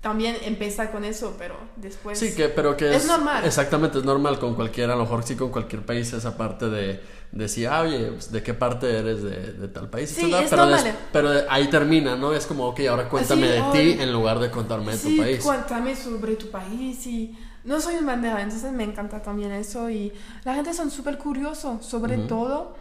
también 0.00 0.36
empieza 0.44 0.90
con 0.90 1.04
eso, 1.04 1.34
pero 1.38 1.56
después... 1.76 2.18
Sí, 2.18 2.34
que, 2.34 2.48
pero 2.48 2.76
que 2.76 2.94
Es 2.94 3.06
normal. 3.06 3.44
Exactamente, 3.44 3.98
es 3.98 4.04
normal 4.04 4.38
con 4.38 4.54
cualquiera, 4.54 4.94
a 4.94 4.96
lo 4.96 5.02
mejor 5.02 5.22
sí 5.24 5.36
con 5.36 5.50
cualquier 5.50 5.84
país, 5.84 6.12
esa 6.14 6.36
parte 6.38 6.70
de 6.70 7.00
decir, 7.32 7.68
ah, 7.68 7.82
oye, 7.82 8.06
pues, 8.12 8.32
¿de 8.32 8.42
qué 8.42 8.54
parte 8.54 8.96
eres 8.98 9.22
de, 9.22 9.52
de 9.52 9.68
tal 9.68 9.90
país? 9.90 10.08
Sí, 10.10 10.32
es 10.32 10.48
pero, 10.48 10.62
normal. 10.64 10.84
des- 10.84 10.94
pero 11.12 11.30
ahí 11.50 11.68
termina, 11.68 12.16
¿no? 12.16 12.32
Es 12.32 12.46
como, 12.46 12.66
ok, 12.68 12.80
ahora 12.88 13.08
cuéntame 13.10 13.46
Sí, 13.46 13.52
de 13.52 13.62
ti 13.94 14.02
en 14.02 14.10
lugar 14.12 14.38
de 14.38 14.50
contarme 14.50 14.92
de 14.92 14.98
Sí, 14.98 15.16
tu 15.16 15.22
país. 15.22 15.44
cuéntame 15.44 15.94
sobre 15.94 16.36
tu 16.36 16.50
país 16.50 17.06
y... 17.06 17.36
No 17.62 17.78
soy 17.78 17.96
un 17.96 18.06
bandera, 18.06 18.40
entonces 18.40 18.72
me 18.72 18.84
encanta 18.84 19.20
también 19.20 19.52
eso 19.52 19.90
y 19.90 20.10
la 20.44 20.54
gente 20.54 20.72
son 20.72 20.90
súper 20.90 21.18
curiosos 21.18 21.84
sobre 21.84 22.16
Ujú. 22.16 22.26
todo 22.26 22.74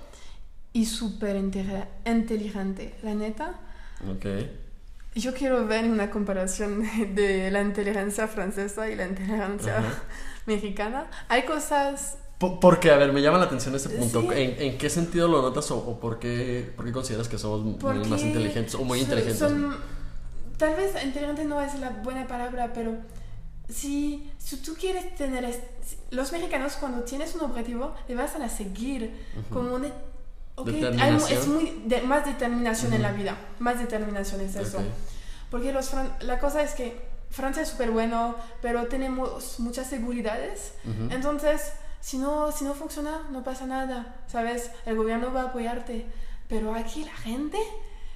y 0.73 0.85
súper 0.85 1.35
inte- 1.35 1.87
inteligente, 2.05 2.95
la 3.03 3.13
neta. 3.13 3.59
Ok. 4.09 4.25
Yo 5.15 5.33
quiero 5.33 5.65
ver 5.65 5.85
una 5.85 6.09
comparación 6.11 6.83
de, 7.15 7.49
la 7.51 7.61
inteligencia 7.61 8.27
francesa 8.27 8.89
y 8.89 8.95
la 8.95 9.07
inteligencia 9.07 9.79
Ajá. 9.79 10.03
mexicana. 10.45 11.07
Hay 11.27 11.43
cosas 11.43 12.17
Po- 12.37 12.59
Porque, 12.61 12.89
a 12.91 12.95
ver, 12.95 13.11
me 13.11 13.21
llama 13.21 13.37
la 13.37 13.45
atención 13.45 13.75
ese 13.75 13.89
punto. 13.89 14.21
Sí. 14.21 14.27
¿En, 14.31 14.61
en 14.61 14.77
qué 14.77 14.89
sentido 14.89 15.27
lo 15.27 15.41
notas 15.41 15.69
o, 15.71 15.77
o 15.77 15.99
por, 15.99 16.19
qué, 16.19 16.71
por 16.75 16.85
qué 16.85 16.91
consideras 16.93 17.27
que 17.27 17.37
somos 17.37 17.75
Porque 17.81 18.07
más 18.07 18.21
inteligentes 18.21 18.75
o 18.75 18.83
muy 18.85 18.99
son- 18.99 19.03
inteligentes? 19.09 19.39
son- 19.39 19.75
tal 20.57 20.75
vez 20.75 20.91
inteligente 21.03 21.43
no 21.45 21.59
es 21.59 21.77
la 21.79 21.89
buena 21.89 22.27
palabra, 22.27 22.71
pero 22.73 22.95
si, 23.67 24.31
si 24.37 24.57
tú 24.57 24.75
quieres 24.79 25.15
tener... 25.15 25.53
Los 26.11 26.31
mexicanos 26.31 26.73
cuando 26.79 27.01
tienes 27.03 27.35
un 27.35 27.41
objetivo, 27.41 27.93
le 28.07 28.15
vas 28.15 28.35
a 28.35 28.47
seguir 28.47 29.11
como 29.51 29.75
un... 29.75 29.85
ok, 29.85 29.91
hay 29.91 30.08
Determinación. 30.65 31.39
es 31.39 31.47
muy 31.47 31.81
de- 31.85 32.01
más 32.01 32.25
determinación 32.25 32.93
en 32.93 33.01
la 33.01 33.11
vida, 33.11 33.35
más 33.59 33.79
determinación 33.79 34.41
es 34.41 34.55
eso. 34.55 34.77
Ok. 34.77 34.83
Porque 35.51 35.71
los 35.73 35.91
fran- 35.91 36.13
la 36.21 36.39
cosa 36.39 36.61
es 36.61 36.73
que 36.73 37.07
Francia 37.31 37.61
es 37.63 37.69
súper 37.69 37.91
bueno, 37.91 38.35
pero 38.61 38.87
tenemos 38.87 39.59
muchas 39.59 39.87
seguridades. 39.87 40.73
Ujú. 40.85 41.13
Entonces, 41.13 41.73
si 42.01 42.17
no, 42.17 42.51
si 42.51 42.63
no 42.65 42.73
funciona, 42.73 43.21
no 43.31 43.43
pasa 43.43 43.65
nada, 43.67 44.15
¿sabes? 44.27 44.71
El 44.85 44.95
gobierno 44.95 45.31
va 45.33 45.41
a 45.41 45.45
apoyarte. 45.45 46.05
Pero 46.47 46.73
aquí 46.73 47.03
la 47.03 47.15
gente 47.15 47.57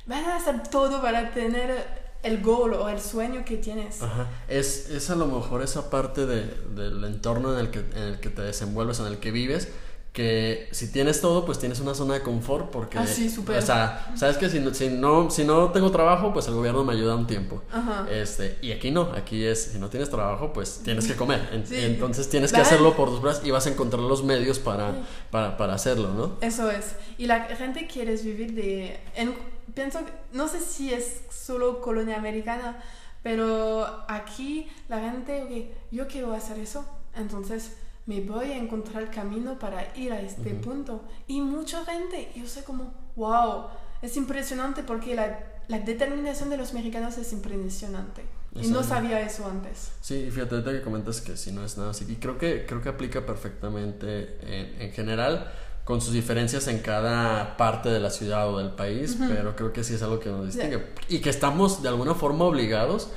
va 0.09 0.17
a 0.17 0.35
hacer 0.37 0.63
todo 0.63 1.01
para 1.01 1.31
tener 1.31 2.03
el 2.23 2.41
goal 2.41 2.73
o 2.73 2.89
el 2.89 2.99
sueño 3.01 3.43
que 3.45 3.57
tienes. 3.57 4.01
Ajá. 4.01 4.27
Es, 4.47 4.89
es 4.89 5.09
a 5.09 5.15
lo 5.15 5.27
mejor 5.27 5.61
esa 5.61 5.89
parte 5.89 6.25
de- 6.25 6.45
del 6.73 7.03
entorno 7.03 7.53
en 7.53 7.59
el, 7.59 7.69
que, 7.71 7.79
en 7.79 8.03
el 8.03 8.19
que 8.19 8.29
te 8.29 8.41
desenvuelves, 8.41 8.99
en 8.99 9.07
el 9.07 9.19
que 9.19 9.31
vives, 9.31 9.67
que 10.13 10.69
si 10.71 10.91
tienes 10.91 11.21
todo, 11.21 11.43
pues 11.43 11.57
tienes 11.57 11.79
una 11.79 11.95
zona 11.95 12.13
de 12.13 12.21
confort 12.21 12.69
porque... 12.69 12.99
Ah, 12.99 13.07
sí. 13.07 13.35
O 13.35 13.61
sea, 13.61 14.13
sabes 14.15 14.37
que 14.37 14.47
si 14.47 14.59
no, 14.59 14.71
si, 14.73 14.87
no, 14.89 15.31
si 15.31 15.43
no 15.43 15.71
tengo 15.71 15.89
trabajo, 15.89 16.31
pues 16.31 16.47
el 16.47 16.53
gobierno 16.53 16.83
me 16.83 16.93
ayuda 16.93 17.15
un 17.15 17.25
tiempo. 17.25 17.63
Ajá. 17.71 18.05
Este, 18.11 18.59
y 18.61 18.71
aquí 18.73 18.91
no, 18.91 19.11
aquí 19.15 19.43
es, 19.43 19.71
si 19.71 19.79
no 19.79 19.89
tienes 19.89 20.11
trabajo, 20.11 20.53
pues 20.53 20.81
tienes 20.83 21.07
que 21.07 21.15
comer. 21.15 21.63
Sí. 21.67 21.77
Entonces 21.79 22.29
tienes 22.29 22.53
que 22.53 22.61
hacerlo 22.61 22.95
por 22.95 23.09
tus 23.09 23.21
brazos 23.21 23.43
y 23.43 23.49
vas 23.49 23.65
a 23.65 23.71
encontrar 23.71 24.03
los 24.03 24.23
medios 24.23 24.59
para, 24.59 24.93
para, 25.31 25.57
para 25.57 25.73
hacerlo, 25.73 26.13
¿no? 26.13 26.37
Eso 26.41 26.69
es. 26.69 26.95
Y 27.17 27.25
la 27.25 27.41
gente 27.45 27.87
quiere 27.87 28.15
vivir 28.15 28.53
de... 28.53 28.99
en- 29.15 29.33
pienso, 29.73 29.99
no 30.31 30.47
sé 30.47 30.59
si 30.59 30.93
es 30.93 31.21
solo 31.31 31.81
colonia 31.81 32.17
americana, 32.17 32.77
Pero 33.23 33.87
aquí 34.07 34.67
la 34.89 34.99
gente, 34.99 35.41
ok, 35.43 35.75
yo 35.91 36.07
quiero 36.07 36.33
hacer 36.33 36.59
eso, 36.59 36.85
entonces 37.15 37.71
me 38.05 38.21
voy 38.21 38.51
a 38.51 38.57
encontrar 38.57 39.03
el 39.03 39.09
camino 39.09 39.57
para 39.57 39.95
ir 39.97 40.11
a 40.11 40.21
este 40.21 40.51
punto. 40.55 41.03
Y 41.27 41.41
mucha 41.41 41.85
gente, 41.85 42.31
yo 42.35 42.45
sé 42.47 42.63
como, 42.63 42.93
wow, 43.15 43.67
es 44.01 44.17
impresionante 44.17 44.83
porque 44.83 45.15
la, 45.15 45.39
la 45.67 45.79
determinación 45.79 46.49
de 46.49 46.57
los 46.57 46.73
mexicanos 46.73 47.17
es 47.17 47.31
impresionante. 47.33 48.23
Y 48.55 48.67
no 48.67 48.83
sabía 48.83 49.19
eso 49.21 49.47
antes. 49.47 49.93
Sí, 50.01 50.29
fíjate, 50.29 50.55
ahorita 50.55 50.71
que 50.73 50.81
comentas 50.81 51.21
que 51.21 51.35
si 51.37 51.51
no 51.51 51.65
es 51.65 51.77
nada 51.77 51.91
así. 51.91 52.05
Y 52.07 52.17
creo 52.17 52.37
que, 52.37 52.65
creo 52.67 52.81
que 52.81 52.89
aplica 52.89 53.25
perfectamente 53.25 54.37
en, 54.41 54.81
en 54.81 54.91
general 54.91 55.51
con 55.83 56.01
sus 56.01 56.13
diferencias 56.13 56.67
en 56.67 56.79
cada 56.79 57.57
parte 57.57 57.89
de 57.89 57.99
la 57.99 58.09
ciudad 58.09 58.47
o 58.47 58.57
del 58.57 58.71
país, 58.71 59.17
pero 59.27 59.55
creo 59.55 59.73
que 59.73 59.83
sí 59.83 59.95
es 59.95 60.01
algo 60.01 60.19
que 60.19 60.29
nos 60.29 60.45
distingue. 60.45 60.81
Y 61.09 61.19
que 61.19 61.29
estamos 61.29 61.81
de 61.83 61.89
alguna 61.89 62.15
forma 62.15 62.45
obligados, 62.45 63.09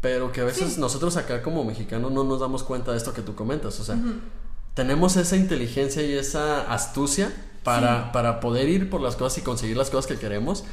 pero 0.00 0.32
que 0.32 0.40
a 0.40 0.44
veces 0.44 0.78
nosotros 0.78 1.16
acá 1.16 1.42
como 1.42 1.64
mexicanos 1.64 2.12
no 2.12 2.24
nos 2.24 2.40
damos 2.40 2.62
cuenta 2.62 2.92
de 2.92 2.98
esto 2.98 3.12
que 3.12 3.22
tú 3.22 3.34
comentas. 3.34 3.80
O 3.80 3.84
sea, 3.84 3.96
tenemos 4.74 5.16
esa 5.16 5.36
inteligencia 5.36 6.02
y 6.02 6.12
esa 6.12 6.72
astucia 6.72 7.32
para, 7.62 8.12
para 8.12 8.40
poder 8.40 8.68
ir 8.68 8.90
por 8.90 9.00
las 9.00 9.16
cosas 9.16 9.38
y 9.38 9.40
conseguir 9.42 9.76
las 9.76 9.90
cosas 9.90 10.06
que 10.06 10.18
queremos. 10.18 10.64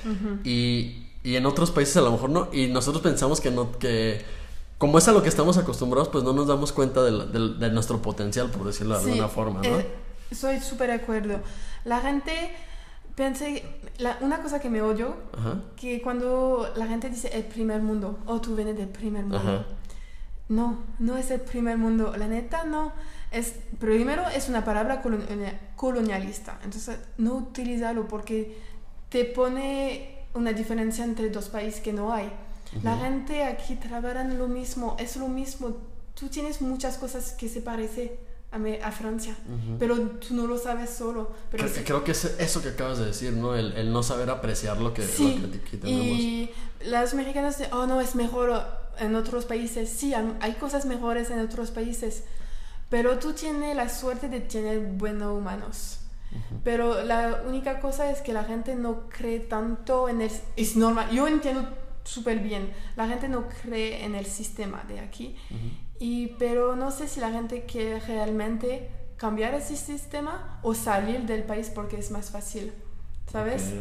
y, 0.44 1.08
y 1.24 1.36
en 1.36 1.46
otros 1.46 1.72
países 1.72 1.98
a 1.98 2.02
lo 2.02 2.12
mejor 2.12 2.30
no. 2.30 2.50
Y 2.52 2.68
nosotros 2.68 3.02
pensamos 3.02 3.42
que 3.42 3.50
no, 3.50 3.72
que 3.80 4.24
como 4.78 4.98
es 4.98 5.08
a 5.08 5.14
lo 5.14 5.24
que 5.24 5.30
estamos 5.30 5.58
acostumbrados, 5.58 6.10
pues 6.10 6.26
no 6.26 6.34
nos 6.34 6.48
damos 6.48 6.74
cuenta 6.74 7.02
de, 7.04 7.12
de, 7.12 7.70
nuestro 7.72 8.02
potencial, 8.02 8.50
por 8.50 8.66
decirlo 8.66 9.00
de 9.00 9.06
alguna 9.06 9.30
forma, 9.30 9.62
¿no? 9.62 9.80
Eh, 9.80 9.88
soy 10.34 10.60
súper 10.60 10.90
de 10.90 10.96
acuerdo. 10.96 11.40
La 11.86 12.02
gente, 12.02 12.52
pensé, 13.16 13.64
una 14.22 14.42
cosa 14.42 14.60
que 14.60 14.70
me 14.70 14.82
odio, 14.82 15.16
que 15.76 16.02
cuando 16.02 16.72
la 16.76 16.88
gente 16.88 17.10
dice 17.10 17.30
el 17.34 17.44
primer 17.44 17.82
mundo, 17.82 18.20
o 18.26 18.34
oh, 18.34 18.42
tú 18.42 18.56
vienes 18.56 18.78
del 18.78 18.90
primer 18.90 19.24
mundo. 19.24 19.66
No, 20.50 20.84
no 21.00 21.18
es 21.18 21.32
el 21.32 21.42
primer 21.42 21.78
mundo. 21.78 22.16
La 22.18 22.28
neta, 22.28 22.64
no. 22.64 22.92
Es, 23.32 23.56
primero, 23.80 24.28
es 24.28 24.50
una 24.50 24.64
palabra 24.64 25.02
colonialista. 25.76 26.60
Entonces, 26.64 27.00
no 27.18 27.36
utilízalo 27.36 28.08
porque 28.08 28.58
te 29.10 29.26
pone 29.26 30.26
una 30.34 30.54
diferencia 30.54 31.06
entre 31.06 31.30
dos 31.30 31.50
países 31.50 31.82
que 31.82 31.94
no 31.94 32.14
hay. 32.14 32.32
La 32.82 32.98
gente 32.98 33.44
aquí 33.44 33.76
trabaja 33.76 34.22
en 34.22 34.38
lo 34.38 34.48
mismo, 34.48 34.96
es 35.00 35.16
lo 35.16 35.28
mismo. 35.28 35.78
Tú 36.16 36.28
tienes 36.28 36.62
muchas 36.62 36.98
cosas 36.98 37.34
que 37.34 37.48
se 37.48 37.62
parecen 37.62 38.12
a, 38.54 38.88
a 38.88 38.92
Francia, 38.92 39.36
pero 39.80 39.98
tú 39.98 40.36
no 40.36 40.46
lo 40.46 40.58
sabes 40.58 40.92
solo. 40.92 41.32
Pero 41.50 41.66
creo, 41.84 42.04
que 42.04 42.12
es 42.12 42.26
eso 42.40 42.62
que 42.62 42.70
acabas 42.70 43.00
de 43.00 43.06
decir, 43.06 43.34
¿no? 43.34 43.56
El, 43.56 43.74
el 43.74 43.92
no 43.92 44.04
saber 44.04 44.30
apreciar 44.30 44.80
lo 44.80 44.94
que, 44.94 45.02
sí. 45.02 45.42
tenemos. 45.82 46.06
Y 46.06 46.50
las 46.86 47.14
mexicanas 47.14 47.58
dicen, 47.58 47.74
oh, 47.74 47.88
no, 47.88 48.00
es 48.00 48.16
mejor 48.16 48.64
en 49.00 49.16
otros 49.16 49.46
países. 49.46 49.90
Sí, 49.90 50.14
hay 50.14 50.54
cosas 50.54 50.86
mejores 50.86 51.32
en 51.32 51.40
otros 51.40 51.72
países, 51.72 52.24
pero 52.90 53.18
tú 53.18 53.34
tienes 53.34 53.76
la 53.76 53.90
suerte 53.90 54.30
de 54.30 54.40
tener 54.42 54.80
buenos 54.80 55.38
humanos. 55.38 56.00
Pero 56.64 57.04
la 57.04 57.44
única 57.48 57.80
cosa 57.80 58.10
es 58.10 58.22
que 58.22 58.34
la 58.34 58.44
gente 58.44 58.76
no 58.76 59.08
cree 59.08 59.40
tanto 59.40 60.10
en 60.10 60.22
el... 60.22 60.32
Es 60.56 60.76
normal, 60.76 61.12
yo 61.12 61.28
entiendo 61.28 61.68
súper 62.04 62.40
bien, 62.40 62.72
la 62.96 63.08
gente 63.08 63.30
no 63.30 63.48
cree 63.48 64.04
en 64.04 64.16
el 64.16 64.26
sistema 64.26 64.84
de 64.88 65.00
aquí, 65.00 65.36
y, 66.04 66.36
pero 66.38 66.76
no 66.76 66.92
sé 66.92 67.08
si 67.08 67.22
la 67.22 67.32
gente 67.32 67.64
quiere 67.64 67.98
realmente 68.02 68.90
cambiar 69.16 69.54
ese 69.54 69.78
sistema 69.78 70.60
o 70.62 70.76
salir 70.76 71.22
del 71.22 71.44
país 71.44 71.72
porque 71.74 71.98
es 71.98 72.12
más 72.12 72.30
fácil. 72.30 72.74
¿Sabes? 73.32 73.74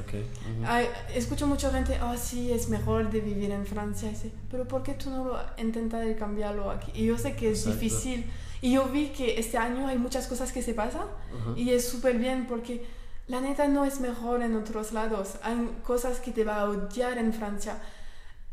escucho 1.16 1.48
mucha 1.48 1.70
gente, 1.72 1.98
oh 2.00 2.16
sí, 2.16 2.52
es 2.52 2.68
mejor 2.68 3.10
de 3.10 3.20
vivir 3.20 3.50
en 3.50 3.66
Francia, 3.66 4.08
pero 4.50 4.68
¿por 4.68 4.84
qué 4.84 4.94
tú 4.94 5.10
no 5.10 5.24
lo 5.24 5.38
intentas 5.58 6.06
cambiarlo 6.16 6.70
aquí? 6.70 6.92
Y 6.94 7.06
yo 7.06 7.18
sé 7.18 7.34
que 7.34 7.50
es 7.50 7.66
difícil, 7.66 8.24
y 8.60 8.74
yo 8.74 8.84
vi 8.84 9.08
que 9.08 9.40
este 9.40 9.58
año 9.58 9.88
hay 9.88 9.98
muchas 9.98 10.28
cosas 10.28 10.52
que 10.52 10.62
se 10.62 10.74
pasan 10.74 11.08
y 11.56 11.70
es 11.70 11.88
súper 11.88 12.18
bien 12.18 12.46
porque 12.46 12.86
la 13.26 13.40
neta 13.40 13.66
no 13.66 13.84
es 13.84 13.98
mejor 13.98 14.42
en 14.42 14.54
otros 14.54 14.92
lados. 14.92 15.38
Hay 15.42 15.56
cosas 15.82 16.20
que 16.20 16.30
te 16.30 16.44
va 16.44 16.60
a 16.60 16.64
odiar 16.70 17.18
en 17.18 17.32
Francia. 17.32 17.82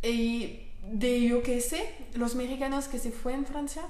Y 0.02 0.69
de 0.92 1.22
yo 1.22 1.44
que 1.44 1.62
sé, 1.62 1.94
los 2.14 2.36
mexicanos 2.36 2.88
que 2.88 3.00
se 3.00 3.12
fue 3.12 3.34
en 3.34 3.46
Francia, 3.46 3.84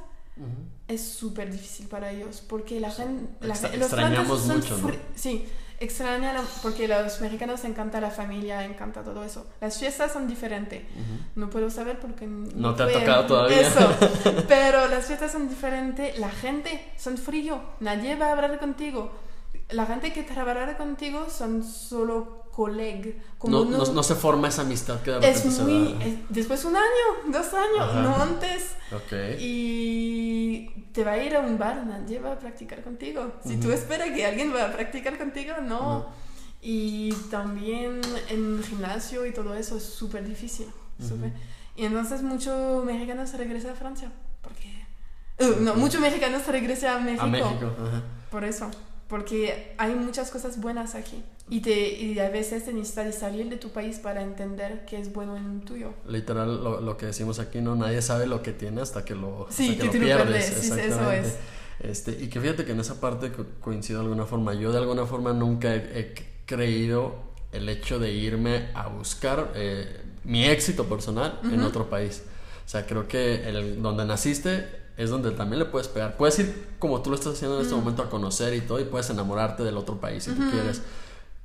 es 0.87 1.03
súper 1.03 1.51
difícil 1.51 1.87
para 1.87 2.11
ellos 2.11 2.41
porque 2.47 2.79
la 2.79 2.91
gente... 2.91 3.29
los 3.41 3.63
extrañamos 3.63 4.45
mucho, 4.45 4.77
¿no? 4.77 4.91
Sí, 5.13 5.45
extraña 5.79 6.33
porque 6.61 6.91
a 6.91 7.01
los 7.01 7.21
mexicanos 7.21 7.63
encanta 7.63 8.01
la 8.01 8.09
familia, 8.09 8.63
encanta 8.65 9.03
todo 9.03 9.23
eso. 9.23 9.47
Las 9.61 9.77
fiestas 9.77 10.11
son 10.11 10.27
diferentes. 10.27 10.83
No 11.35 11.49
puedo 11.49 11.69
saber 11.69 11.99
porque 11.99 12.27
no, 12.27 12.75
te 12.75 12.83
ha 12.83 12.91
tocado 12.91 13.25
todavía. 13.25 13.61
Eso. 13.61 13.93
Pero 14.47 14.87
las 14.87 15.05
fiestas 15.05 15.31
son 15.31 15.47
diferentes. 15.49 16.17
La 16.19 16.29
gente 16.29 16.91
son 16.97 17.17
frío. 17.17 17.61
Nadie 17.79 18.15
va 18.15 18.27
a 18.27 18.31
hablar 18.31 18.59
contigo. 18.59 19.11
La 19.71 19.85
gente 19.85 20.11
que 20.11 20.23
trabajará 20.23 20.77
contigo 20.77 21.27
son 21.29 21.63
solo 21.63 22.45
colegas. 22.51 23.13
No, 23.43 23.63
no, 23.63 24.03
se 24.03 24.15
forma 24.15 24.47
esa 24.47 24.63
amistad 24.63 25.01
que 25.01 25.11
de 25.11 25.29
es 25.29 25.45
muy, 25.59 25.95
después 26.29 26.65
un 26.65 26.75
año, 26.75 27.05
dos 27.27 27.53
años, 27.53 27.95
no 27.95 28.15
antes. 28.15 28.75
Okay. 29.05 29.37
Y 29.39 30.69
te 30.91 31.03
va 31.03 31.11
a 31.11 31.23
ir 31.23 31.35
a 31.35 31.39
un 31.39 31.57
bar, 31.57 31.85
nadie 31.85 32.19
va 32.19 32.33
a 32.33 32.39
practicar 32.39 32.83
contigo. 32.83 33.31
Si 33.45 33.57
tú 33.57 33.71
esperas 33.71 34.09
que 34.09 34.25
alguien 34.25 34.53
va 34.53 34.65
a 34.65 34.73
practicar 34.73 35.17
contigo, 35.17 35.53
no. 35.61 36.07
Y 36.61 37.13
también 37.31 38.01
en 38.29 38.61
gimnasio 38.63 39.25
y 39.25 39.31
todo 39.31 39.53
eso 39.53 39.77
es 39.77 39.83
súper 39.83 40.27
difícil. 40.27 40.67
Y 41.75 41.85
entonces 41.85 42.23
muchos 42.23 42.83
mexicanos 42.83 43.33
regresan 43.35 43.71
a 43.71 43.75
Francia. 43.75 44.11
Porque... 44.41 44.79
Uh, 45.39 45.61
no, 45.61 45.75
muchos 45.75 46.01
mexicanos 46.01 46.45
regresan 46.47 46.97
a 46.97 46.99
México. 46.99 47.23
A 47.23 47.27
México, 47.27 47.71
Por 48.29 48.43
eso 48.43 48.69
porque 49.09 49.73
hay 49.77 49.95
muchas 49.95 50.29
cosas 50.29 50.61
buenas 50.61 50.93
aquí 50.93 51.23
y, 51.49 51.61
te, 51.61 51.71
y 51.71 52.17
a 52.19 52.29
veces 52.29 52.65
te 52.65 52.73
necesitas 52.73 53.15
salir 53.15 53.49
de 53.49 53.57
tu 53.57 53.69
país 53.69 53.97
para 53.97 54.21
entender 54.21 54.85
qué 54.85 54.99
es 54.99 55.11
bueno 55.11 55.35
en 55.35 55.61
tuyo. 55.61 55.93
Literal, 56.07 56.63
lo, 56.63 56.79
lo, 56.79 56.95
que 56.95 57.07
decimos 57.07 57.39
aquí, 57.39 57.59
¿no? 57.59 57.75
Nadie 57.75 58.03
sabe 58.03 58.27
lo 58.27 58.43
que 58.43 58.53
tiene 58.53 58.81
hasta 58.81 59.03
que 59.03 59.15
lo, 59.15 59.47
sí, 59.49 59.75
que, 59.75 59.85
lo 59.85 59.91
pierdes. 59.91 60.45
Sí, 60.45 60.71
eso 60.79 61.11
es. 61.11 61.37
Este, 61.79 62.11
y 62.11 62.27
que 62.27 62.39
fíjate 62.39 62.65
que 62.65 62.73
en 62.73 62.79
esa 62.79 63.01
parte 63.01 63.31
coincido 63.59 63.99
de 63.99 64.05
alguna 64.05 64.25
forma. 64.25 64.53
Yo 64.53 64.71
de 64.71 64.77
alguna 64.77 65.05
forma 65.07 65.33
nunca 65.33 65.73
he, 65.73 66.13
creído 66.45 67.15
el 67.51 67.67
hecho 67.69 67.99
de 67.99 68.11
irme 68.11 68.69
a 68.73 68.87
buscar 68.87 69.53
eh, 69.55 70.01
mi 70.23 70.45
éxito 70.45 70.85
personal 70.85 71.39
en 71.43 71.61
otro 71.61 71.89
país. 71.89 72.23
O 72.65 72.69
sea, 72.69 72.85
creo 72.85 73.07
que 73.07 73.47
el, 73.47 73.81
donde 73.81 74.05
naciste 74.05 74.78
es 74.99 75.09
donde 75.09 75.31
también 75.31 75.59
le 75.59 75.65
puedes 75.65 75.87
pegar. 75.87 76.17
Puedes 76.17 76.37
ir 76.39 76.67
como 76.77 77.01
tú 77.01 77.09
lo 77.09 77.15
estás 77.15 77.33
haciendo 77.33 77.55
en 77.55 77.63
este 77.63 77.73
momento 77.73 78.03
a 78.03 78.09
conocer 78.09 78.53
y 78.53 78.59
todo 78.59 78.81
y 78.81 78.83
puedes 78.83 79.09
enamorarte 79.09 79.63
del 79.63 79.77
otro 79.77 79.97
país 79.97 80.25
si 80.25 80.31
tú 80.31 80.41
quieres. 80.51 80.81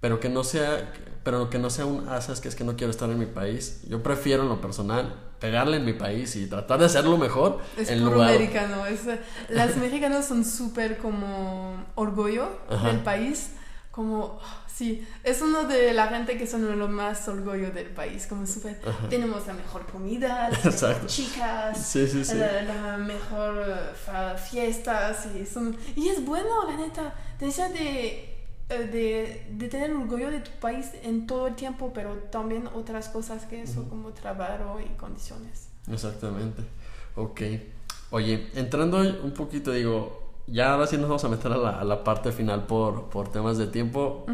Pero 0.01 0.19
que 0.19 0.29
no 0.29 0.43
sea, 0.43 0.93
pero 1.23 1.49
que 1.51 1.61
no 1.61 1.71
sea 1.71 1.87
un, 1.87 2.09
ah, 2.09 2.19
que 2.43 2.49
es 2.49 2.57
que 2.57 2.65
no 2.65 2.75
quiero 2.75 2.91
estar 2.91 3.09
en 3.09 3.17
mi 3.17 3.27
país. 3.27 3.83
Yo 3.89 4.03
prefiero 4.03 4.43
en 4.43 4.49
lo 4.49 4.61
personal 4.61 5.15
pegarle 5.39 5.77
en 5.77 5.85
mi 5.85 5.93
país 5.93 6.35
y 6.35 6.47
tratar 6.47 6.81
de 6.81 6.87
hacerlo 6.87 7.17
mejor. 7.17 7.61
Es 7.77 7.91
en 7.91 8.05
lugar... 8.05 8.31
americano. 8.31 8.87
Es, 8.87 9.03
las 9.49 9.77
mexicanas 9.77 10.27
son 10.27 10.45
súper 10.45 10.99
como 10.99 11.77
orgullo 11.95 12.49
del 12.83 13.05
país. 13.05 13.53
Como 13.93 14.41
Sí, 14.75 15.07
es 15.23 15.41
uno 15.41 15.65
de 15.65 15.93
la 15.93 16.09
gente 16.09 16.37
que 16.37 16.49
son 16.49 16.77
los 16.77 16.91
más 16.91 17.29
orgullo 17.29 17.71
del 17.71 17.87
país, 17.91 18.27
como 18.27 18.45
súper, 18.45 18.81
tenemos 19.09 19.47
la 19.47 19.53
mejor 19.53 19.87
comida, 19.87 20.51
las 20.65 20.65
mejores 20.65 21.07
chicas, 21.07 21.97
La, 22.35 22.97
mejor 22.99 23.55
uh, 23.57 24.37
fiestas, 24.37 25.27
y, 25.27 25.47
son, 25.47 25.77
y 25.95 26.09
es 26.09 26.25
bueno, 26.25 26.65
la 26.67 26.77
neta, 26.77 27.15
te 27.39 27.47
de, 27.47 28.35
eh, 28.69 28.79
de, 28.91 29.47
de, 29.49 29.69
tener 29.69 29.93
orgullo 29.93 30.33
de 30.33 30.41
tu 30.41 30.51
país 30.61 30.87
en 31.05 31.29
todo 31.29 31.47
el 31.47 31.55
tiempo, 31.55 31.93
pero 31.95 32.15
también 32.33 32.69
otras 32.75 33.09
cosas 33.09 33.45
que 33.45 33.63
eso, 33.63 33.89
como 33.89 34.11
trabajo 34.11 34.81
y 34.81 34.89
condiciones. 34.97 35.69
Exactamente, 35.89 36.63
ok. 37.15 37.43
Oye, 38.11 38.51
entrando 38.55 38.99
un 38.99 39.33
poquito, 39.35 39.71
digo, 39.71 40.24
ya 40.47 40.73
ahora 40.73 40.87
sí 40.87 40.97
nos 40.97 41.09
vamos 41.09 41.25
a 41.25 41.29
meter 41.29 41.53
a 41.53 41.57
la, 41.57 41.71
a 41.71 41.85
la 41.85 42.05
parte 42.05 42.33
final 42.33 42.67
por, 42.67 43.09
por 43.09 43.31
temas 43.31 43.59
de 43.59 43.67
tiempo. 43.67 44.27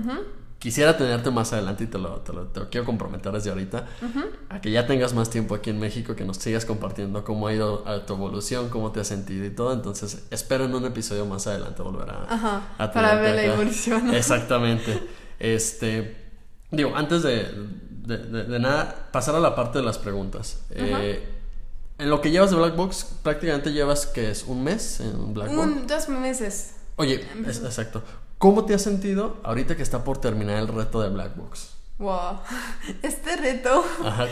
Quisiera 0.59 0.95
tenerte 0.99 1.31
más 1.31 1.55
adelante 1.55 1.85
y 1.85 1.87
te 1.87 1.97
lo, 1.97 2.17
te 2.21 2.35
lo, 2.35 2.45
te 2.49 2.61
quiero 2.69 2.85
comprometer 2.85 3.33
desde 3.33 3.49
ahorita 3.49 3.87
a 4.51 4.61
que 4.61 4.71
ya 4.71 4.87
tengas 4.87 5.15
más 5.15 5.31
tiempo 5.31 5.55
aquí 5.55 5.71
en 5.71 5.81
México, 5.81 6.15
que 6.15 6.25
nos 6.27 6.37
sigas 6.37 6.67
compartiendo 6.67 7.25
cómo 7.25 7.47
ha 7.47 7.55
ido 7.55 7.89
a 7.89 8.05
tu 8.05 8.13
evolución, 8.13 8.69
cómo 8.69 8.93
te 8.93 9.01
has 9.01 9.07
sentido 9.07 9.47
y 9.47 9.51
todo. 9.51 9.73
Entonces, 9.73 10.27
espero 10.31 10.67
en 10.67 10.75
un 10.75 10.85
episodio 10.85 11.25
más 11.25 11.47
adelante 11.47 11.81
volver 11.83 12.11
a, 12.11 12.27
Ajá, 12.29 12.93
Para 12.93 13.15
ver 13.15 13.37
la 13.37 13.45
evolución. 13.45 14.13
Exactamente. 14.15 15.03
Este, 15.39 16.15
digo, 16.71 16.93
antes 16.95 17.23
de, 17.23 17.47
de, 17.89 18.19
de, 18.45 18.59
nada, 18.59 19.09
pasar 19.13 19.37
a 19.37 19.41
la 19.41 19.55
parte 19.55 19.79
de 19.79 19.85
las 19.87 19.97
preguntas. 19.97 20.67
Eh, 20.69 21.40
en 22.01 22.11
lo 22.11 22.21
que 22.21 22.31
llevas 22.31 22.51
de 22.51 22.57
Black 22.57 22.77
Box, 22.77 23.07
prácticamente 23.23 23.73
llevas, 23.73 24.07
que 24.07 24.31
es? 24.31 24.45
¿Un 24.45 24.65
mes 24.65 25.01
en 25.01 25.35
Black 25.35 25.55
Box? 25.55 25.67
Un, 25.67 25.87
dos 25.87 26.09
meses. 26.09 26.75
Oye, 26.97 27.25
exacto. 27.47 28.03
¿Cómo 28.39 28.65
te 28.65 28.75
has 28.75 28.83
sentido 28.83 29.37
ahorita 29.43 29.77
que 29.77 29.83
está 29.83 30.03
por 30.05 30.19
terminar 30.19 30.59
el 30.59 30.69
reto 30.69 31.01
de 31.03 31.11
Black 31.11 31.37
Box? 31.37 31.71
Wow. 31.99 32.39
Este 33.03 33.37
reto. 33.37 33.85
Ajá. 34.05 34.27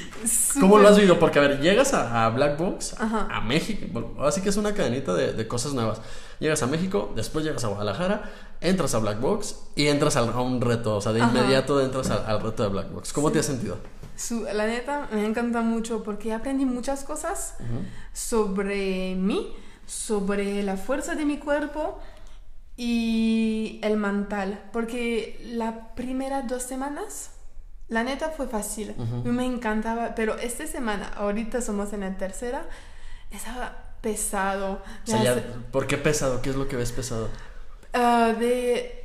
¿Cómo 0.60 0.78
lo 0.78 0.88
has 0.88 0.96
vivido? 0.96 1.18
Porque, 1.18 1.38
a 1.38 1.42
ver, 1.42 1.60
llegas 1.60 1.94
a, 1.94 2.26
a 2.26 2.28
Black 2.30 2.58
Box, 2.58 2.94
Ajá. 2.98 3.28
a 3.30 3.40
México. 3.40 3.86
Bueno, 3.90 4.14
así 4.24 4.42
que 4.42 4.50
es 4.50 4.56
una 4.58 4.74
cadenita 4.74 5.14
de, 5.14 5.32
de 5.32 5.48
cosas 5.48 5.72
nuevas. 5.72 6.00
Llegas 6.40 6.62
a 6.62 6.66
México, 6.66 7.12
después 7.16 7.44
llegas 7.44 7.64
a 7.64 7.68
Guadalajara, 7.68 8.30
entras 8.60 8.94
a 8.94 8.98
Black 8.98 9.20
Box 9.20 9.56
y 9.76 9.86
entras 9.86 10.16
a 10.16 10.22
un 10.22 10.60
reto. 10.60 10.96
O 10.96 11.00
sea, 11.00 11.12
de 11.12 11.22
Ajá. 11.22 11.30
inmediato 11.30 11.80
entras 11.80 12.10
al, 12.10 12.24
al 12.26 12.42
reto 12.42 12.62
de 12.62 12.68
Black 12.68 12.92
Box. 12.92 13.12
¿Cómo 13.14 13.32
te 13.32 13.38
has 13.38 13.46
sentido? 13.46 13.78
Su- 14.16 14.44
la 14.44 14.66
neta 14.66 15.08
me 15.12 15.24
encanta 15.26 15.60
mucho 15.62 16.02
porque 16.02 16.32
aprendí 16.32 16.64
muchas 16.64 17.04
cosas 17.04 17.56
sobre 18.12 19.14
mí, 19.16 19.52
sobre 19.86 20.62
la 20.62 20.76
fuerza 20.76 21.14
de 21.14 21.24
mi 21.24 21.38
cuerpo 21.38 21.98
y 22.76 23.80
el 23.82 23.96
mental. 23.96 24.62
Porque 24.72 25.40
la 25.44 25.94
primera 25.94 26.42
dos 26.42 26.62
semanas, 26.62 27.30
la 27.88 28.02
neta 28.04 28.30
fue 28.30 28.46
fácil. 28.48 28.94
Me 29.24 29.44
encantaba, 29.44 30.14
pero 30.14 30.36
esta 30.38 30.66
semana, 30.66 31.08
ahorita 31.16 31.60
somos 31.60 31.92
en 31.92 32.00
la 32.00 32.16
tercera, 32.16 32.64
estaba 33.30 33.76
pesado. 34.00 34.82
O 35.06 35.10
sea, 35.10 35.22
Ya 35.22 35.42
¿por 35.70 35.86
qué 35.86 35.96
pesado? 35.98 36.40
¿Qué 36.42 36.50
es 36.50 36.56
lo 36.56 36.68
que 36.68 36.76
ves 36.76 36.92
pesado? 36.92 37.28
Ah, 37.92 38.34
de 38.38 39.03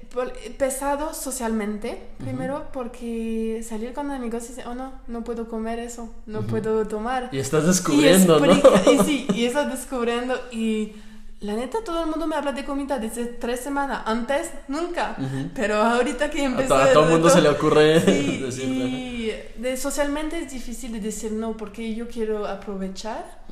pesado 0.58 1.14
socialmente, 1.14 2.02
primero 2.18 2.68
porque 2.74 3.64
salir 3.68 3.94
con 3.94 4.10
amigos 4.12 4.46
y 4.46 4.48
dice, 4.50 4.64
oh 4.68 4.74
no, 4.76 4.94
no 5.08 5.24
puedo 5.24 5.48
comer 5.48 5.80
eso, 5.80 6.14
no 6.26 6.42
puedo 6.42 6.88
tomar. 6.88 7.30
Y 7.32 7.40
estás 7.40 7.66
descubriendo, 7.68 8.38
y 8.46 8.48
¿no? 8.48 8.92
Y 8.94 9.00
sí, 9.06 9.28
y 9.34 9.46
estás 9.46 9.70
descubriendo 9.72 10.36
y 10.52 10.94
la 11.42 11.54
neta 11.56 11.78
todo 11.86 12.04
el 12.04 12.10
mundo 12.10 12.28
me 12.28 12.36
habla 12.36 12.52
de 12.52 12.66
comida 12.66 13.00
desde 13.00 13.26
tres 13.26 13.62
semanas, 13.62 14.02
antes 14.06 14.50
nunca, 14.68 15.16
pero 15.56 15.76
ahorita 15.76 16.30
que 16.30 16.42
A, 16.42 16.46
empecé 16.46 16.68
to- 16.68 16.76
a 16.76 16.92
todo 16.92 17.04
el 17.06 17.10
mundo 17.12 17.28
reto- 17.30 17.36
se 17.36 17.42
le 17.42 17.50
ocurre 17.50 18.02
Sí, 18.06 18.38
decirle. 18.44 18.86
y 18.86 19.32
de, 19.62 19.78
socialmente 19.78 20.40
es 20.40 20.52
difícil 20.52 20.92
de 20.92 21.00
decir 21.00 21.32
no 21.32 21.56
porque 21.56 21.96
yo 21.96 22.08
quiero 22.10 22.46
aprovechar, 22.48 23.44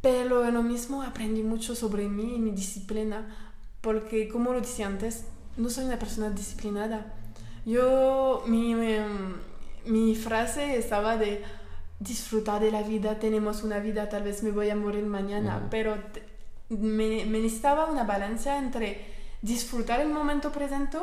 pero 0.00 0.44
en 0.46 0.54
lo 0.54 0.62
mismo 0.62 1.02
aprendí 1.02 1.42
mucho 1.42 1.74
sobre 1.76 2.08
mí 2.08 2.34
y 2.36 2.38
mi 2.38 2.50
disciplina, 2.50 3.26
porque 3.80 4.28
como 4.28 4.52
lo 4.52 4.60
decía 4.60 4.86
antes, 4.86 5.24
no 5.56 5.68
soy 5.70 5.84
una 5.84 5.98
persona 5.98 6.30
disciplinada. 6.30 7.12
Yo, 7.66 8.42
mi, 8.46 8.72
em, 8.72 9.34
mi 9.86 10.14
frase 10.14 10.76
estaba 10.76 11.16
de 11.16 11.42
disfrutar 12.00 12.60
de 12.60 12.70
la 12.70 12.82
vida, 12.82 13.18
tenemos 13.18 13.62
una 13.62 13.78
vida, 13.78 14.08
tal 14.08 14.22
vez 14.24 14.42
me 14.42 14.50
voy 14.50 14.68
a 14.70 14.76
morir 14.76 15.04
mañana, 15.04 15.68
pero 15.70 15.96
te- 16.12 16.22
me, 16.68 17.24
me 17.24 17.38
necesitaba 17.40 17.86
una 17.86 18.04
balanza 18.04 18.58
entre 18.58 19.04
disfrutar 19.42 20.00
el 20.00 20.08
momento 20.08 20.50
presente 20.52 20.98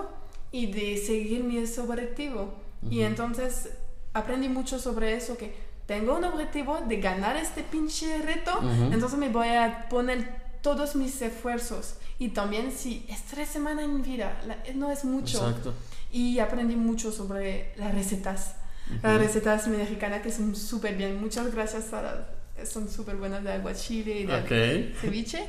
y 0.52 0.72
de 0.72 0.97
seguir 0.97 1.43
mi 1.43 1.58
objetivo. 1.60 2.54
Y 2.89 3.02
entonces 3.02 3.70
aprendí 4.14 4.49
mucho 4.49 4.80
sobre 4.80 5.16
eso, 5.16 5.38
que 5.38 5.54
tengo 5.86 6.18
un 6.18 6.24
objetivo 6.24 6.80
de 6.88 6.97
ganar 6.97 7.36
este 7.38 7.64
pinche 7.64 8.18
reto, 8.20 8.52
entonces 8.93 9.18
me 9.20 9.30
voy 9.30 9.49
a 9.49 9.88
poner 9.89 10.51
todos 10.62 10.95
mis 10.95 11.22
esfuerzos. 11.22 11.95
Y 12.20 12.30
también 12.30 12.72
si 12.72 13.05
es 13.09 13.24
tres 13.24 13.49
semanas 13.49 13.86
en 13.86 14.01
vida, 14.03 14.39
la- 14.47 14.57
no 14.76 14.91
es 14.91 15.03
mucho. 15.05 15.47
Exacto. 15.47 15.74
Y 16.12 16.39
aprendí 16.39 16.76
mucho 16.76 17.12
sobre 17.12 17.74
las 17.78 17.93
recetas. 17.93 18.55
Las 19.01 19.18
recetas 19.20 19.68
mexicanas 19.68 20.22
que 20.22 20.32
son 20.32 20.55
súper 20.55 20.95
bien. 20.97 21.20
Muchas 21.22 21.53
gracias 21.53 21.93
a 21.93 22.01
las- 22.01 22.70
son 22.70 22.89
súper 22.89 23.16
buenas 23.16 23.43
de 23.43 23.53
aguachile 23.53 24.20
y 24.20 24.26
de 24.26 24.91
Ok. 24.93 24.99
ceviche. 24.99 25.47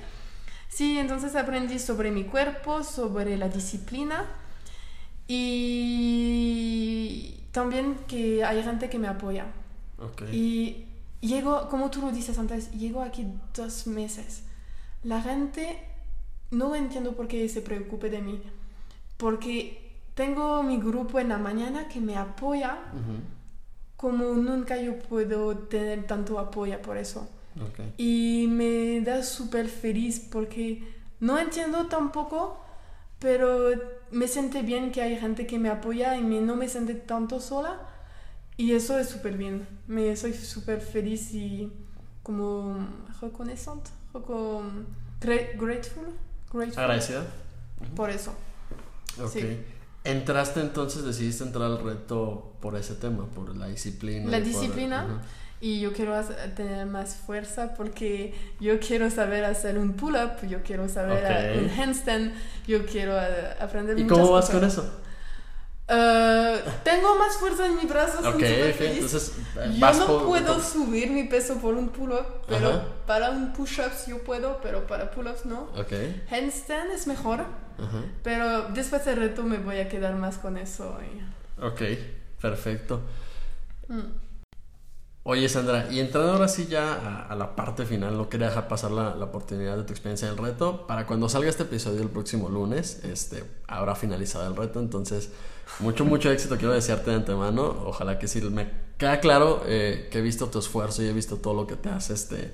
Sí, 0.68 0.98
entonces 0.98 1.34
aprendí 1.36 1.78
sobre 1.78 2.10
mi 2.10 2.24
cuerpo, 2.24 2.82
sobre 2.82 3.36
la 3.36 3.48
disciplina 3.48 4.24
y 5.28 7.40
también 7.52 7.96
que 8.08 8.42
hay 8.44 8.62
gente 8.62 8.88
que 8.88 8.98
me 8.98 9.08
apoya. 9.08 9.46
Ok. 9.98 10.22
Y 10.32 10.86
llego, 11.20 11.68
como 11.68 11.90
tú 11.90 12.00
lo 12.00 12.10
dices 12.12 12.38
antes, 12.38 12.70
llego 12.72 13.02
aquí 13.02 13.26
dos 13.54 13.86
meses. 13.86 14.44
La 15.05 15.20
gente 15.20 15.78
no 16.50 16.74
entiendo 16.74 17.12
por 17.16 17.28
qué 17.28 17.48
se 17.48 17.61
preocupe 17.62 18.11
de 18.11 18.20
mí, 18.22 18.40
porque 19.16 19.90
tengo 20.14 20.62
mi 20.62 20.78
grupo 20.78 21.18
en 21.18 21.28
la 21.30 21.38
mañana 21.38 21.88
que 21.88 22.00
me 22.00 22.16
apoya 22.16 22.78
como 23.96 24.34
nunca 24.34 24.76
yo 24.80 24.98
puedo 24.98 25.57
tener 25.57 26.07
tanto 26.07 26.38
apoyo 26.38 26.80
por 26.82 26.96
eso. 26.96 27.28
Y 27.98 28.46
me 28.48 29.00
da 29.00 29.22
súper 29.22 29.68
feliz 29.68 30.20
porque 30.20 30.82
no 31.20 31.38
entiendo 31.38 31.86
tampoco, 31.86 32.59
pero 33.18 33.70
me 34.11 34.26
siente 34.26 34.62
bien 34.62 34.90
que 34.90 35.03
hay 35.03 35.16
gente 35.18 35.46
que 35.46 35.59
me 35.59 35.68
apoya 35.68 36.16
y 36.16 36.22
me- 36.22 36.40
no 36.40 36.57
me 36.57 36.68
siente 36.68 36.94
tanto 36.94 37.40
sola. 37.40 37.80
Y 38.57 38.72
eso 38.72 38.98
es 38.98 39.09
súper 39.09 39.36
bien. 39.36 39.66
Me 39.86 40.14
soy 40.16 40.32
súper 40.34 40.80
feliz 40.80 41.32
y 41.32 41.72
como 42.22 42.86
reconnaissante, 43.20 43.90
gra- 44.12 45.48
grateful, 45.58 46.04
grateful 46.52 46.78
Agradecida. 46.82 47.22
por 47.96 48.10
eso. 48.10 48.34
Ok. 49.22 49.30
Sí. 49.32 49.58
Entraste 50.04 50.60
entonces, 50.60 51.04
decidiste 51.04 51.44
entrar 51.44 51.64
al 51.66 51.82
reto 51.82 52.52
por 52.60 52.76
ese 52.76 52.94
tema, 52.94 53.26
por 53.26 53.54
la 53.56 53.68
disciplina. 53.68 54.30
La 54.30 54.38
y 54.38 54.40
por- 54.40 54.48
disciplina 54.50 55.22
y 55.60 55.80
yo 55.80 55.92
quiero 55.92 56.16
hacer- 56.16 56.54
tener 56.56 56.86
más 56.86 57.14
fuerza 57.14 57.74
porque 57.74 58.34
yo 58.58 58.80
quiero 58.80 59.10
saber 59.10 59.44
hacer 59.44 59.78
un 59.78 59.92
pull-up, 59.92 60.44
yo 60.48 60.62
quiero 60.64 60.88
saber 60.88 61.24
Ok. 61.24 61.30
uh, 61.30 61.64
un 61.64 61.70
handstand, 61.80 62.32
yo 62.66 62.84
quiero 62.84 63.12
uh, 63.14 63.62
aprender 63.62 63.96
¿Y 63.96 64.02
muchas 64.02 64.18
cómo 64.18 64.32
vas 64.32 64.46
cosas. 64.46 64.60
con 64.60 64.68
eso? 64.68 64.92
Uh, 65.89 66.59
tengo 66.85 67.16
más 67.16 67.37
fuerza 67.37 67.66
en 67.66 67.76
mis 67.76 67.89
brazos, 67.89 68.24
Ok, 68.24 68.41
entonces 68.41 69.33
eh, 69.59 69.76
yo 69.78 69.93
no 69.95 70.07
por- 70.07 70.26
puedo 70.26 70.55
por- 70.55 70.62
subir 70.62 71.11
mi 71.11 71.24
peso 71.24 71.57
por 71.57 71.74
un 71.74 71.89
pull-up, 71.89 72.24
pero 72.47 72.68
Ajá. 72.70 72.85
para 73.07 73.30
un 73.30 73.53
push-ups 73.53 74.07
yo 74.07 74.22
puedo, 74.22 74.61
pero 74.62 74.87
para 74.87 75.11
pull-ups 75.11 75.45
no. 75.45 75.62
Ok. 75.76 75.93
Handstand 76.30 76.93
es 76.93 77.07
mejor, 77.09 77.41
Ajá. 77.41 78.05
pero 78.22 78.68
después 78.68 79.05
del 79.05 79.16
reto 79.16 79.43
me 79.43 79.59
voy 79.59 79.78
a 79.80 79.89
quedar 79.89 80.14
más 80.14 80.39
con 80.39 80.57
eso. 80.57 80.97
y- 81.03 81.62
Ok, 81.62 81.83
perfecto. 82.41 83.01
Mm. 83.89 84.01
Oye, 85.25 85.49
Sandra, 85.49 85.87
y 85.89 86.01
entrando 86.01 86.33
ahora 86.33 86.49
sí 86.49 86.66
ya 86.66 87.27
a, 87.29 87.37
la 87.37 87.55
parte 87.55 87.87
final, 87.87 88.16
no 88.16 88.29
quería 88.29 88.49
dejar 88.49 88.66
pasar 88.66 88.91
la, 88.91 89.14
la 89.14 89.27
oportunidad 89.27 89.77
de 89.77 89.85
tu 89.85 89.93
experiencia 89.93 90.27
del 90.27 90.37
reto. 90.37 90.85
Para 90.89 91.07
cuando 91.07 91.29
salga 91.29 91.49
este 91.49 91.62
episodio 91.62 92.03
el 92.03 92.09
próximo 92.09 92.49
lunes, 92.49 93.05
este, 93.05 93.45
habrá 93.68 93.95
finalizado 93.95 94.49
el 94.49 94.57
reto. 94.57 94.81
Entonces, 94.81 95.31
mucho, 95.79 96.05
mucho 96.05 96.29
éxito 96.29 96.57
quiero 96.57 96.75
desearte 96.75 97.11
de 97.11 97.16
antemano. 97.18 97.85
Ojalá 97.87 98.18
que 98.18 98.27
sí 98.27 98.41
me 98.41 98.68
queda 98.99 99.20
claro 99.20 99.62
eh, 99.66 100.09
que 100.11 100.18
he 100.18 100.23
visto 100.23 100.49
tu 100.49 100.59
esfuerzo 100.59 101.05
y 101.05 101.07
he 101.07 101.12
visto 101.12 101.37
todo 101.37 101.55
lo 101.55 101.68
que 101.68 101.77
te 101.77 101.89
has 101.89 102.11
este, 102.11 102.53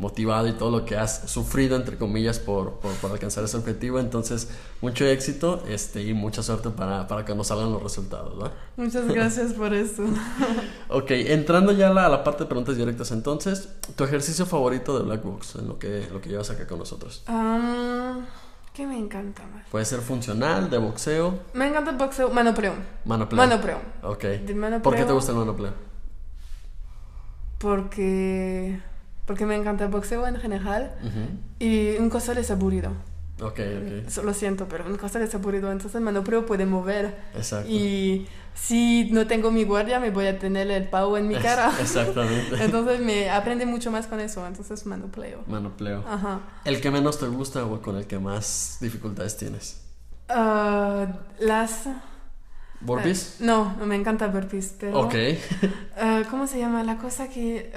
motivado 0.00 0.48
y 0.48 0.52
todo 0.52 0.70
lo 0.70 0.84
que 0.84 0.96
has 0.96 1.30
sufrido, 1.30 1.76
entre 1.76 1.96
comillas, 1.96 2.38
por, 2.38 2.80
por, 2.80 2.92
por 2.94 3.12
alcanzar 3.12 3.44
ese 3.44 3.56
objetivo. 3.56 4.00
Entonces, 4.00 4.48
mucho 4.80 5.04
éxito 5.04 5.62
este, 5.68 6.02
y 6.02 6.14
mucha 6.14 6.42
suerte 6.42 6.70
para, 6.70 7.06
para 7.06 7.24
que 7.24 7.34
nos 7.34 7.48
salgan 7.48 7.70
los 7.70 7.82
resultados. 7.82 8.42
¿va? 8.42 8.52
Muchas 8.76 9.06
gracias 9.06 9.52
por 9.52 9.72
eso. 9.74 10.04
Ok, 10.92 11.10
entrando 11.10 11.70
ya 11.70 11.90
a 11.90 12.08
la, 12.08 12.24
parte 12.24 12.42
de 12.42 12.48
preguntas 12.48 12.76
directas, 12.76 13.12
entonces, 13.12 13.68
tu 13.94 14.02
ejercicio 14.02 14.44
favorito 14.44 14.98
de 14.98 15.04
Black 15.04 15.22
Box, 15.22 15.54
en 15.54 15.68
lo 15.68 15.78
que, 15.78 16.08
lo 16.10 16.20
que 16.20 16.28
llevas 16.30 16.50
acá 16.50 16.66
con 16.66 16.80
nosotros. 16.80 17.22
Um, 17.28 18.24
¿Qué 18.74 18.86
me 18.86 18.98
encanta 18.98 19.44
más? 19.46 19.68
Puede 19.70 19.84
ser 19.84 20.00
funcional, 20.00 20.68
de 20.68 20.78
boxeo, 20.78 21.38
Me 21.52 21.68
encanta 21.68 21.92
el 21.92 21.96
boxeo, 21.96 22.30
manopleo. 22.30 22.74
manopleo. 23.04 23.36
Manopleo. 23.36 23.78
Ok. 24.02 24.24
Manopleo. 24.54 24.82
¿Por 24.82 24.96
qué 24.96 25.04
te 25.04 25.12
gusta 25.12 25.30
el 25.30 25.38
manopleo? 25.38 25.72
Porque, 27.58 28.80
porque 29.30 29.46
me 29.46 29.54
encanta 29.54 29.84
el 29.84 29.92
boxeo 29.92 30.26
en 30.26 30.40
general 30.40 30.92
Ujú. 31.04 31.20
y 31.60 31.96
un 31.98 32.10
costal 32.10 32.38
es 32.38 32.50
aburrido. 32.50 32.90
Ok, 33.40 33.60
ok. 33.60 34.08
Eso 34.08 34.24
Lo 34.24 34.34
siento, 34.34 34.66
pero 34.66 34.84
un 34.84 34.96
costal 34.96 35.22
es 35.22 35.32
aburrido, 35.36 35.70
entonces 35.70 35.94
el 35.94 36.00
manopleo 36.00 36.46
puede 36.46 36.66
mover. 36.66 37.16
Exacto. 37.36 37.70
Y 37.70 38.26
si 38.54 39.08
no 39.12 39.28
tengo 39.28 39.52
mi 39.52 39.62
guardia, 39.62 40.00
me 40.00 40.10
voy 40.10 40.26
a 40.26 40.36
tener 40.36 40.68
el 40.68 40.88
pavo 40.88 41.16
en 41.16 41.28
mi 41.28 41.36
cara. 41.36 41.72
Exactamente. 41.80 42.56
Entonces 42.64 42.98
me 42.98 43.30
aprende 43.30 43.66
mucho 43.66 43.92
más 43.92 44.08
con 44.08 44.18
eso, 44.18 44.44
entonces 44.44 44.84
manopleo. 44.84 45.44
Manopleo. 45.46 46.02
Ajá. 46.08 46.40
¿El 46.64 46.80
que 46.80 46.90
menos 46.90 47.20
te 47.20 47.28
gusta 47.28 47.64
o 47.64 47.80
con 47.80 47.98
el 47.98 48.08
que 48.08 48.18
más 48.18 48.78
dificultades 48.80 49.36
tienes? 49.36 49.80
Ah, 50.28 51.06
las... 51.38 51.84
¿Burpees? 52.80 53.36
Ah, 53.38 53.44
no, 53.44 53.76
me 53.86 53.94
encanta 53.94 54.26
burpees, 54.26 54.74
pero... 54.80 55.02
Ok. 55.02 55.14
ah, 56.00 56.22
¿Cómo 56.30 56.48
se 56.48 56.58
llama? 56.58 56.82
La 56.82 56.96
cosa 56.98 57.28
que... 57.28 57.70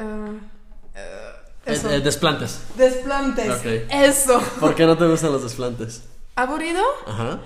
eso. 1.65 1.89
Eh, 1.89 1.95
eh, 1.97 2.01
desplantes. 2.01 2.61
Desplantes. 2.77 3.49
Ok. 3.49 3.65
Eso. 3.91 4.39
¿Por 4.59 4.75
qué 4.75 4.85
no 4.85 4.97
te 4.97 5.07
gustan 5.07 5.31
los 5.31 5.43
desplantes? 5.43 6.03
Aburrido 6.35 6.81
Ajá. 7.07 7.39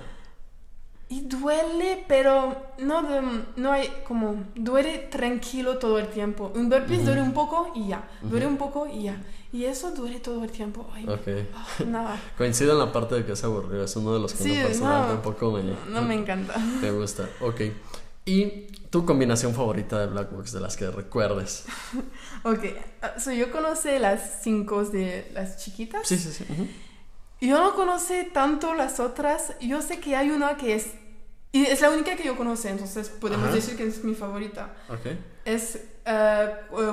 y 1.10 1.20
duele, 1.22 2.04
pero 2.08 2.56
no, 2.78 3.02
de- 3.02 3.42
no 3.56 3.72
hay 3.72 3.90
como... 4.06 4.44
Duele 4.54 4.98
tranquilo 5.10 5.78
todo 5.78 5.98
el 5.98 6.08
tiempo. 6.08 6.52
Un 6.54 6.68
burpees 6.68 7.04
duele 7.04 7.22
un 7.22 7.32
poco 7.32 7.72
y 7.74 7.88
ya. 7.88 8.08
Duele 8.22 8.46
un 8.46 8.56
poco 8.56 8.86
y 8.86 9.04
ya. 9.04 9.22
Y 9.50 9.64
eso 9.64 9.92
duele 9.92 10.20
todo 10.20 10.44
el 10.44 10.50
tiempo. 10.50 10.86
Ay, 10.94 11.06
Ok. 11.08 11.46
ah, 11.54 11.66
nada. 11.86 12.20
Coincido 12.38 12.72
en 12.72 12.78
la 12.78 12.92
parte 12.92 13.14
de 13.14 13.24
que 13.24 13.32
es 13.32 13.44
aburrido. 13.44 13.84
Es 13.84 13.96
uno 13.96 14.12
de 14.12 14.20
los 14.20 14.34
que 14.34 14.42
Sí, 14.44 14.52
en 14.52 14.62
lo 14.62 14.68
personal 14.68 15.00
no. 15.02 15.06
tampoco 15.08 15.50
me, 15.52 15.62
No 15.88 16.02
me 16.02 16.14
encanta. 16.14 16.54
me 16.82 16.90
gusta. 16.90 17.28
Ok. 17.40 17.60
Y 18.26 18.66
tu 18.90 19.04
combinación 19.04 19.54
favorita 19.54 19.98
de 20.00 20.06
Black 20.06 20.30
Box, 20.32 20.52
de 20.52 20.60
las 20.60 20.76
que 20.76 20.90
recuerdes. 20.90 21.64
Ok, 22.44 22.60
ah, 23.02 23.18
so 23.18 23.32
yo 23.32 23.50
conocí 23.50 23.98
las 23.98 24.42
cinco 24.42 24.84
de 24.84 25.28
las 25.34 25.56
chiquitas. 25.58 26.06
Sí, 26.06 26.16
sí, 26.16 26.32
sí. 26.32 26.44
ujú. 26.48 26.68
Yo 27.40 27.58
no 27.60 27.74
conocí 27.74 28.28
tanto 28.32 28.74
las 28.74 29.00
otras. 29.00 29.54
Yo 29.60 29.82
sé 29.82 29.98
que 29.98 30.14
hay 30.14 30.30
una 30.30 30.56
que 30.56 30.74
es... 30.76 30.86
Y 31.50 31.64
es 31.64 31.80
la 31.80 31.90
única 31.90 32.14
que 32.14 32.24
yo 32.24 32.36
conocí, 32.36 32.68
entonces 32.68 33.08
podemos 33.08 33.46
Ajá. 33.46 33.56
decir 33.56 33.76
que 33.76 33.86
es 33.86 34.04
mi 34.04 34.14
favorita. 34.14 34.74
Ok. 34.88 35.16
Es 35.44 35.82
eh, 36.04 36.48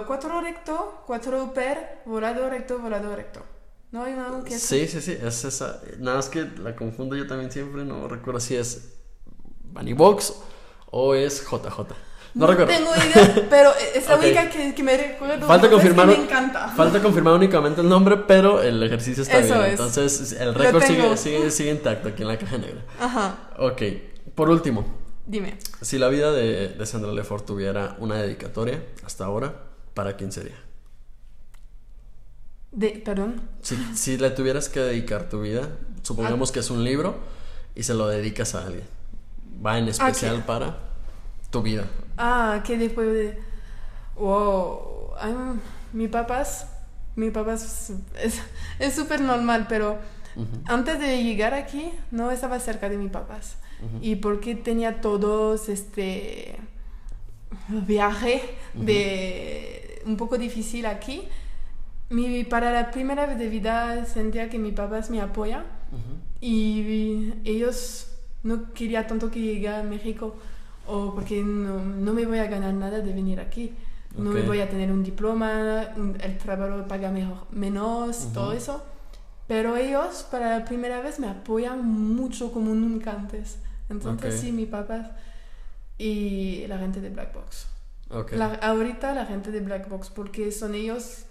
cuatro 0.08 0.42
recto, 0.42 1.04
cuatro 1.06 1.54
per, 1.54 2.02
volado 2.06 2.50
recto, 2.50 2.80
volado 2.80 3.16
recto. 3.16 3.44
¿No 3.92 4.04
hay 4.04 4.14
una 4.14 4.44
que 4.44 4.56
es... 4.56 4.62
Sí, 4.62 4.88
sí, 4.88 5.02
sí, 5.02 5.18
es 5.22 5.44
esa. 5.44 5.82
Nada 6.00 6.18
más 6.18 6.30
que 6.30 6.44
la 6.44 6.76
confundo 6.76 7.16
yo 7.16 7.28
también 7.28 7.52
siempre, 7.52 7.86
no 7.86 8.08
recuerdo 8.08 8.40
si 8.40 8.56
es 8.56 8.96
Bunny 9.64 9.94
Box 9.94 10.34
o 10.98 11.14
es 11.14 11.42
JJ. 11.46 11.94
No, 12.36 12.48
recuerdo. 12.48 12.72
tengo 12.74 12.90
idea, 12.96 13.48
pero 13.50 13.72
es 13.94 14.08
la 14.08 14.16
Ok. 14.16 14.22
única 14.24 14.50
que, 14.50 14.74
que 14.74 14.84
me 14.84 14.96
recuerdo. 14.98 15.46
Falta 15.46 15.70
confirmar, 15.70 16.08
me 16.08 16.16
encanta. 16.16 16.70
falta 16.70 17.02
confirmar 17.02 17.34
únicamente 17.34 17.82
el 17.82 17.90
nombre, 17.90 18.16
pero 18.28 18.62
el 18.62 18.82
ejercicio 18.82 19.24
está 19.24 19.40
Eso 19.40 19.54
bien. 19.56 19.66
es. 19.66 19.72
Entonces, 19.72 20.32
el 20.34 20.54
récord 20.54 20.84
sigue, 20.84 21.18
sigue, 21.18 21.52
sigue 21.52 21.72
intacto 21.72 22.10
aquí 22.10 22.22
en 22.22 22.28
la 22.30 22.38
caja 22.38 22.58
negra. 22.58 22.82
Ajá, 23.00 23.50
Ok, 23.60 23.82
por 24.36 24.50
último, 24.50 24.86
dime. 25.26 25.58
si 25.82 25.98
la 25.98 26.08
vida 26.10 26.32
de, 26.32 26.70
de 26.70 26.86
Sandra 26.86 27.12
Lefort 27.12 27.46
tuviera 27.46 27.96
una 28.00 28.16
dedicatoria 28.22 28.82
hasta 29.06 29.26
ahora, 29.26 29.54
¿para 29.94 30.16
quién 30.18 30.32
sería? 30.32 30.56
De, 32.72 33.02
perdón. 33.04 33.42
Si, 33.62 33.78
si 33.96 34.18
le 34.18 34.30
tuvieras 34.32 34.68
que 34.70 34.82
dedicar 34.82 35.30
tu 35.30 35.42
vida, 35.42 35.70
supongamos 36.04 36.52
que 36.52 36.60
es 36.60 36.70
un 36.70 36.84
libro 36.84 37.16
y 37.76 37.84
se 37.84 37.94
lo 37.94 38.08
dedicas 38.08 38.56
a 38.56 38.66
alguien, 38.66 38.84
va 39.66 39.78
en 39.78 39.88
especial 39.88 40.38
Ok. 40.38 40.46
para 40.46 40.78
tu 41.50 41.62
vida. 41.62 41.86
Ah, 42.18 42.62
que 42.66 42.78
después 42.78 43.08
de... 43.08 43.40
Wow. 44.16 45.12
Ay, 45.20 45.34
mi 45.94 46.08
papás... 46.08 46.68
Mi 47.16 47.30
papás 47.32 47.92
es 48.22 48.42
es 48.78 48.94
súper 48.94 49.22
normal, 49.22 49.68
pero 49.70 49.98
antes 50.66 51.00
de 51.00 51.24
llegar 51.24 51.54
aquí 51.54 51.92
no 52.12 52.30
estaba 52.30 52.60
cerca 52.60 52.90
de 52.90 52.98
mis 52.98 53.10
papás. 53.10 53.56
Y 54.02 54.18
porque 54.18 54.56
tenía 54.56 55.00
todos 55.00 55.70
este 55.70 56.58
viaje 57.70 58.42
de 58.74 60.02
un 60.06 60.18
poco 60.18 60.38
difícil 60.38 60.86
aquí, 60.86 61.24
mi, 62.10 62.44
para 62.44 62.72
la 62.72 62.92
primera 62.92 63.26
vez 63.26 63.40
de 63.40 63.48
vida 63.48 64.06
sentía 64.06 64.50
que 64.50 64.60
mis 64.60 64.74
papás 64.74 65.10
me 65.10 65.22
apoyan 65.22 65.64
y 66.42 67.34
ellos 67.46 68.08
no 68.46 68.72
querían 68.74 69.06
tanto 69.08 69.30
que 69.30 69.42
llegue 69.42 69.68
a 69.68 69.84
México 69.84 70.36
o 70.88 71.14
porque 71.14 71.44
no, 71.44 71.84
no 71.84 72.14
me 72.14 72.26
voy 72.26 72.40
a 72.40 72.46
ganar 72.48 72.74
nada 72.74 73.00
de 73.00 73.12
venir 73.12 73.40
aquí. 73.42 73.74
No 74.18 74.32
me 74.32 74.40
voy 74.48 74.62
a 74.62 74.70
tener 74.70 74.90
un 74.94 75.04
diploma, 75.04 75.90
el 76.22 76.38
trabajo 76.38 76.88
paga 76.88 77.12
mejor, 77.12 77.40
menos, 77.52 78.30
todo 78.34 78.54
eso. 78.54 78.82
Pero 79.48 79.76
ellos, 79.76 80.26
para 80.32 80.58
la 80.60 80.64
primera 80.66 81.02
vez, 81.02 81.20
me 81.20 81.28
apoyan 81.28 81.84
mucho 81.86 82.52
como 82.54 82.74
nunca 82.74 83.12
antes. 83.12 83.58
Entonces, 83.90 84.36
sí, 84.40 84.52
mi 84.54 84.66
papá 84.66 85.12
y 85.98 86.66
la 86.68 86.78
gente 86.78 87.02
de 87.02 87.10
Black 87.10 87.34
Box. 87.34 87.68
Ok. 88.10 88.32
La- 88.34 88.54
ahorita 88.56 89.14
la 89.14 89.26
gente 89.26 89.52
de 89.52 89.60
Black 89.60 89.90
Box, 89.90 90.10
porque 90.10 90.52
son 90.52 90.76
ellos. 90.76 91.24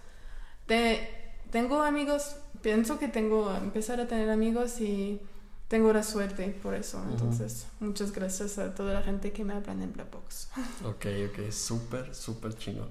Te- 0.67 1.09
tengo 1.51 1.83
amigos, 1.83 2.37
pienso 2.63 2.99
que 2.99 3.09
tengo 3.09 3.51
empezar 3.57 4.01
a 4.01 4.07
tener 4.09 4.29
amigos 4.31 4.81
y 4.81 5.21
tengo 5.69 5.93
la 5.93 6.03
suerte 6.03 6.57
por 6.63 6.75
eso. 6.75 7.03
Entonces, 7.11 7.67
muchas 7.81 8.13
gracias 8.13 8.59
a 8.59 8.75
toda 8.75 8.95
la 8.95 9.03
gente 9.03 9.33
que 9.33 9.45
me 9.45 9.55
hablan 9.55 9.83
en 9.83 9.93
Black 9.93 10.11
Box. 10.11 10.49
Ok, 10.85 11.07
ok, 11.31 11.51
súper, 11.51 12.15
súper 12.15 12.55
chingón. 12.57 12.89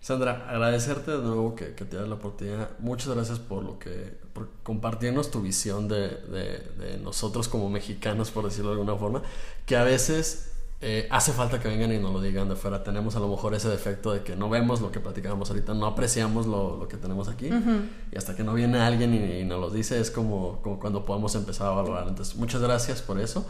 Sandra, 0.00 0.48
agradecerte 0.48 1.12
de 1.12 1.18
nuevo 1.18 1.54
que, 1.54 1.74
que 1.74 1.84
te 1.84 1.96
das 1.96 2.08
la 2.08 2.16
oportunidad. 2.16 2.70
Muchas 2.80 3.14
gracias 3.14 3.38
por 3.38 3.62
lo 3.62 3.78
que, 3.78 4.18
por 4.32 4.48
compartirnos 4.64 5.30
tu 5.30 5.40
visión 5.42 5.86
de, 5.86 6.08
de- 6.08 6.58
de 6.78 6.98
nosotros 6.98 7.46
como 7.48 7.70
mexicanos, 7.70 8.30
por 8.32 8.44
decirlo 8.44 8.70
de 8.74 8.80
alguna 8.80 8.96
forma, 8.98 9.22
que 9.64 9.76
a 9.76 9.84
veces 9.84 10.50
eh, 10.84 11.06
hace 11.10 11.32
falta 11.32 11.60
que 11.60 11.68
vengan 11.68 11.92
y 11.92 11.98
nos 11.98 12.12
lo 12.12 12.20
digan 12.20 12.48
de 12.48 12.56
fuera. 12.56 12.82
Tenemos 12.82 13.14
a 13.14 13.20
lo 13.20 13.28
mejor 13.28 13.54
ese 13.54 13.68
defecto 13.68 14.12
de 14.12 14.24
que 14.24 14.34
no 14.34 14.50
vemos 14.50 14.80
lo 14.80 14.90
que 14.90 14.98
platicábamos 14.98 15.48
ahorita, 15.48 15.74
no 15.74 15.86
apreciamos 15.86 16.46
lo, 16.46 16.76
lo 16.76 16.88
que 16.88 16.96
tenemos 16.96 17.28
aquí. 17.28 17.48
Y 18.10 18.18
hasta 18.18 18.34
que 18.34 18.42
no 18.42 18.52
viene 18.52 18.80
alguien 18.80 19.14
y, 19.14 19.40
y 19.40 19.44
nos 19.44 19.60
lo 19.60 19.70
dice 19.70 20.00
es 20.00 20.10
como, 20.10 20.60
como 20.60 20.80
cuando 20.80 21.04
podemos 21.04 21.36
empezar 21.36 21.68
a 21.68 21.70
valorar. 21.70 22.08
Entonces, 22.08 22.34
muchas 22.34 22.60
gracias 22.60 23.00
por 23.00 23.20
eso. 23.20 23.46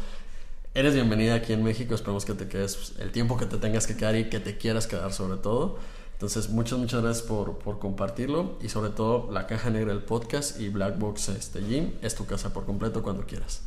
Eres 0.74 0.92
bienvenida 0.92 1.34
aquí 1.34 1.54
en 1.54 1.64
México, 1.64 1.94
esperemos 1.94 2.26
que 2.26 2.34
te 2.34 2.48
quedes 2.48 2.92
el 2.98 3.12
tiempo 3.12 3.38
que 3.38 3.46
te 3.46 3.56
tengas 3.56 3.86
que 3.86 3.96
quedar 3.96 4.14
y 4.16 4.28
que 4.28 4.38
te 4.38 4.58
quieras 4.58 4.86
quedar 4.86 5.12
sobre 5.14 5.38
todo. 5.38 5.78
Entonces, 6.12 6.50
muchas, 6.50 6.78
muchas 6.78 7.02
gracias 7.02 7.26
por, 7.26 7.58
por 7.58 7.78
compartirlo 7.78 8.58
y 8.60 8.68
sobre 8.68 8.90
todo 8.90 9.30
la 9.32 9.46
caja 9.46 9.70
negra 9.70 9.94
del 9.94 10.02
podcast 10.02 10.60
y 10.60 10.68
Black 10.68 10.98
Box 10.98 11.30
este, 11.30 11.62
Gym 11.62 11.92
es 12.02 12.14
tu 12.14 12.26
casa 12.26 12.52
por 12.52 12.66
completo 12.66 13.02
cuando 13.02 13.24
quieras. 13.24 13.62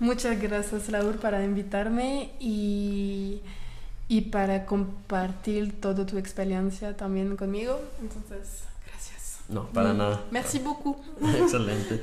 Muchas 0.00 0.40
gracias, 0.40 0.88
Laura, 0.88 1.18
para 1.20 1.44
invitarme 1.44 2.30
y, 2.40 3.40
y 4.08 4.22
para 4.22 4.64
compartir 4.66 5.80
toda 5.80 6.06
tu 6.06 6.16
experiencia 6.18 6.96
también 6.96 7.36
conmigo. 7.36 7.78
Entonces, 8.00 8.64
gracias. 8.86 9.40
No, 9.48 9.66
para 9.68 9.92
nada. 9.92 10.24
Merci 10.30 10.58
beaucoup. 10.58 10.96
Excelente. 11.38 12.00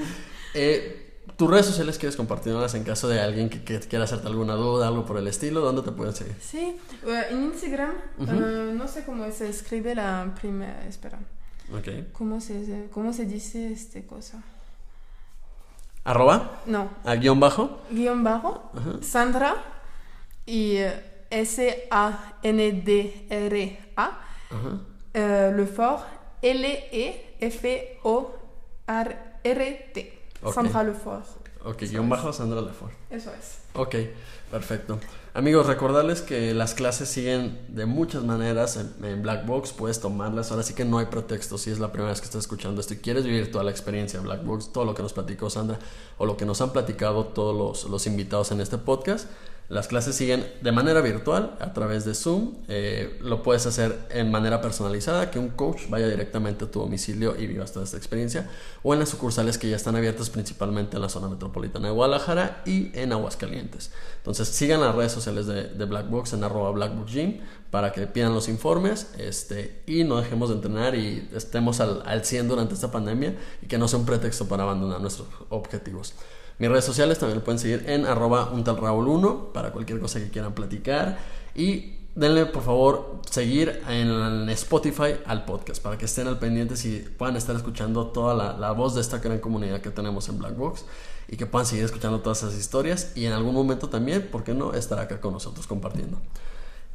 Eh, 0.54 1.04
¿Tus 1.36 1.50
redes 1.50 1.66
sociales 1.66 1.98
quieres 1.98 2.16
compartirlas 2.16 2.74
en 2.76 2.84
caso 2.84 3.08
de 3.08 3.20
alguien 3.20 3.50
que, 3.50 3.64
que 3.64 3.80
quiera 3.80 4.06
hacerte 4.06 4.28
alguna 4.28 4.54
duda, 4.54 4.88
algo 4.88 5.06
por 5.06 5.18
el 5.18 5.28
estilo? 5.28 5.62
¿Dónde 5.62 5.82
te 5.82 5.92
pueden 5.92 6.14
seguir? 6.16 6.36
Sí, 6.42 6.78
eh, 7.06 7.24
en 7.32 7.44
Instagram, 7.46 7.92
eh, 8.20 8.74
no 8.76 8.88
sé 8.88 9.04
cómo 9.06 9.30
se 9.32 9.50
escribe 9.50 9.94
la 9.94 10.34
primera, 10.40 10.86
espera, 10.88 11.20
Ok. 11.78 12.12
¿cómo 12.14 12.40
se, 12.42 12.88
cómo 12.92 13.12
se 13.12 13.26
dice 13.26 13.72
este 13.72 14.06
cosa? 14.06 14.42
¿Arroba? 16.08 16.62
No, 16.66 16.88
¿A 17.04 17.16
guion 17.16 17.38
bajo? 17.42 17.82
guion 17.92 18.24
bajo, 18.24 18.72
Sandra 19.02 19.56
y 20.46 20.78
eh, 20.78 21.04
S-A-N-D-R-A, 22.78 24.04
Ajá. 24.04 24.80
eh, 25.14 25.52
Lefort, 25.54 26.06
L-E-F-O-R-R-T, 28.88 30.20
Ok. 30.44 30.54
Sandra 30.54 30.84
Lefort, 30.84 31.26
Ok, 31.66 31.82
guion 31.82 32.08
bajo 32.10 32.32
Sandra 32.32 32.62
Lefort. 32.62 32.94
eso 33.10 33.32
es. 33.34 33.58
Ok, 33.74 33.96
perfecto. 34.50 35.00
Amigos, 35.38 35.68
recordarles 35.68 36.24
que 36.24 36.56
las 36.56 36.74
clases 36.74 37.10
siguen 37.10 37.60
de 37.68 37.86
muchas 37.86 38.24
maneras 38.24 38.76
en, 38.76 39.06
en 39.06 39.22
Black 39.22 39.46
Box, 39.46 39.72
puedes 39.72 40.00
tomarlas, 40.00 40.50
ahora 40.50 40.64
sí 40.64 40.74
que 40.74 40.84
no 40.84 40.98
hay 40.98 41.06
pretexto, 41.06 41.60
si 41.60 41.70
es 41.70 41.78
la 41.78 41.92
primera 41.92 42.10
vez 42.10 42.22
que 42.22 42.26
estás 42.26 42.42
escuchando 42.42 42.82
esto 42.82 42.96
y 42.96 42.98
quieres 42.98 43.24
vivir 43.24 43.52
toda 43.52 43.64
la 43.64 43.70
experiencia 43.70 44.18
de 44.18 44.26
Black 44.26 44.44
Box, 44.44 44.74
todo 44.74 44.84
lo 44.84 44.96
que 44.96 45.04
nos 45.04 45.14
platicó 45.14 45.52
Sandra 45.52 45.78
o 46.18 46.26
lo 46.26 46.38
que 46.38 46.46
nos 46.46 46.60
han 46.62 46.74
platicado 46.74 47.26
todos 47.26 47.56
los, 47.56 47.92
los 47.92 48.08
invitados 48.08 48.52
en 48.52 48.62
este 48.62 48.80
podcast, 48.80 49.30
las 49.70 49.90
clases 49.90 50.16
siguen 50.16 50.50
de 50.62 50.72
manera 50.72 51.02
virtual 51.02 51.58
a 51.60 51.74
través 51.74 52.06
de 52.06 52.16
Zoom, 52.16 52.54
eh, 52.70 53.18
lo 53.22 53.44
puedes 53.44 53.66
hacer 53.66 54.00
en 54.12 54.32
manera 54.32 54.62
personalizada, 54.62 55.30
que 55.30 55.40
un 55.40 55.50
coach 55.50 55.90
vaya 55.90 56.08
directamente 56.08 56.66
a 56.66 56.72
tu 56.72 56.80
domicilio 56.80 57.36
y 57.38 57.48
vivas 57.48 57.74
toda 57.74 57.84
esta 57.84 57.98
experiencia, 57.98 58.50
o 58.82 58.94
en 58.94 59.02
las 59.02 59.10
sucursales 59.10 59.58
que 59.58 59.70
ya 59.70 59.76
están 59.76 59.98
abiertas 59.98 60.30
principalmente 60.30 60.96
en 60.96 61.02
la 61.02 61.10
zona 61.10 61.28
metropolitana 61.28 61.88
de 61.88 61.94
Guadalajara 61.94 62.62
y 62.66 62.98
en 62.98 63.12
Aguascalientes. 63.12 63.92
Entonces 64.18 64.48
sigan 64.48 64.80
las 64.80 64.96
redes 64.96 65.12
sociales 65.12 65.48
de, 65.48 65.64
de 65.66 65.86
Black 65.86 66.10
Box 66.10 66.32
en 66.32 66.46
arroba 66.46 66.72
Blackbox 66.72 67.12
Gym 67.12 67.42
para 67.70 67.92
que 67.92 68.08
pidan 68.08 68.34
los 68.34 68.48
informes 68.48 69.12
este, 69.18 69.84
y 69.86 70.06
no 70.06 70.16
dejemos 70.16 70.48
de 70.48 70.56
entrenar 70.56 70.96
y 70.96 71.28
estemos 71.36 71.82
al, 71.82 72.04
al 72.06 72.24
100 72.24 72.48
durante 72.48 72.74
esta 72.74 72.90
pandemia 72.90 73.36
y 73.62 73.68
que 73.68 73.78
no 73.78 73.90
sea 73.90 74.00
un 74.00 74.06
pretexto 74.06 74.48
para 74.48 74.64
abandonar 74.64 75.02
nuestros 75.02 75.28
objetivos. 75.50 76.14
Mis 76.60 76.70
redes 76.70 76.86
sociales 76.86 77.20
también 77.20 77.40
lo 77.40 77.44
pueden 77.44 77.60
seguir 77.60 77.84
en 77.88 78.06
arroba 78.06 78.50
un 78.52 78.64
tal 78.64 78.78
Raúl 78.78 79.08
1 79.08 79.54
para 79.54 79.72
cualquier 79.72 80.00
cosa 80.00 80.20
que 80.20 80.30
quieran 80.30 80.54
platicar 80.54 81.18
y 81.56 81.98
denle 82.16 82.48
por 82.48 82.64
favor 82.64 83.22
seguir 83.30 83.82
en 83.88 84.50
Spotify 84.50 85.18
al 85.28 85.46
podcast 85.46 85.84
para 85.84 85.98
que 86.00 86.06
estén 86.06 86.28
al 86.28 86.40
pendiente 86.40 86.74
y 86.88 87.00
puedan 87.16 87.36
estar 87.36 87.56
escuchando 87.56 88.08
toda 88.08 88.34
la, 88.34 88.58
la 88.58 88.72
voz 88.72 88.96
de 88.96 89.02
esta 89.02 89.20
gran 89.20 89.38
comunidad 89.38 89.82
que 89.82 89.92
tenemos 89.92 90.28
en 90.30 90.40
Black 90.40 90.56
Box 90.58 90.84
y 91.28 91.38
que 91.38 91.46
puedan 91.46 91.68
seguir 91.68 91.86
escuchando 91.86 92.22
todas 92.22 92.42
esas 92.42 92.56
historias 92.56 93.12
y 93.16 93.26
en 93.26 93.34
algún 93.34 93.54
momento 93.54 93.90
también, 93.90 94.28
¿por 94.32 94.44
qué 94.44 94.54
no?, 94.54 94.74
estar 94.74 94.98
acá 95.00 95.22
con 95.22 95.34
nosotros 95.34 95.68
compartiendo. 95.68 96.20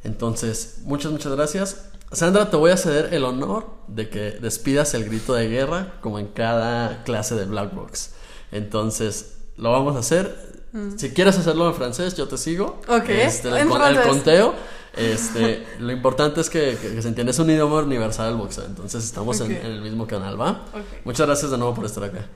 Entonces, 0.03 0.79
muchas, 0.83 1.11
muchas 1.11 1.31
gracias. 1.33 1.89
Sandra, 2.11 2.49
te 2.49 2.57
voy 2.57 2.71
a 2.71 2.77
ceder 2.77 3.13
el 3.13 3.23
honor 3.23 3.67
de 3.87 4.09
que 4.09 4.31
despidas 4.31 4.93
el 4.93 5.05
grito 5.05 5.33
de 5.33 5.47
guerra 5.47 5.93
como 6.01 6.19
en 6.19 6.27
cada 6.27 7.03
clase 7.03 7.35
de 7.35 7.45
Black 7.45 7.73
Box. 7.73 8.11
Entonces, 8.51 9.32
lo 9.57 9.71
vamos 9.71 9.95
a 9.95 9.99
hacer. 9.99 10.53
Si 10.97 11.11
quieres 11.11 11.37
hacerlo 11.37 11.67
en 11.67 11.75
francés, 11.75 12.15
yo 12.15 12.27
te 12.27 12.35
sigo. 12.37 12.81
Ok, 12.87 13.09
Este, 13.09 13.49
el, 13.49 13.57
el 13.57 14.01
conteo. 14.01 14.53
Este, 14.95 15.65
lo 15.79 15.91
importante 15.91 16.39
es 16.39 16.51
que, 16.51 16.77
que- 16.79 16.93
que 16.93 17.01
se 17.01 17.07
entienda. 17.07 17.31
Es 17.31 17.39
un 17.39 17.49
idioma 17.49 17.79
universal 17.81 18.29
el 18.29 18.35
boxeo. 18.35 18.65
Entonces, 18.65 19.03
estamos 19.03 19.39
en- 19.41 19.51
el 19.51 19.81
mismo 19.81 20.05
canal, 20.05 20.39
¿va? 20.39 20.51
Ok. 20.71 21.03
Muchas 21.03 21.25
gracias 21.25 21.49
de 21.49 21.57
nuevo 21.57 21.73
por 21.73 21.85
estar 21.85 22.03
acá. 22.03 22.27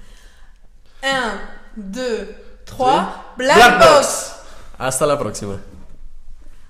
1, 1.03 1.11
2, 1.75 1.95
3, 1.95 2.27
¿Sí? 2.75 2.83
Black 3.37 3.79
Box. 3.79 4.31
Hasta 4.79 5.05
la 5.05 5.19
próxima. 5.19 5.57